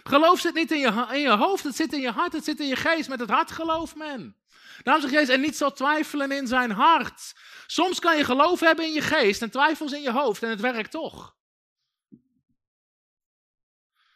[0.04, 2.60] Geloof zit niet in je, in je hoofd, het zit in je hart, het zit
[2.60, 3.10] in je geest.
[3.10, 4.38] Met het hart gelooft men.
[4.84, 7.34] Daarom zegt Jezus, en niet zal twijfelen in zijn hart.
[7.68, 10.62] Soms kan je geloof hebben in je geest en twijfels in je hoofd en het
[10.62, 11.38] werkt toch.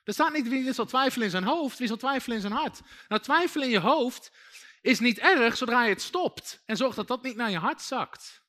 [0.04, 2.82] Er staat niet wie zal twijfelen in zijn hoofd, wie zal twijfelen in zijn hart.
[3.08, 4.32] Nou, twijfelen in je hoofd
[4.82, 7.82] is niet erg zodra je het stopt en zorgt dat dat niet naar je hart
[7.82, 8.42] zakt.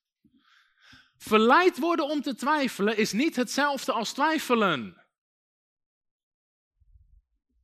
[1.17, 5.05] Verleid worden om te twijfelen is niet hetzelfde als twijfelen.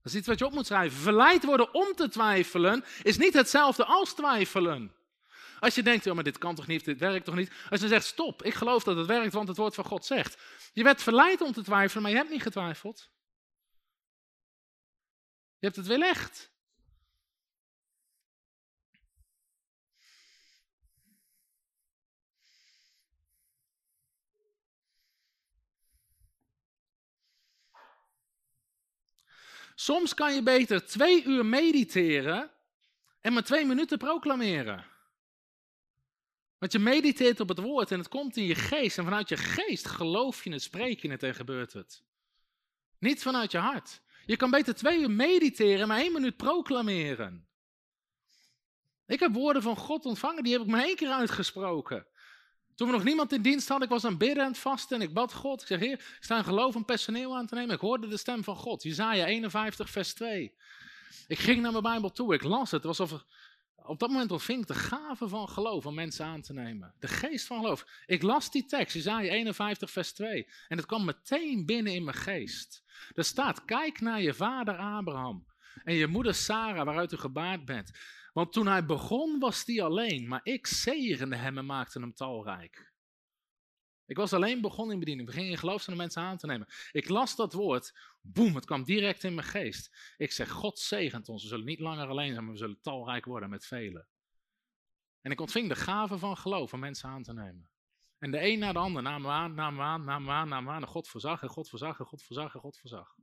[0.03, 0.99] Dat is iets wat je op moet schrijven.
[0.99, 4.95] Verleid worden om te twijfelen is niet hetzelfde als twijfelen.
[5.61, 7.53] Als je denkt, oh, maar dit kan toch niet, dit werkt toch niet.
[7.71, 10.39] Als je zegt, stop, ik geloof dat het werkt, want het woord van God zegt.
[10.73, 13.11] Je werd verleid om te twijfelen, maar je hebt niet getwijfeld.
[15.61, 16.51] Je hebt het weerlegd.
[29.75, 32.51] Soms kan je beter twee uur mediteren
[33.21, 34.87] en maar twee minuten proclameren.
[36.59, 38.99] Want je mediteert op het woord en het komt in je geest.
[38.99, 42.03] En vanuit je geest geloof je het, spreek je het en gebeurt het.
[42.99, 44.01] Niet vanuit je hart.
[44.31, 47.49] Je kan beter twee uur mediteren en maar één minuut proclameren.
[49.07, 52.07] Ik heb woorden van God ontvangen, die heb ik maar één keer uitgesproken.
[52.75, 55.15] Toen we nog niemand in dienst hadden, ik was aan bidden en vasten en ik
[55.15, 55.61] bad God.
[55.61, 57.75] Ik zeg, heer, ik sta geloof om personeel aan te nemen.
[57.75, 60.55] Ik hoorde de stem van God, Jezaja 51 vers 2.
[61.27, 62.71] Ik ging naar mijn Bijbel toe, ik las het.
[62.71, 63.25] Het was alsof
[63.85, 66.95] op dat moment ontving ik de gave van geloof om mensen aan te nemen.
[66.99, 67.87] De geest van geloof.
[68.07, 70.47] Ik las die tekst, Jezaja 51 vers 2.
[70.69, 72.85] En het kwam meteen binnen in mijn geest.
[73.15, 75.47] Er staat, kijk naar je vader Abraham
[75.85, 77.91] en je moeder Sarah, waaruit u gebaard bent.
[78.33, 82.90] Want toen hij begon was hij alleen, maar ik zegende hem en maakte hem talrijk.
[84.11, 86.67] Ik was alleen begonnen in bediening, begin in geloof mensen aan te nemen.
[86.93, 90.15] Ik las dat woord, boem, het kwam direct in mijn geest.
[90.17, 93.25] Ik zeg, God zegent ons, we zullen niet langer alleen zijn, maar we zullen talrijk
[93.25, 94.07] worden met velen.
[95.21, 97.71] En ik ontving de gave van geloof om mensen aan te nemen.
[98.19, 100.49] En de een na de ander nam me aan, nam me aan, nam me aan,
[100.49, 100.83] nam me aan.
[100.83, 103.17] En God voorzag en God voorzag en God voorzag en God voorzag.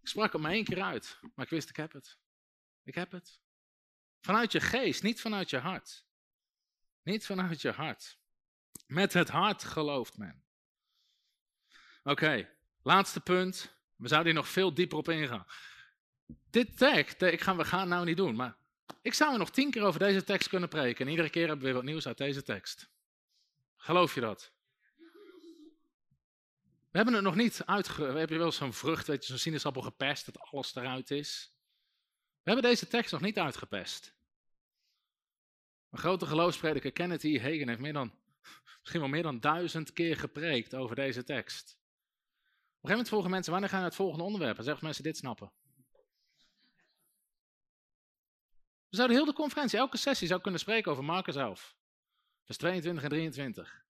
[0.00, 2.18] Ik sprak het maar één keer uit, maar ik wist, ik heb het.
[2.82, 3.40] Ik heb het.
[4.20, 6.06] Vanuit je geest, niet vanuit je hart.
[7.08, 8.18] Niet vanuit je hart.
[8.86, 10.44] Met het hart gelooft men.
[12.02, 12.48] Oké,
[12.82, 13.76] laatste punt.
[13.96, 15.46] We zouden hier nog veel dieper op ingaan.
[16.50, 18.56] Dit tekst, ik ga, we gaan nou niet doen, maar
[19.02, 21.04] ik zou er nog tien keer over deze tekst kunnen preken.
[21.04, 22.90] En iedere keer hebben we weer wat nieuws uit deze tekst.
[23.76, 24.52] Geloof je dat?
[26.90, 28.12] We hebben het nog niet uitge...
[28.12, 31.54] We hebben wel zo'n vrucht, weet je, zo'n sinaasappel gepest, dat alles eruit is.
[32.42, 34.17] We hebben deze tekst nog niet uitgepest.
[35.90, 37.40] Een grote geloofsprediker, Kenneth E.
[37.40, 38.12] Hagen, heeft meer dan,
[38.80, 41.70] misschien wel meer dan duizend keer gepreekt over deze tekst.
[41.70, 44.58] Op een gegeven moment vroegen mensen, wanneer gaan we het volgende onderwerp?
[44.58, 45.52] En zeggen mensen dit snappen.
[48.88, 51.76] We zouden heel de conferentie, elke sessie zou kunnen spreken over Marcus 11.
[52.44, 53.84] Vers 22 en 23.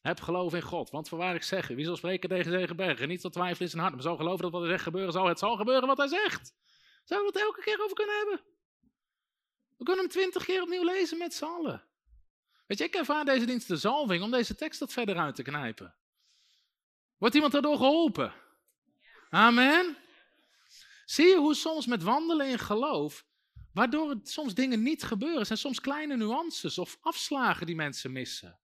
[0.00, 3.08] Heb geloof in God, want voorwaar ik zeg, wie zal spreken tegen deze bergen?
[3.08, 5.26] Niet tot twijfelen in zijn hart, maar zal geloven dat wat hij zegt gebeuren zal.
[5.26, 6.54] Het zal gebeuren wat hij zegt.
[7.04, 8.51] Zouden we het elke keer over kunnen hebben?
[9.78, 11.84] We kunnen hem twintig keer opnieuw lezen met z'n allen.
[12.66, 15.42] Weet je, ik ervaar deze dienst de zalving om deze tekst wat verder uit te
[15.42, 15.94] knijpen.
[17.18, 18.34] Wordt iemand daardoor geholpen?
[19.30, 19.96] Amen.
[21.04, 23.24] Zie je hoe soms met wandelen in geloof,
[23.72, 28.58] waardoor soms dingen niet gebeuren, zijn soms kleine nuances of afslagen die mensen missen.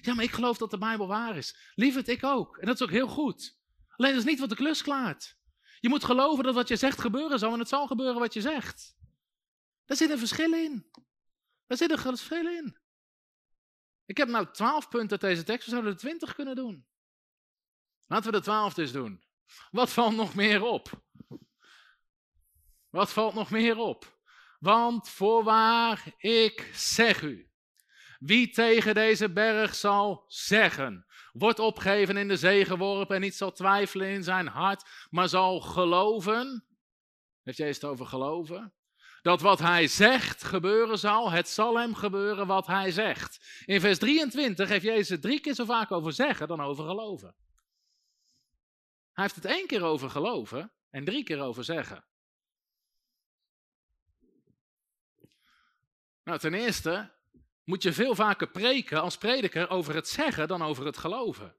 [0.00, 1.72] Ja, maar ik geloof dat de Bijbel waar is.
[1.74, 2.58] Lieverd, ik ook.
[2.58, 3.58] En dat is ook heel goed.
[3.96, 5.36] Alleen dat is niet wat de klus klaart.
[5.80, 8.40] Je moet geloven dat wat je zegt gebeuren zal en het zal gebeuren wat je
[8.40, 8.96] zegt.
[9.90, 10.90] Daar zit een verschil in.
[11.66, 12.78] Daar zit een verschil in.
[14.04, 16.86] Ik heb nou twaalf punten uit deze tekst, we zouden er twintig kunnen doen.
[18.06, 19.24] Laten we de twaalf dus doen.
[19.70, 21.04] Wat valt nog meer op?
[22.90, 24.20] Wat valt nog meer op?
[24.58, 27.50] Want voorwaar, ik zeg u,
[28.18, 33.52] wie tegen deze berg zal zeggen, wordt opgegeven in de zee geworpen en niet zal
[33.52, 36.66] twijfelen in zijn hart, maar zal geloven.
[37.42, 38.74] Heeft jij het over geloven?
[39.22, 43.62] Dat wat hij zegt gebeuren zal, het zal hem gebeuren wat hij zegt.
[43.64, 47.34] In vers 23 heeft Jezus drie keer zo vaak over zeggen dan over geloven.
[49.12, 52.04] Hij heeft het één keer over geloven en drie keer over zeggen.
[56.24, 57.10] Nou, ten eerste,
[57.64, 61.56] moet je veel vaker preken als prediker over het zeggen dan over het geloven.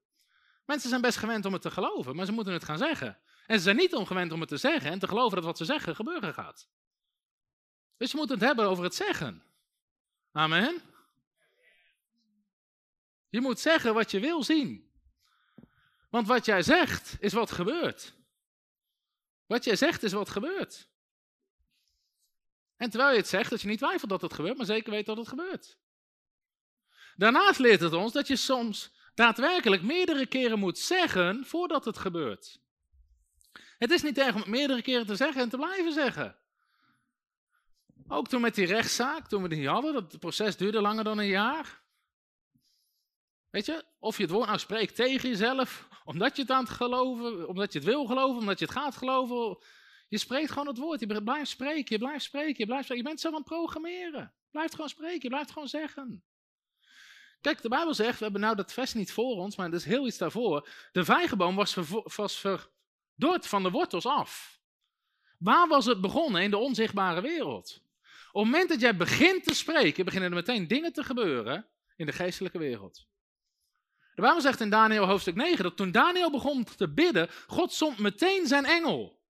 [0.66, 3.20] Mensen zijn best gewend om het te geloven, maar ze moeten het gaan zeggen.
[3.46, 5.66] En ze zijn niet ongewend om het te zeggen en te geloven dat wat ze
[5.66, 6.70] zeggen gebeuren gaat.
[8.02, 9.44] Dus je moet het hebben over het zeggen.
[10.32, 10.82] Amen.
[13.30, 14.92] Je moet zeggen wat je wil zien.
[16.10, 18.14] Want wat jij zegt is wat gebeurt.
[19.46, 20.90] Wat jij zegt is wat gebeurt.
[22.78, 25.06] En terwijl je het zegt, dat je niet twijfelt dat het gebeurt, maar zeker weet
[25.06, 25.78] dat het gebeurt.
[27.16, 32.60] Daarnaast leert het ons dat je soms daadwerkelijk meerdere keren moet zeggen voordat het gebeurt.
[33.78, 36.41] Het is niet erg om meerdere keren te zeggen en te blijven zeggen.
[38.14, 41.28] Ook toen met die rechtszaak, toen we die hadden, dat proces duurde langer dan een
[41.28, 41.82] jaar.
[43.50, 46.74] Weet je, of je het woord nou spreekt tegen jezelf, omdat je het aan het
[46.74, 49.64] geloven, omdat je het wil geloven, omdat je het gaat geloven.
[50.08, 53.04] Je spreekt gewoon het woord, je blijft spreken, je blijft spreken, je blijft spreken.
[53.04, 54.34] Je bent zo aan het programmeren.
[54.44, 56.24] Je blijft gewoon spreken, je blijft gewoon zeggen.
[57.42, 59.86] Kijk, de Bijbel zegt, we hebben nou dat vers niet voor ons, maar er is
[59.86, 60.70] heel iets daarvoor.
[60.92, 61.76] De vijgenboom was,
[62.16, 64.62] was verdord van de wortels af.
[65.38, 66.42] Waar was het begonnen?
[66.42, 67.90] In de onzichtbare wereld.
[68.32, 72.06] Op het moment dat jij begint te spreken, beginnen er meteen dingen te gebeuren in
[72.06, 73.08] de geestelijke wereld.
[74.16, 77.98] De Bijbel zegt in Daniel hoofdstuk 9 dat toen Daniel begon te bidden, God zond
[77.98, 79.22] meteen zijn engel.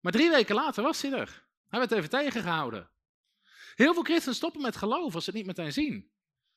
[0.00, 1.44] Maar drie weken later was hij er.
[1.68, 2.90] Hij werd even tegengehouden.
[3.74, 6.10] Heel veel christenen stoppen met geloof als ze het niet meteen zien.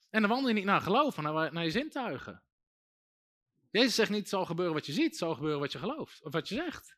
[0.10, 2.44] En dan wandel je niet naar geloof, maar naar, je zintuigen.
[3.72, 6.24] Jezus zegt niet, het zal gebeuren wat je ziet, het zal gebeuren wat je gelooft,
[6.24, 6.98] of wat je zegt.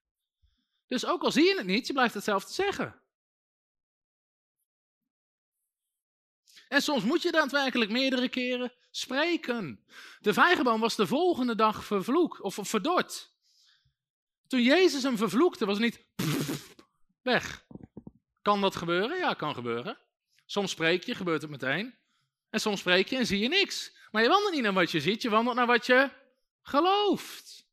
[0.87, 3.01] Dus ook al zie je het niet, je blijft hetzelfde zeggen.
[6.71, 9.85] En soms moet je daadwerkelijk meerdere keren spreken.
[10.19, 13.33] De vijgenboom was de volgende dag vervloekt, of verdord.
[14.47, 16.05] Toen Jezus hem vervloekte, was het niet
[17.31, 17.65] weg.
[18.41, 19.17] Kan dat gebeuren?
[19.17, 19.97] Ja, kan gebeuren.
[20.45, 21.95] Soms spreek je, gebeurt het meteen.
[22.49, 23.95] En soms spreek je en zie je niks.
[24.11, 26.09] Maar je wandelt niet naar wat je ziet, je wandelt naar wat je
[26.61, 27.67] gelooft.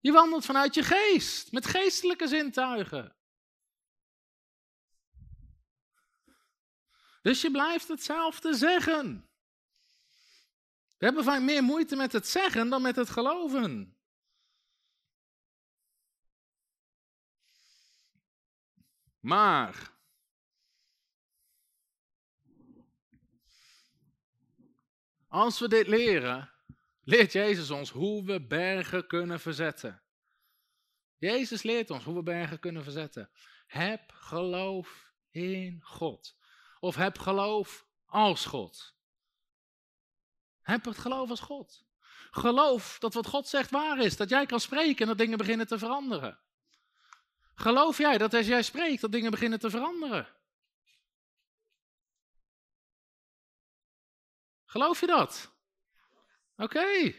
[0.00, 3.16] Je wandelt vanuit je geest, met geestelijke zintuigen.
[7.20, 9.28] Dus je blijft hetzelfde zeggen.
[10.98, 13.96] We hebben vaak meer moeite met het zeggen dan met het geloven.
[19.20, 19.98] Maar
[25.28, 26.52] als we dit leren,
[27.02, 30.02] leert Jezus ons hoe we bergen kunnen verzetten.
[31.16, 33.30] Jezus leert ons hoe we bergen kunnen verzetten.
[33.66, 36.38] Heb geloof in God.
[36.80, 38.94] Of heb geloof als God.
[40.60, 41.84] Heb het geloof als God.
[42.30, 44.16] Geloof dat wat God zegt waar is.
[44.16, 46.38] Dat jij kan spreken en dat dingen beginnen te veranderen.
[47.54, 50.28] Geloof jij dat als jij spreekt, dat dingen beginnen te veranderen?
[54.64, 55.50] Geloof je dat?
[56.56, 57.14] Oké.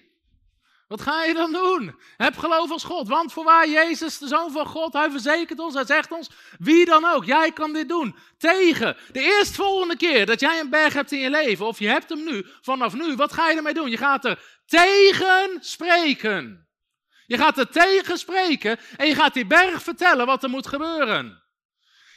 [0.92, 1.96] Wat ga je dan doen?
[2.18, 3.08] Heb geloof als God.
[3.08, 7.06] Want voorwaar Jezus, de Zoon van God, hij verzekert ons, hij zegt ons, wie dan
[7.06, 8.16] ook, jij kan dit doen.
[8.38, 12.10] Tegen de eerstvolgende keer dat jij een berg hebt in je leven, of je hebt
[12.10, 13.90] hem nu, vanaf nu, wat ga je ermee doen?
[13.90, 16.68] Je gaat er tegen spreken.
[17.26, 21.44] Je gaat er tegen spreken en je gaat die berg vertellen wat er moet gebeuren.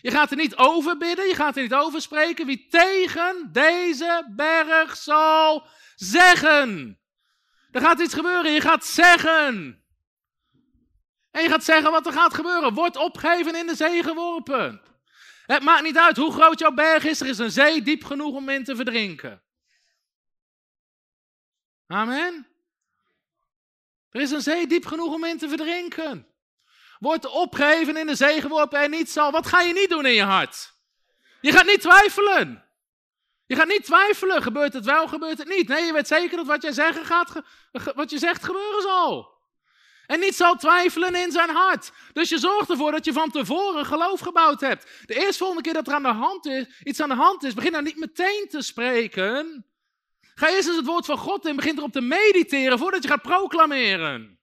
[0.01, 4.33] Je gaat er niet over bidden, je gaat er niet over spreken wie tegen deze
[4.37, 6.99] berg zal zeggen.
[7.75, 9.85] Er gaat iets gebeuren, je gaat zeggen.
[11.31, 12.75] En je gaat zeggen wat er gaat gebeuren.
[12.75, 14.83] Wordt opgegeven in de zee geworpen.
[15.47, 18.35] Het maakt niet uit hoe groot jouw berg is, er is een zee diep genoeg
[18.35, 19.43] om in te verdrinken.
[21.87, 22.49] Amen.
[24.11, 26.27] Er is een zee diep genoeg om in te verdrinken.
[26.99, 29.31] Wordt opgeheven in de zee geworpen en niet zal.
[29.31, 30.75] Wat ga je niet doen in je hart?
[31.41, 32.64] Je gaat niet twijfelen.
[33.55, 34.43] Je gaat niet twijfelen.
[34.43, 35.69] Gebeurt het wel, gebeurt het niet.
[35.69, 37.43] Nee, je weet zeker dat wat, jij zeggen gaat,
[37.95, 39.33] wat je zegt gebeuren zal.
[40.07, 41.93] En niet zal twijfelen in zijn hart.
[42.13, 44.87] Dus je zorgt ervoor dat je van tevoren geloof gebouwd hebt.
[45.07, 47.73] De eerstvolgende keer dat er aan de hand is, iets aan de hand is, begin
[47.73, 49.67] dan niet meteen te spreken.
[50.35, 53.23] Ga eerst eens het woord van God in, begin erop te mediteren voordat je gaat
[53.23, 54.39] proclameren.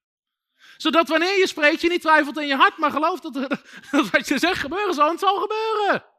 [0.77, 3.33] Zodat wanneer je spreekt, je niet twijfelt in je hart, maar gelooft dat,
[3.91, 6.10] dat wat je zegt gebeuren zal en het zal gebeuren.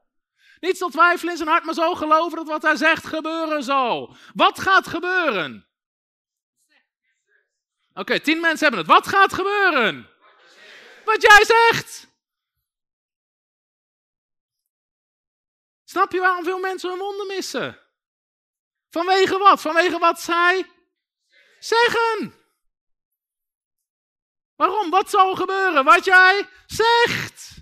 [0.62, 4.16] Niet zal twijfelen in zijn hart, maar zo geloven dat wat hij zegt gebeuren zal.
[4.34, 5.68] Wat gaat gebeuren?
[7.94, 8.88] Oké, tien mensen hebben het.
[8.88, 10.10] Wat gaat gebeuren?
[11.04, 12.08] Wat jij zegt.
[15.84, 17.78] Snap je waarom veel mensen hun wonden missen?
[18.88, 19.60] Vanwege wat?
[19.60, 20.70] Vanwege wat zij
[21.58, 22.34] zeggen.
[24.56, 24.90] Waarom?
[24.90, 25.84] Wat zal gebeuren?
[25.84, 27.61] Wat jij zegt.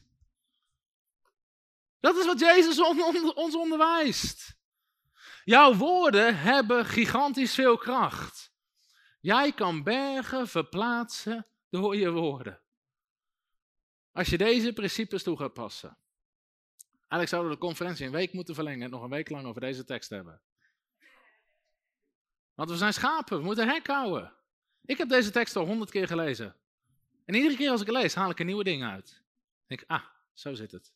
[2.00, 2.80] Dat is wat Jezus
[3.34, 4.58] ons onderwijst.
[5.44, 8.52] Jouw woorden hebben gigantisch veel kracht.
[9.20, 12.60] Jij kan bergen verplaatsen door je woorden.
[14.12, 15.96] Als je deze principes toe gaat passen.
[16.92, 19.60] Eigenlijk zouden we de conferentie een week moeten verlengen en nog een week lang over
[19.60, 20.40] deze tekst hebben.
[22.54, 24.32] Want we zijn schapen, we moeten hek houden.
[24.84, 26.56] Ik heb deze tekst al honderd keer gelezen.
[27.24, 29.08] En iedere keer als ik lees, haal ik er nieuwe dingen uit.
[29.08, 30.92] Dan denk ik, ah, zo zit het.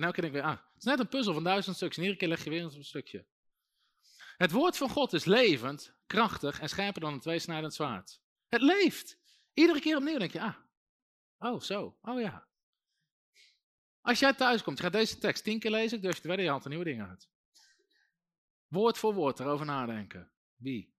[0.00, 1.96] En elke keer denk ik weer, ah, het is net een puzzel van duizend stukjes.
[1.96, 3.24] En iedere keer leg je weer een stukje.
[4.36, 8.20] Het woord van God is levend, krachtig en scherper dan een tweesnijdend zwaard.
[8.48, 9.18] Het leeft.
[9.54, 10.56] Iedere keer opnieuw denk je, ah,
[11.38, 12.48] oh zo, oh ja.
[14.00, 16.44] Als jij thuis komt, je deze tekst tien keer lezen, ik durf je te wedden,
[16.44, 17.28] je haalt er nieuwe dingen uit.
[18.68, 20.30] Woord voor woord erover nadenken.
[20.56, 20.94] Wie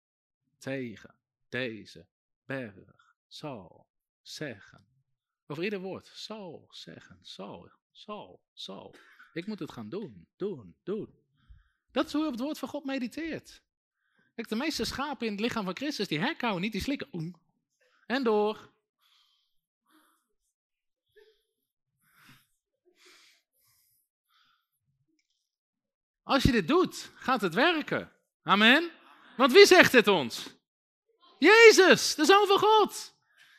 [0.57, 1.15] tegen
[1.49, 2.07] deze
[2.45, 3.88] berg zal
[4.22, 4.86] zeggen.
[5.48, 6.07] Over ieder woord.
[6.07, 8.95] Zal zeggen, zal, zal, zal.
[9.34, 11.19] Ik moet het gaan doen, doen, doen.
[11.91, 13.63] Dat is hoe je op het woord van God mediteert.
[14.35, 17.35] Kijk, de meeste schapen in het lichaam van Christus, die hekhouden niet, die slikken.
[18.05, 18.69] En door.
[26.23, 28.11] Als je dit doet, gaat het werken.
[28.41, 28.91] Amen.
[29.38, 30.55] Want wie zegt dit ons?
[31.39, 33.15] Jezus, de Zoon van God.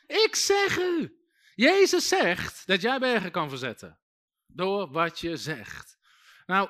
[0.07, 1.17] Ik zeg u.
[1.55, 3.99] Jezus zegt dat jij bergen kan verzetten.
[4.53, 5.97] Door wat je zegt.
[6.45, 6.69] Nou,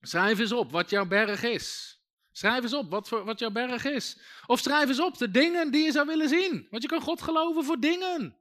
[0.00, 1.98] schrijf eens op wat jouw berg is.
[2.32, 4.18] Schrijf eens op wat, voor, wat jouw berg is.
[4.46, 6.66] Of schrijf eens op de dingen die je zou willen zien.
[6.70, 8.38] Want je kan God geloven voor dingen.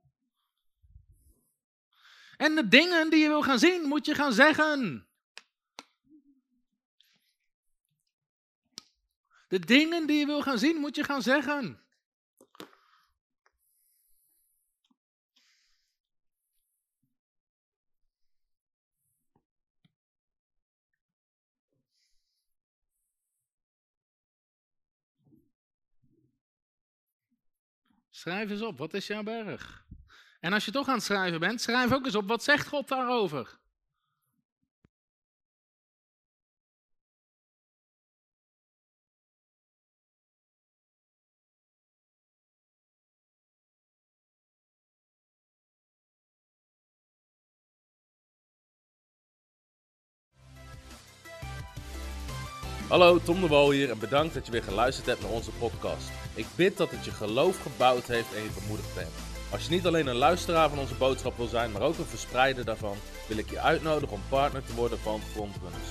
[2.37, 5.07] En de dingen die je wil gaan zien, moet je gaan zeggen.
[9.47, 11.82] De dingen die je wil gaan zien, moet je gaan zeggen.
[28.15, 29.85] Schrijf eens op, wat is jouw berg?
[30.39, 32.87] En als je toch aan het schrijven bent, schrijf ook eens op, wat zegt God
[32.87, 33.59] daarover?
[52.89, 56.22] Hallo, Tom de Wol hier en bedankt dat je weer geluisterd hebt naar onze podcast.
[56.35, 59.11] Ik bid dat het je geloof gebouwd heeft en je bemoedigd bent.
[59.51, 62.65] Als je niet alleen een luisteraar van onze boodschap wil zijn, maar ook een verspreider
[62.65, 62.97] daarvan,
[63.27, 65.87] wil ik je uitnodigen om partner te worden van Frontrunners.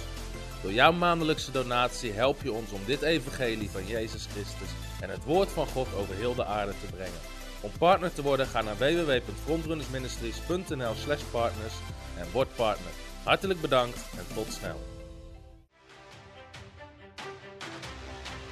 [0.63, 4.69] Door jouw maandelijkse donatie help je ons om dit evangelie van Jezus Christus
[5.01, 7.21] en het woord van God over heel de aarde te brengen.
[7.61, 11.75] Om partner te worden, ga naar www.frontrunnersministries.nl slash partners
[12.17, 12.93] en word partner.
[13.23, 14.92] Hartelijk bedankt en tot snel.